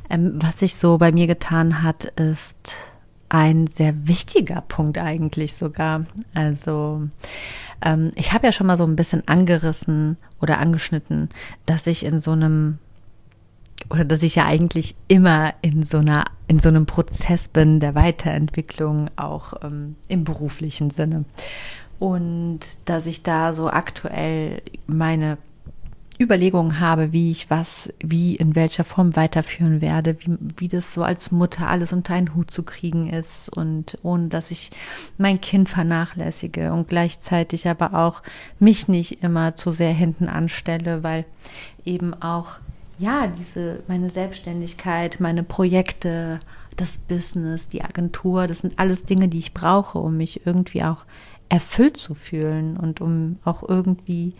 Ähm, 0.10 0.40
was 0.42 0.60
sich 0.60 0.76
so 0.76 0.98
bei 0.98 1.12
mir 1.12 1.28
getan 1.28 1.84
hat, 1.84 2.06
ist 2.06 2.76
ein 3.30 3.68
sehr 3.74 4.08
wichtiger 4.08 4.62
Punkt 4.62 4.98
eigentlich 4.98 5.54
sogar. 5.54 6.06
Also 6.34 7.08
ähm, 7.82 8.12
ich 8.16 8.34
habe 8.34 8.48
ja 8.48 8.54
schon 8.54 8.68
mal 8.68 8.78
so 8.78 8.86
ein 8.86 8.96
bisschen 8.96 9.28
angerissen 9.28 10.18
oder 10.42 10.60
angeschnitten, 10.60 11.30
dass 11.66 11.88
ich 11.88 12.06
in 12.06 12.22
so 12.22 12.32
einem 12.32 12.78
oder 13.90 14.06
dass 14.06 14.24
ich 14.24 14.36
ja 14.36 14.46
eigentlich 14.46 14.96
immer 15.08 15.54
in 15.62 15.84
so 15.84 16.00
einer 16.00 16.26
in 16.48 16.60
so 16.60 16.70
einem 16.70 16.86
Prozess 16.86 17.48
bin 17.48 17.80
der 17.80 17.96
Weiterentwicklung 17.96 19.10
auch 19.18 19.54
ähm, 19.62 19.96
im 20.08 20.24
beruflichen 20.24 20.90
Sinne 20.90 21.26
und 22.00 22.60
dass 22.86 23.06
ich 23.06 23.24
da 23.24 23.54
so 23.54 23.70
aktuell 23.70 24.62
meine 24.88 25.38
Überlegungen 26.20 26.80
habe, 26.80 27.14
wie 27.14 27.32
ich 27.32 27.50
was, 27.50 27.94
wie 28.00 28.36
in 28.36 28.56
welcher 28.56 28.84
Form 28.84 29.16
weiterführen 29.16 29.82
werde, 29.82 30.18
wie, 30.22 30.38
wie 30.58 30.68
das 30.68 30.94
so 30.94 31.04
als 31.04 31.32
Mutter 31.32 31.68
alles 31.68 31.94
unter 31.94 32.14
einen 32.14 32.34
Hut 32.34 32.50
zu 32.50 32.64
kriegen 32.64 33.08
ist 33.10 33.50
und 33.50 34.00
ohne 34.02 34.28
dass 34.30 34.50
ich 34.50 34.72
mein 35.18 35.40
Kind 35.40 35.70
vernachlässige 35.70 36.74
und 36.74 36.90
gleichzeitig 36.90 37.68
aber 37.68 37.94
auch 37.94 38.24
mich 38.60 38.88
nicht 38.88 39.24
immer 39.24 39.56
zu 39.56 39.72
sehr 39.72 39.94
hinten 39.94 40.28
anstelle, 40.28 41.04
weil 41.04 41.26
eben 41.86 42.14
auch 42.22 42.58
ja, 43.00 43.28
diese, 43.28 43.84
meine 43.88 44.10
Selbstständigkeit, 44.10 45.20
meine 45.20 45.44
Projekte, 45.44 46.40
das 46.76 46.98
Business, 46.98 47.68
die 47.68 47.84
Agentur, 47.84 48.48
das 48.48 48.60
sind 48.60 48.80
alles 48.80 49.04
Dinge, 49.06 49.28
die 49.28 49.40
ich 49.40 49.54
brauche, 49.54 50.00
um 50.00 50.18
mich 50.18 50.46
irgendwie 50.46 50.84
auch 50.84 51.06
erfüllt 51.50 51.98
zu 51.98 52.14
fühlen 52.14 52.78
und 52.78 53.02
um 53.02 53.38
auch 53.44 53.68
irgendwie 53.68 54.34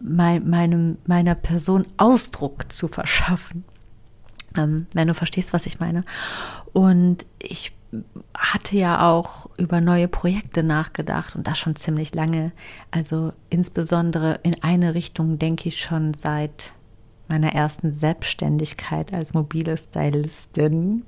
mein, 0.00 0.48
meinem, 0.48 0.98
meiner 1.06 1.34
Person 1.34 1.86
Ausdruck 1.96 2.72
zu 2.72 2.88
verschaffen. 2.88 3.64
Ähm, 4.56 4.86
wenn 4.92 5.08
du 5.08 5.14
verstehst, 5.14 5.52
was 5.52 5.66
ich 5.66 5.80
meine. 5.80 6.04
Und 6.72 7.24
ich 7.40 7.72
hatte 8.34 8.76
ja 8.76 9.10
auch 9.10 9.48
über 9.56 9.80
neue 9.80 10.08
Projekte 10.08 10.62
nachgedacht 10.62 11.34
und 11.34 11.46
das 11.46 11.58
schon 11.58 11.76
ziemlich 11.76 12.14
lange. 12.14 12.52
Also 12.90 13.32
insbesondere 13.48 14.38
in 14.42 14.62
eine 14.62 14.94
Richtung 14.94 15.38
denke 15.38 15.68
ich 15.68 15.80
schon 15.80 16.14
seit 16.14 16.72
meiner 17.28 17.52
ersten 17.54 17.94
Selbstständigkeit 17.94 19.12
als 19.12 19.34
mobile 19.34 19.76
Stylistin. 19.76 21.04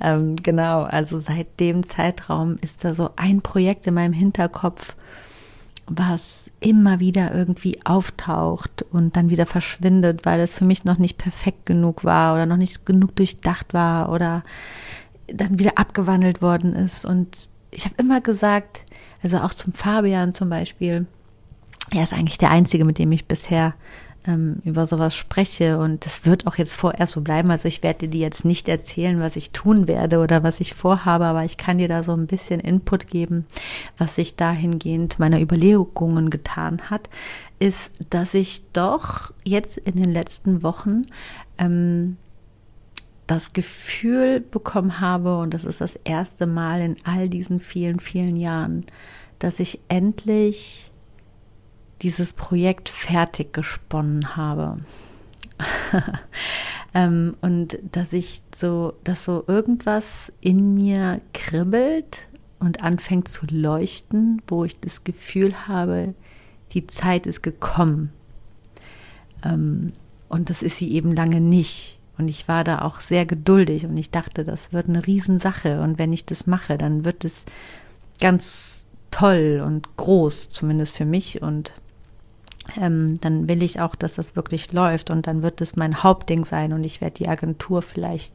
Ähm, 0.00 0.36
genau, 0.36 0.82
also 0.82 1.18
seit 1.18 1.60
dem 1.60 1.82
Zeitraum 1.82 2.56
ist 2.62 2.84
da 2.84 2.94
so 2.94 3.10
ein 3.16 3.42
Projekt 3.42 3.86
in 3.86 3.94
meinem 3.94 4.12
Hinterkopf, 4.12 4.94
was 5.92 6.52
immer 6.60 7.00
wieder 7.00 7.34
irgendwie 7.34 7.80
auftaucht 7.84 8.86
und 8.92 9.16
dann 9.16 9.28
wieder 9.28 9.44
verschwindet, 9.44 10.24
weil 10.24 10.38
es 10.38 10.54
für 10.54 10.64
mich 10.64 10.84
noch 10.84 10.98
nicht 10.98 11.18
perfekt 11.18 11.66
genug 11.66 12.04
war 12.04 12.34
oder 12.34 12.46
noch 12.46 12.56
nicht 12.56 12.86
genug 12.86 13.16
durchdacht 13.16 13.74
war 13.74 14.12
oder 14.12 14.44
dann 15.26 15.58
wieder 15.58 15.78
abgewandelt 15.78 16.42
worden 16.42 16.74
ist. 16.74 17.04
Und 17.04 17.48
ich 17.72 17.86
habe 17.86 17.96
immer 17.98 18.20
gesagt, 18.20 18.84
also 19.24 19.38
auch 19.38 19.52
zum 19.52 19.72
Fabian 19.72 20.32
zum 20.32 20.48
Beispiel, 20.48 21.06
er 21.90 22.04
ist 22.04 22.12
eigentlich 22.12 22.38
der 22.38 22.50
Einzige, 22.50 22.84
mit 22.84 22.98
dem 22.98 23.10
ich 23.10 23.26
bisher 23.26 23.74
ähm, 24.26 24.56
über 24.64 24.86
sowas 24.86 25.16
spreche 25.16 25.78
und 25.78 26.04
das 26.04 26.26
wird 26.26 26.46
auch 26.46 26.56
jetzt 26.56 26.74
vorerst 26.74 27.12
so 27.12 27.20
bleiben. 27.20 27.50
Also 27.50 27.68
ich 27.68 27.82
werde 27.82 28.08
dir 28.08 28.20
jetzt 28.20 28.44
nicht 28.44 28.68
erzählen, 28.68 29.20
was 29.20 29.36
ich 29.36 29.50
tun 29.50 29.88
werde 29.88 30.18
oder 30.18 30.42
was 30.42 30.60
ich 30.60 30.74
vorhabe, 30.74 31.24
aber 31.24 31.44
ich 31.44 31.56
kann 31.56 31.78
dir 31.78 31.88
da 31.88 32.02
so 32.02 32.12
ein 32.12 32.26
bisschen 32.26 32.60
Input 32.60 33.06
geben, 33.06 33.46
was 33.96 34.14
sich 34.14 34.36
dahingehend 34.36 35.18
meiner 35.18 35.40
Überlegungen 35.40 36.30
getan 36.30 36.90
hat, 36.90 37.08
ist, 37.58 37.92
dass 38.10 38.34
ich 38.34 38.62
doch 38.72 39.32
jetzt 39.44 39.78
in 39.78 39.96
den 39.96 40.12
letzten 40.12 40.62
Wochen 40.62 41.04
ähm, 41.58 42.16
das 43.26 43.52
Gefühl 43.52 44.40
bekommen 44.40 45.00
habe, 45.00 45.38
und 45.38 45.54
das 45.54 45.64
ist 45.64 45.80
das 45.80 45.96
erste 46.02 46.46
Mal 46.46 46.80
in 46.80 46.96
all 47.04 47.28
diesen 47.28 47.60
vielen, 47.60 48.00
vielen 48.00 48.36
Jahren, 48.36 48.84
dass 49.38 49.60
ich 49.60 49.80
endlich 49.88 50.89
dieses 52.02 52.34
Projekt 52.34 52.88
fertig 52.88 53.52
gesponnen 53.52 54.36
habe. 54.36 54.76
ähm, 56.94 57.36
und 57.40 57.78
dass 57.92 58.12
ich 58.12 58.42
so, 58.54 58.94
dass 59.04 59.24
so 59.24 59.44
irgendwas 59.46 60.32
in 60.40 60.74
mir 60.74 61.20
kribbelt 61.34 62.28
und 62.58 62.82
anfängt 62.82 63.28
zu 63.28 63.46
leuchten, 63.50 64.42
wo 64.46 64.64
ich 64.64 64.78
das 64.80 65.04
Gefühl 65.04 65.68
habe, 65.68 66.14
die 66.72 66.86
Zeit 66.86 67.26
ist 67.26 67.42
gekommen. 67.42 68.12
Ähm, 69.44 69.92
und 70.28 70.50
das 70.50 70.62
ist 70.62 70.78
sie 70.78 70.92
eben 70.92 71.14
lange 71.14 71.40
nicht. 71.40 71.98
Und 72.16 72.28
ich 72.28 72.48
war 72.48 72.64
da 72.64 72.82
auch 72.82 73.00
sehr 73.00 73.24
geduldig 73.24 73.86
und 73.86 73.96
ich 73.96 74.10
dachte, 74.10 74.44
das 74.44 74.72
wird 74.72 74.88
eine 74.88 75.06
Riesensache. 75.06 75.80
Und 75.80 75.98
wenn 75.98 76.12
ich 76.12 76.26
das 76.26 76.46
mache, 76.46 76.76
dann 76.76 77.04
wird 77.04 77.24
es 77.24 77.46
ganz 78.20 78.86
toll 79.10 79.62
und 79.64 79.96
groß, 79.96 80.50
zumindest 80.50 80.96
für 80.96 81.06
mich. 81.06 81.40
Und 81.40 81.72
ähm, 82.80 83.20
dann 83.20 83.48
will 83.48 83.62
ich 83.62 83.80
auch, 83.80 83.94
dass 83.94 84.14
das 84.14 84.36
wirklich 84.36 84.72
läuft 84.72 85.10
und 85.10 85.26
dann 85.26 85.42
wird 85.42 85.60
es 85.60 85.76
mein 85.76 86.02
Hauptding 86.02 86.44
sein 86.44 86.72
und 86.72 86.84
ich 86.84 87.00
werde 87.00 87.14
die 87.14 87.28
Agentur 87.28 87.82
vielleicht 87.82 88.34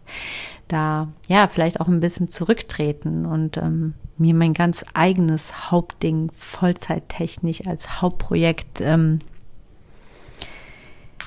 da, 0.67 1.09
ja, 1.27 1.47
vielleicht 1.47 1.79
auch 1.79 1.87
ein 1.87 1.99
bisschen 1.99 2.27
zurücktreten 2.29 3.25
und 3.25 3.57
ähm, 3.57 3.93
mir 4.17 4.33
mein 4.33 4.53
ganz 4.53 4.83
eigenes 4.93 5.71
Hauptding 5.71 6.31
vollzeittechnisch 6.33 7.67
als 7.67 8.01
Hauptprojekt 8.01 8.81
ähm, 8.81 9.19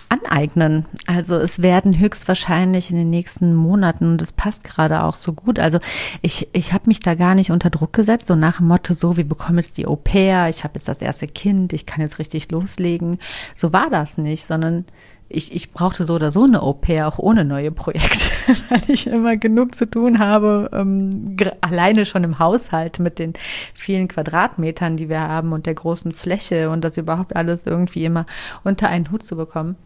aneignen. 0.09 0.87
Also 1.07 1.37
es 1.37 1.63
werden 1.63 1.99
höchstwahrscheinlich 1.99 2.91
in 2.91 2.97
den 2.97 3.11
nächsten 3.11 3.55
Monaten, 3.55 4.13
und 4.13 4.21
das 4.21 4.33
passt 4.33 4.65
gerade 4.65 5.03
auch 5.03 5.17
so 5.17 5.33
gut, 5.33 5.59
also 5.59 5.79
ich, 6.23 6.49
ich 6.53 6.73
habe 6.73 6.85
mich 6.87 7.01
da 7.01 7.15
gar 7.15 7.35
nicht 7.35 7.51
unter 7.51 7.71
Druck 7.71 7.93
gesetzt, 7.93 8.27
so 8.27 8.35
nach 8.35 8.59
dem 8.59 8.69
Motto, 8.69 8.95
so, 8.95 9.17
wir 9.17 9.29
bekommen 9.29 9.59
jetzt 9.59 9.77
die 9.77 9.87
Au 9.87 9.97
pair, 9.97 10.49
ich 10.49 10.65
habe 10.65 10.75
jetzt 10.77 10.89
das 10.89 11.03
erste 11.03 11.27
Kind, 11.27 11.73
ich 11.73 11.87
kann 11.87 12.01
jetzt 12.01 12.19
richtig 12.19 12.51
loslegen. 12.51 13.19
So 13.55 13.73
war 13.73 13.91
das 13.91 14.19
nicht, 14.19 14.45
sondern 14.45 14.87
ich, 15.31 15.55
ich 15.55 15.73
brauchte 15.73 16.07
so 16.07 16.15
oder 16.15 16.31
so 16.31 16.45
eine 16.45 16.63
Au 16.63 16.73
pair, 16.73 17.07
auch 17.07 17.19
ohne 17.19 17.45
neue 17.45 17.71
Projekte, 17.71 18.19
weil 18.71 18.83
ich 18.89 19.07
immer 19.07 19.37
genug 19.37 19.75
zu 19.75 19.89
tun 19.89 20.19
habe, 20.19 20.71
ähm, 20.73 21.37
alleine 21.61 22.07
schon 22.07 22.25
im 22.25 22.39
Haushalt 22.39 22.99
mit 22.99 23.19
den 23.19 23.35
vielen 23.75 24.09
Quadratmetern, 24.09 24.97
die 24.97 25.09
wir 25.09 25.21
haben 25.21 25.53
und 25.53 25.67
der 25.67 25.75
großen 25.75 26.13
Fläche 26.13 26.71
und 26.71 26.83
das 26.83 26.97
überhaupt 26.97 27.37
alles 27.37 27.67
irgendwie 27.67 28.05
immer 28.07 28.25
unter 28.65 28.89
einen 28.89 29.11
Hut 29.11 29.23
zu 29.23 29.37
bekommen. 29.37 29.77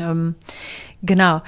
Ähm, 0.00 0.34
genau. 1.02 1.42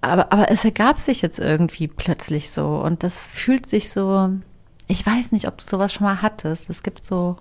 Aber, 0.00 0.32
aber 0.32 0.50
es 0.50 0.64
ergab 0.64 0.98
sich 0.98 1.22
jetzt 1.22 1.38
irgendwie 1.38 1.86
plötzlich 1.86 2.50
so 2.50 2.82
und 2.82 3.04
das 3.04 3.30
fühlt 3.30 3.68
sich 3.68 3.90
so, 3.90 4.30
ich 4.88 5.06
weiß 5.06 5.30
nicht, 5.30 5.46
ob 5.46 5.58
du 5.58 5.64
sowas 5.64 5.92
schon 5.92 6.06
mal 6.06 6.22
hattest. 6.22 6.68
Es 6.70 6.82
gibt 6.82 7.04
so 7.04 7.36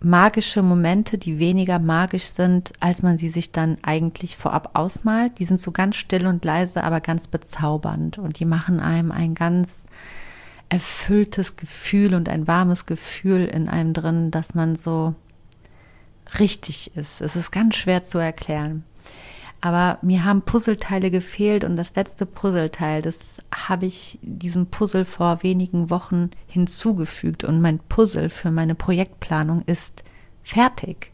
magische 0.00 0.62
Momente, 0.62 1.16
die 1.16 1.38
weniger 1.38 1.78
magisch 1.78 2.26
sind, 2.26 2.72
als 2.80 3.02
man 3.02 3.16
sie 3.16 3.30
sich 3.30 3.52
dann 3.52 3.78
eigentlich 3.82 4.36
vorab 4.36 4.70
ausmalt. 4.74 5.38
Die 5.38 5.46
sind 5.46 5.60
so 5.60 5.72
ganz 5.72 5.96
still 5.96 6.26
und 6.26 6.44
leise, 6.44 6.84
aber 6.84 7.00
ganz 7.00 7.28
bezaubernd 7.28 8.18
und 8.18 8.38
die 8.38 8.44
machen 8.44 8.80
einem 8.80 9.10
ein 9.10 9.34
ganz 9.34 9.86
erfülltes 10.68 11.56
Gefühl 11.56 12.14
und 12.14 12.28
ein 12.28 12.46
warmes 12.46 12.84
Gefühl 12.84 13.46
in 13.46 13.68
einem 13.68 13.94
drin, 13.94 14.30
dass 14.30 14.54
man 14.54 14.76
so 14.76 15.14
richtig 16.38 16.96
ist. 16.96 17.20
Es 17.20 17.36
ist 17.36 17.50
ganz 17.50 17.76
schwer 17.76 18.04
zu 18.04 18.18
erklären. 18.18 18.84
Aber 19.64 19.98
mir 20.02 20.24
haben 20.24 20.42
Puzzleteile 20.42 21.10
gefehlt 21.10 21.64
und 21.64 21.78
das 21.78 21.94
letzte 21.94 22.26
Puzzleteil, 22.26 23.00
das 23.00 23.38
habe 23.50 23.86
ich 23.86 24.18
diesem 24.20 24.66
Puzzle 24.66 25.06
vor 25.06 25.42
wenigen 25.42 25.88
Wochen 25.88 26.32
hinzugefügt 26.46 27.44
und 27.44 27.62
mein 27.62 27.78
Puzzle 27.78 28.28
für 28.28 28.50
meine 28.50 28.74
Projektplanung 28.74 29.62
ist 29.62 30.04
fertig. 30.42 31.12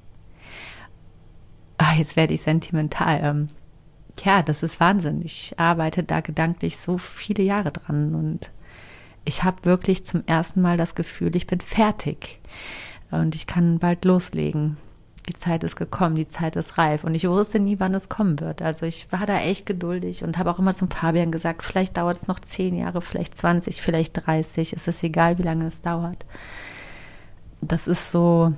Ah, 1.78 1.94
jetzt 1.94 2.16
werde 2.16 2.34
ich 2.34 2.42
sentimental. 2.42 3.20
Ähm, 3.22 3.46
ja, 4.24 4.42
das 4.42 4.64
ist 4.64 4.80
Wahnsinn. 4.80 5.22
Ich 5.24 5.54
arbeite 5.56 6.02
da 6.02 6.18
gedanklich 6.18 6.76
so 6.76 6.98
viele 6.98 7.44
Jahre 7.44 7.70
dran 7.70 8.16
und 8.16 8.50
ich 9.24 9.44
habe 9.44 9.64
wirklich 9.64 10.04
zum 10.04 10.24
ersten 10.26 10.60
Mal 10.60 10.76
das 10.76 10.96
Gefühl, 10.96 11.36
ich 11.36 11.46
bin 11.46 11.60
fertig 11.60 12.40
und 13.12 13.36
ich 13.36 13.46
kann 13.46 13.78
bald 13.78 14.04
loslegen 14.04 14.76
die 15.28 15.34
Zeit 15.34 15.64
ist 15.64 15.76
gekommen, 15.76 16.14
die 16.14 16.28
Zeit 16.28 16.56
ist 16.56 16.78
reif. 16.78 17.04
Und 17.04 17.14
ich 17.14 17.28
wusste 17.28 17.60
nie, 17.60 17.78
wann 17.78 17.94
es 17.94 18.08
kommen 18.08 18.40
wird. 18.40 18.62
Also 18.62 18.86
ich 18.86 19.10
war 19.12 19.26
da 19.26 19.38
echt 19.38 19.66
geduldig 19.66 20.24
und 20.24 20.38
habe 20.38 20.50
auch 20.50 20.58
immer 20.58 20.74
zum 20.74 20.90
Fabian 20.90 21.30
gesagt, 21.30 21.64
vielleicht 21.64 21.96
dauert 21.96 22.16
es 22.16 22.26
noch 22.26 22.40
zehn 22.40 22.76
Jahre, 22.76 23.02
vielleicht 23.02 23.36
20, 23.36 23.80
vielleicht 23.80 24.26
30. 24.26 24.72
Es 24.72 24.88
ist 24.88 25.02
egal, 25.02 25.38
wie 25.38 25.42
lange 25.42 25.66
es 25.66 25.82
dauert. 25.82 26.24
Das 27.60 27.86
ist 27.86 28.10
so 28.10 28.54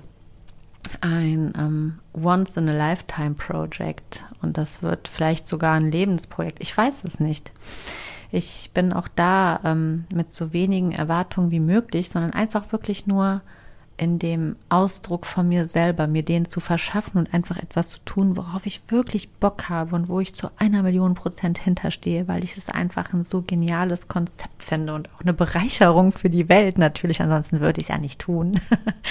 ein 1.01 1.53
ähm, 1.59 1.99
Once-in-a-Lifetime-Project. 2.15 4.27
Und 4.41 4.57
das 4.57 4.83
wird 4.83 5.09
vielleicht 5.09 5.49
sogar 5.49 5.75
ein 5.75 5.91
Lebensprojekt. 5.91 6.61
Ich 6.61 6.77
weiß 6.77 7.05
es 7.05 7.21
nicht. 7.21 7.53
Ich 8.31 8.71
bin 8.73 8.93
auch 8.93 9.09
da 9.09 9.61
ähm, 9.65 10.05
mit 10.15 10.33
so 10.33 10.53
wenigen 10.53 10.93
Erwartungen 10.93 11.51
wie 11.51 11.61
möglich, 11.61 12.09
sondern 12.09 12.33
einfach 12.33 12.73
wirklich 12.73 13.07
nur 13.07 13.43
in 13.97 14.18
dem 14.18 14.57
Ausdruck 14.68 15.26
von 15.26 15.49
mir 15.49 15.66
selber, 15.66 16.07
mir 16.07 16.22
den 16.22 16.49
zu 16.49 16.61
verschaffen 16.61 17.18
und 17.18 17.32
einfach 17.32 17.57
etwas 17.57 17.90
zu 17.90 17.99
tun, 18.05 18.36
worauf 18.36 18.66
ich 18.66 18.82
wirklich 18.88 19.30
Bock 19.30 19.68
habe 19.68 19.95
und 19.95 20.09
wo 20.09 20.20
ich 20.20 20.34
zu 20.34 20.49
einer 20.57 20.82
Million 20.82 21.14
Prozent 21.14 21.59
hinterstehe, 21.59 22.28
weil 22.28 22.45
ich 22.45 22.57
es 22.57 22.68
einfach 22.68 23.12
ein 23.12 23.24
so 23.24 23.43
geniales 23.43 24.09
Konzept 24.09 24.62
finde 24.62 24.95
und 24.95 25.09
auch 25.14 25.20
eine 25.20 25.32
Bereicherung 25.32 26.12
für 26.12 26.30
die 26.30 26.49
Welt 26.49 26.78
natürlich. 26.78 27.20
Ansonsten 27.20 27.61
würde 27.61 27.80
ich 27.80 27.86
es 27.86 27.95
ja 27.95 27.99
nicht 27.99 28.20
tun. 28.20 28.53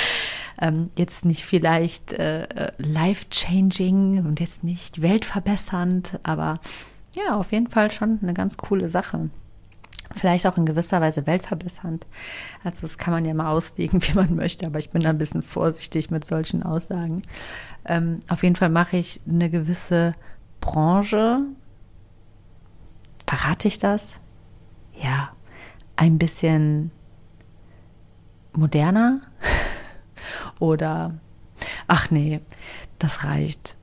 ähm, 0.61 0.89
jetzt 0.95 1.25
nicht 1.25 1.45
vielleicht 1.45 2.13
äh, 2.13 2.43
äh, 2.43 2.71
life-changing 2.77 4.25
und 4.25 4.39
jetzt 4.39 4.63
nicht 4.63 5.01
weltverbessernd, 5.01 6.19
aber 6.23 6.59
ja, 7.13 7.35
auf 7.35 7.51
jeden 7.51 7.67
Fall 7.67 7.91
schon 7.91 8.19
eine 8.21 8.33
ganz 8.33 8.57
coole 8.57 8.89
Sache 8.89 9.29
vielleicht 10.15 10.47
auch 10.47 10.57
in 10.57 10.65
gewisser 10.65 11.01
Weise 11.01 11.27
weltverbessernd. 11.27 12.05
Also 12.63 12.81
das 12.81 12.97
kann 12.97 13.13
man 13.13 13.25
ja 13.25 13.33
mal 13.33 13.49
auslegen, 13.51 14.01
wie 14.07 14.13
man 14.13 14.35
möchte, 14.35 14.65
aber 14.65 14.79
ich 14.79 14.89
bin 14.89 15.01
da 15.01 15.09
ein 15.09 15.17
bisschen 15.17 15.41
vorsichtig 15.41 16.11
mit 16.11 16.25
solchen 16.25 16.63
Aussagen. 16.63 17.23
Ähm, 17.85 18.19
auf 18.29 18.43
jeden 18.43 18.55
Fall 18.55 18.69
mache 18.69 18.97
ich 18.97 19.21
eine 19.27 19.49
gewisse 19.49 20.13
Branche, 20.59 21.39
verrate 23.27 23.67
ich 23.67 23.79
das? 23.79 24.11
Ja, 24.93 25.31
ein 25.95 26.17
bisschen 26.17 26.91
moderner 28.53 29.21
oder, 30.59 31.15
ach 31.87 32.11
nee, 32.11 32.41
das 32.99 33.23
reicht. 33.23 33.77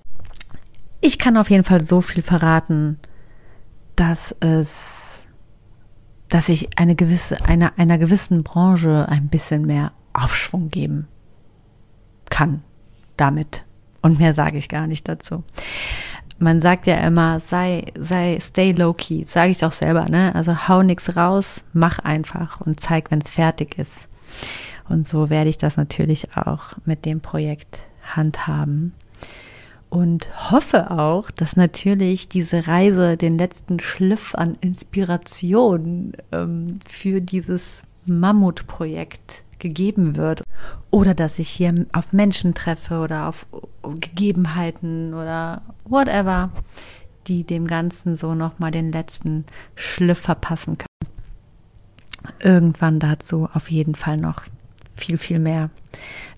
Ich 1.00 1.18
kann 1.18 1.36
auf 1.36 1.50
jeden 1.50 1.64
Fall 1.64 1.84
so 1.84 2.00
viel 2.00 2.22
verraten, 2.22 2.98
dass 3.96 4.32
es 4.40 5.24
dass 6.28 6.48
ich 6.48 6.78
eine 6.78 6.94
gewisse, 6.94 7.44
einer, 7.44 7.72
einer 7.76 7.98
gewissen 7.98 8.42
Branche 8.42 9.06
ein 9.08 9.28
bisschen 9.28 9.66
mehr 9.66 9.92
Aufschwung 10.12 10.70
geben 10.70 11.08
kann 12.30 12.62
damit. 13.16 13.64
Und 14.02 14.18
mehr 14.18 14.32
sage 14.32 14.58
ich 14.58 14.68
gar 14.68 14.86
nicht 14.86 15.08
dazu. 15.08 15.42
Man 16.38 16.60
sagt 16.60 16.86
ja 16.86 16.96
immer, 16.96 17.40
sei, 17.40 17.86
sei, 17.98 18.38
stay 18.40 18.72
low 18.72 18.92
key. 18.92 19.24
Sage 19.24 19.50
ich 19.50 19.64
auch 19.64 19.72
selber, 19.72 20.08
ne? 20.08 20.34
Also 20.34 20.68
hau 20.68 20.82
nix 20.82 21.16
raus, 21.16 21.64
mach 21.72 21.98
einfach 21.98 22.60
und 22.60 22.78
zeig, 22.78 23.10
wenn 23.10 23.20
es 23.20 23.30
fertig 23.30 23.76
ist. 23.76 24.08
Und 24.88 25.06
so 25.06 25.30
werde 25.30 25.50
ich 25.50 25.58
das 25.58 25.76
natürlich 25.76 26.36
auch 26.36 26.76
mit 26.84 27.04
dem 27.04 27.20
Projekt 27.20 27.80
handhaben 28.14 28.94
und 29.90 30.50
hoffe 30.50 30.90
auch, 30.90 31.30
dass 31.30 31.56
natürlich 31.56 32.28
diese 32.28 32.66
Reise 32.66 33.16
den 33.16 33.38
letzten 33.38 33.80
Schliff 33.80 34.34
an 34.34 34.56
Inspiration 34.60 36.12
ähm, 36.32 36.80
für 36.88 37.20
dieses 37.20 37.84
Mammutprojekt 38.06 39.44
gegeben 39.58 40.16
wird 40.16 40.42
oder 40.90 41.14
dass 41.14 41.38
ich 41.38 41.48
hier 41.48 41.74
auf 41.92 42.12
Menschen 42.12 42.54
treffe 42.54 43.00
oder 43.00 43.28
auf 43.28 43.46
Gegebenheiten 43.82 45.14
oder 45.14 45.62
whatever, 45.84 46.50
die 47.26 47.44
dem 47.44 47.66
Ganzen 47.66 48.16
so 48.16 48.34
nochmal 48.34 48.70
den 48.70 48.92
letzten 48.92 49.44
Schliff 49.74 50.18
verpassen 50.18 50.76
können. 50.78 50.88
Irgendwann 52.40 53.00
dazu 53.00 53.48
auf 53.52 53.70
jeden 53.70 53.94
Fall 53.94 54.16
noch 54.16 54.42
viel, 54.94 55.18
viel 55.18 55.38
mehr 55.38 55.70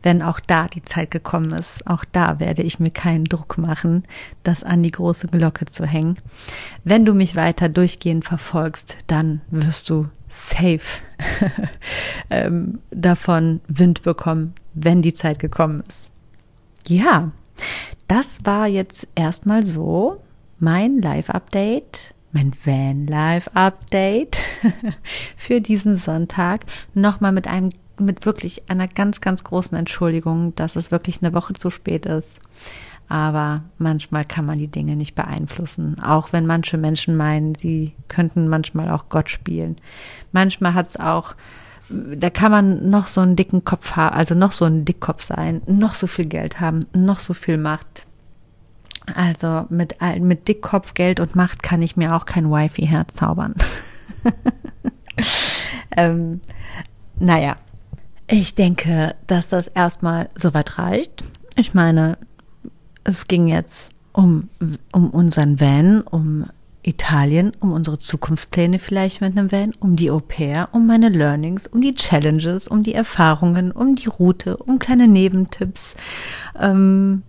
wenn 0.02 0.22
auch 0.22 0.40
da 0.40 0.66
die 0.66 0.82
Zeit 0.82 1.10
gekommen 1.10 1.52
ist. 1.52 1.86
Auch 1.86 2.04
da 2.12 2.40
werde 2.40 2.62
ich 2.62 2.80
mir 2.80 2.90
keinen 2.90 3.24
Druck 3.24 3.58
machen, 3.58 4.04
das 4.42 4.64
an 4.64 4.82
die 4.82 4.90
große 4.90 5.28
Glocke 5.28 5.66
zu 5.66 5.84
hängen. 5.86 6.18
Wenn 6.84 7.04
du 7.04 7.14
mich 7.14 7.36
weiter 7.36 7.68
durchgehend 7.68 8.24
verfolgst, 8.24 8.98
dann 9.06 9.40
wirst 9.50 9.88
du 9.90 10.08
safe 10.28 11.02
ähm, 12.30 12.78
davon 12.90 13.60
Wind 13.68 14.02
bekommen, 14.02 14.54
wenn 14.74 15.02
die 15.02 15.14
Zeit 15.14 15.38
gekommen 15.38 15.82
ist. 15.88 16.10
Ja, 16.86 17.30
das 18.08 18.44
war 18.44 18.66
jetzt 18.66 19.06
erstmal 19.14 19.66
so 19.66 20.22
mein 20.58 21.00
Live-Update 21.00 22.14
mein 22.32 22.52
Van 22.64 23.06
Life 23.06 23.50
Update 23.54 24.36
für 25.36 25.60
diesen 25.60 25.96
Sonntag 25.96 26.64
nochmal 26.94 27.32
mit 27.32 27.48
einem 27.48 27.70
mit 27.98 28.24
wirklich 28.24 28.70
einer 28.70 28.88
ganz, 28.88 29.20
ganz 29.20 29.44
großen 29.44 29.76
Entschuldigung, 29.76 30.54
dass 30.56 30.74
es 30.74 30.90
wirklich 30.90 31.22
eine 31.22 31.34
Woche 31.34 31.52
zu 31.52 31.70
spät 31.70 32.06
ist. 32.06 32.40
Aber 33.08 33.64
manchmal 33.76 34.24
kann 34.24 34.46
man 34.46 34.58
die 34.58 34.68
Dinge 34.68 34.96
nicht 34.96 35.14
beeinflussen. 35.14 36.00
Auch 36.00 36.32
wenn 36.32 36.46
manche 36.46 36.78
Menschen 36.78 37.16
meinen, 37.16 37.54
sie 37.56 37.92
könnten 38.08 38.48
manchmal 38.48 38.88
auch 38.88 39.08
Gott 39.08 39.30
spielen. 39.30 39.76
Manchmal 40.32 40.74
hat 40.74 40.90
es 40.90 40.96
auch, 40.96 41.34
da 41.88 42.30
kann 42.30 42.52
man 42.52 42.88
noch 42.88 43.08
so 43.08 43.20
einen 43.20 43.34
dicken 43.34 43.64
Kopf 43.64 43.96
haben, 43.96 44.14
also 44.14 44.36
noch 44.36 44.52
so 44.52 44.64
ein 44.64 44.84
Dickkopf 44.84 45.24
sein, 45.24 45.60
noch 45.66 45.94
so 45.94 46.06
viel 46.06 46.26
Geld 46.26 46.60
haben, 46.60 46.86
noch 46.94 47.18
so 47.18 47.34
viel 47.34 47.58
Macht. 47.58 48.06
Also 49.14 49.66
mit, 49.70 49.96
mit 50.20 50.48
Dickkopf, 50.48 50.94
Geld 50.94 51.20
und 51.20 51.34
Macht 51.34 51.62
kann 51.62 51.82
ich 51.82 51.96
mir 51.96 52.14
auch 52.14 52.26
kein 52.26 52.50
Wifi 52.50 52.86
herzaubern. 52.86 53.54
ähm, 55.96 56.40
naja, 57.18 57.56
ich 58.26 58.54
denke, 58.54 59.14
dass 59.26 59.48
das 59.48 59.68
erstmal 59.68 60.28
soweit 60.34 60.78
reicht. 60.78 61.24
Ich 61.56 61.74
meine, 61.74 62.18
es 63.04 63.26
ging 63.26 63.48
jetzt 63.48 63.92
um, 64.12 64.48
um 64.92 65.10
unseren 65.10 65.60
Van, 65.60 66.02
um 66.02 66.46
Italien, 66.82 67.52
um 67.60 67.72
unsere 67.72 67.98
Zukunftspläne 67.98 68.78
vielleicht 68.78 69.20
mit 69.20 69.36
einem 69.36 69.52
Van, 69.52 69.72
um 69.80 69.96
die 69.96 70.10
Au 70.10 70.20
pair, 70.20 70.68
um 70.72 70.86
meine 70.86 71.08
Learnings, 71.08 71.66
um 71.66 71.80
die 71.80 71.94
Challenges, 71.94 72.68
um 72.68 72.82
die 72.82 72.94
Erfahrungen, 72.94 73.70
um 73.70 73.96
die 73.96 74.08
Route, 74.08 74.56
um 74.56 74.78
kleine 74.78 75.06
Nebentipps, 75.06 75.96
ähm, 76.58 77.22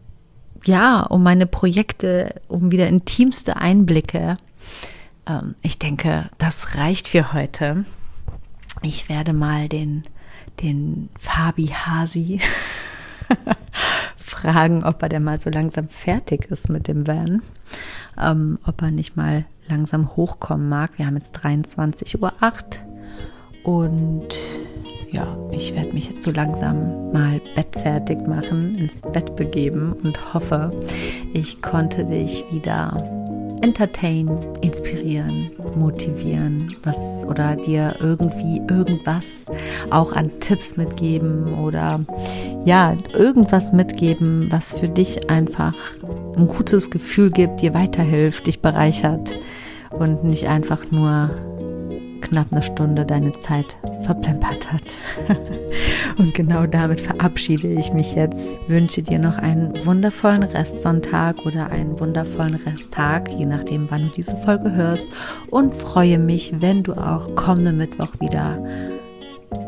ja, 0.66 1.02
um 1.02 1.24
meine 1.24 1.46
Projekte, 1.46 2.42
um 2.48 2.72
wieder 2.72 2.88
intimste 2.88 3.58
Einblicke. 3.58 4.38
Ähm, 5.28 5.56
ich 5.62 5.80
denke, 5.80 6.30
das 6.38 6.76
reicht 6.76 7.08
für 7.08 7.34
heute. 7.34 7.86
Ich 8.82 9.10
werde 9.10 9.34
mal 9.34 9.68
den 9.68 10.04
den 10.62 11.10
Fabi 11.18 11.68
Hasi 11.68 12.40
fragen, 14.18 14.84
ob 14.84 15.02
er 15.02 15.10
denn 15.10 15.24
mal 15.24 15.40
so 15.40 15.50
langsam 15.50 15.88
fertig 15.88 16.46
ist 16.52 16.70
mit 16.70 16.88
dem 16.88 17.08
Van. 17.08 17.42
Ähm, 18.20 18.60
ob 18.66 18.82
er 18.82 18.92
nicht 18.92 19.16
mal 19.16 19.46
langsam 19.68 20.16
hochkommen 20.16 20.68
mag. 20.68 20.92
Wir 20.98 21.06
haben 21.06 21.16
jetzt 21.16 21.38
23.08 21.38 22.18
Uhr 23.64 23.74
und 23.76 24.28
ja, 25.12 25.38
ich 25.52 25.76
werde 25.76 25.94
mich 25.94 26.10
jetzt 26.10 26.24
so 26.24 26.32
langsam 26.32 27.12
mal 27.12 27.42
bettfertig 27.56 28.20
machen, 28.28 28.78
ins 28.78 29.02
Bett 29.02 29.36
begeben 29.36 29.94
und 30.04 30.34
hoffe, 30.34 30.72
ich 31.34 31.62
konnte 31.62 32.06
dich 32.06 32.46
wieder 32.52 33.04
entertainen, 33.62 34.40
inspirieren, 34.62 35.52
motivieren, 35.76 36.74
was 36.84 37.26
oder 37.26 37.56
dir 37.56 37.96
irgendwie 38.00 38.62
irgendwas 38.70 39.46
auch 39.92 40.14
an 40.14 40.32
Tipps 40.40 40.78
mitgeben 40.78 41.54
oder 41.60 42.00
ja, 42.66 42.96
irgendwas 43.14 43.72
mitgeben, 43.72 44.48
was 44.50 44.74
für 44.74 44.88
dich 44.88 45.30
einfach 45.30 45.76
ein 46.38 46.48
gutes 46.48 46.90
Gefühl 46.90 47.30
gibt, 47.30 47.62
dir 47.62 47.74
weiterhilft, 47.74 48.48
dich 48.48 48.62
bereichert 48.62 49.30
und 49.92 50.24
nicht 50.24 50.48
einfach 50.48 50.90
nur 50.90 51.30
knapp 52.22 52.48
eine 52.52 52.64
Stunde 52.64 53.06
deine 53.06 53.38
Zeit 53.40 53.78
verplempert 54.02 54.72
hat. 54.72 54.82
Und 56.18 56.34
genau 56.34 56.66
damit 56.66 57.02
verabschiede 57.02 57.68
ich 57.68 57.94
mich 57.94 58.16
jetzt. 58.16 58.58
Wünsche 58.68 59.02
dir 59.02 59.20
noch 59.20 59.38
einen 59.38 59.74
wundervollen 59.86 60.44
Restsonntag 60.44 61.46
oder 61.46 61.70
einen 61.70 62.00
wundervollen 62.00 62.56
Resttag, 62.56 63.32
je 63.32 63.46
nachdem, 63.46 63.90
wann 63.90 64.08
du 64.08 64.14
diese 64.16 64.36
Folge 64.38 64.72
hörst. 64.74 65.08
Und 65.50 65.74
freue 65.74 66.20
mich, 66.20 66.54
wenn 66.60 66.84
du 66.84 66.94
auch 66.94 67.36
kommenden 67.36 67.78
Mittwoch 67.78 68.20
wieder 68.20 68.64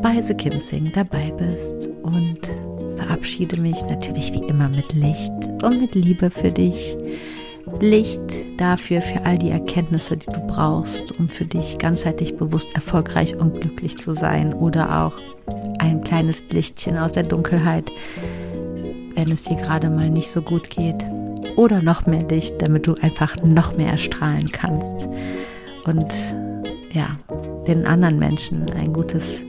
bei 0.01 0.21
The 0.21 0.33
Kim 0.33 0.59
Sing 0.59 0.91
dabei 0.93 1.33
bist. 1.37 1.89
Und 2.03 2.39
verabschiede 2.97 3.59
mich 3.59 3.81
natürlich 3.83 4.33
wie 4.33 4.47
immer 4.47 4.69
mit 4.69 4.93
Licht 4.93 5.31
und 5.63 5.81
mit 5.81 5.95
Liebe 5.95 6.29
für 6.29 6.51
dich. 6.51 6.95
Licht 7.79 8.21
dafür, 8.57 9.01
für 9.01 9.25
all 9.25 9.37
die 9.37 9.49
Erkenntnisse, 9.49 10.17
die 10.17 10.31
du 10.31 10.39
brauchst, 10.47 11.17
um 11.19 11.29
für 11.29 11.45
dich 11.45 11.77
ganzheitlich 11.79 12.35
bewusst 12.35 12.73
erfolgreich 12.75 13.35
und 13.35 13.59
glücklich 13.59 13.97
zu 13.97 14.13
sein. 14.13 14.53
Oder 14.53 15.03
auch 15.03 15.13
ein 15.79 16.01
kleines 16.01 16.43
Lichtchen 16.51 16.97
aus 16.97 17.13
der 17.13 17.23
Dunkelheit, 17.23 17.91
wenn 19.15 19.31
es 19.31 19.43
dir 19.43 19.57
gerade 19.57 19.89
mal 19.89 20.09
nicht 20.09 20.29
so 20.29 20.41
gut 20.41 20.69
geht. 20.69 21.05
Oder 21.55 21.81
noch 21.81 22.05
mehr 22.05 22.27
Licht, 22.27 22.61
damit 22.61 22.87
du 22.87 22.95
einfach 23.01 23.35
noch 23.43 23.77
mehr 23.77 23.91
erstrahlen 23.91 24.51
kannst. 24.51 25.07
Und 25.85 26.13
ja, 26.91 27.17
den 27.67 27.85
anderen 27.85 28.19
Menschen 28.19 28.69
ein 28.71 28.93
gutes 28.93 29.39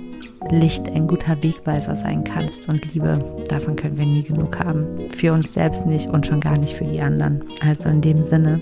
Licht, 0.50 0.88
ein 0.88 1.06
guter 1.06 1.42
Wegweiser 1.42 1.96
sein 1.96 2.24
kannst. 2.24 2.68
Und 2.68 2.92
Liebe, 2.92 3.18
davon 3.48 3.76
können 3.76 3.98
wir 3.98 4.06
nie 4.06 4.22
genug 4.22 4.58
haben. 4.58 4.86
Für 5.16 5.32
uns 5.32 5.54
selbst 5.54 5.86
nicht 5.86 6.08
und 6.08 6.26
schon 6.26 6.40
gar 6.40 6.58
nicht 6.58 6.74
für 6.74 6.84
die 6.84 7.00
anderen. 7.00 7.44
Also 7.60 7.88
in 7.88 8.00
dem 8.00 8.22
Sinne, 8.22 8.60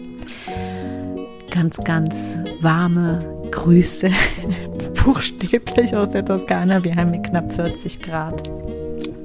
ganz, 1.50 1.82
ganz 1.84 2.38
warme 2.60 3.24
Grüße, 3.50 4.10
buchstäblich 5.04 5.94
aus 5.94 6.10
der 6.10 6.24
Toskana. 6.24 6.82
Wir 6.84 6.96
haben 6.96 7.12
hier 7.12 7.22
knapp 7.22 7.50
40 7.52 8.00
Grad 8.00 8.50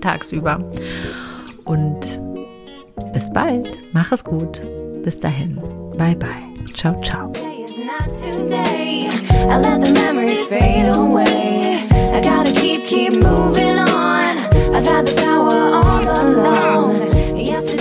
tagsüber. 0.02 0.64
Und 1.66 2.20
bis 3.14 3.32
bald. 3.32 3.70
Mach 3.94 4.12
es 4.12 4.24
gut. 4.24 4.62
Bis 5.04 5.20
dahin. 5.20 5.56
Bye, 5.98 6.16
bye. 6.16 6.74
Ciao, 6.74 7.00
ciao. 7.02 7.32
today. 8.06 9.08
I 9.50 9.60
let 9.60 9.82
the 9.82 9.92
memories 9.92 10.46
fade 10.46 10.96
away. 10.96 11.88
I 11.92 12.22
gotta 12.22 12.52
keep, 12.52 12.86
keep 12.88 13.14
moving 13.14 13.78
on. 13.78 14.38
I've 14.76 14.86
had 14.86 15.08
the 15.08 15.16
power 15.22 15.54
all 15.54 16.04
along. 16.22 17.38
Yesterday 17.38 17.77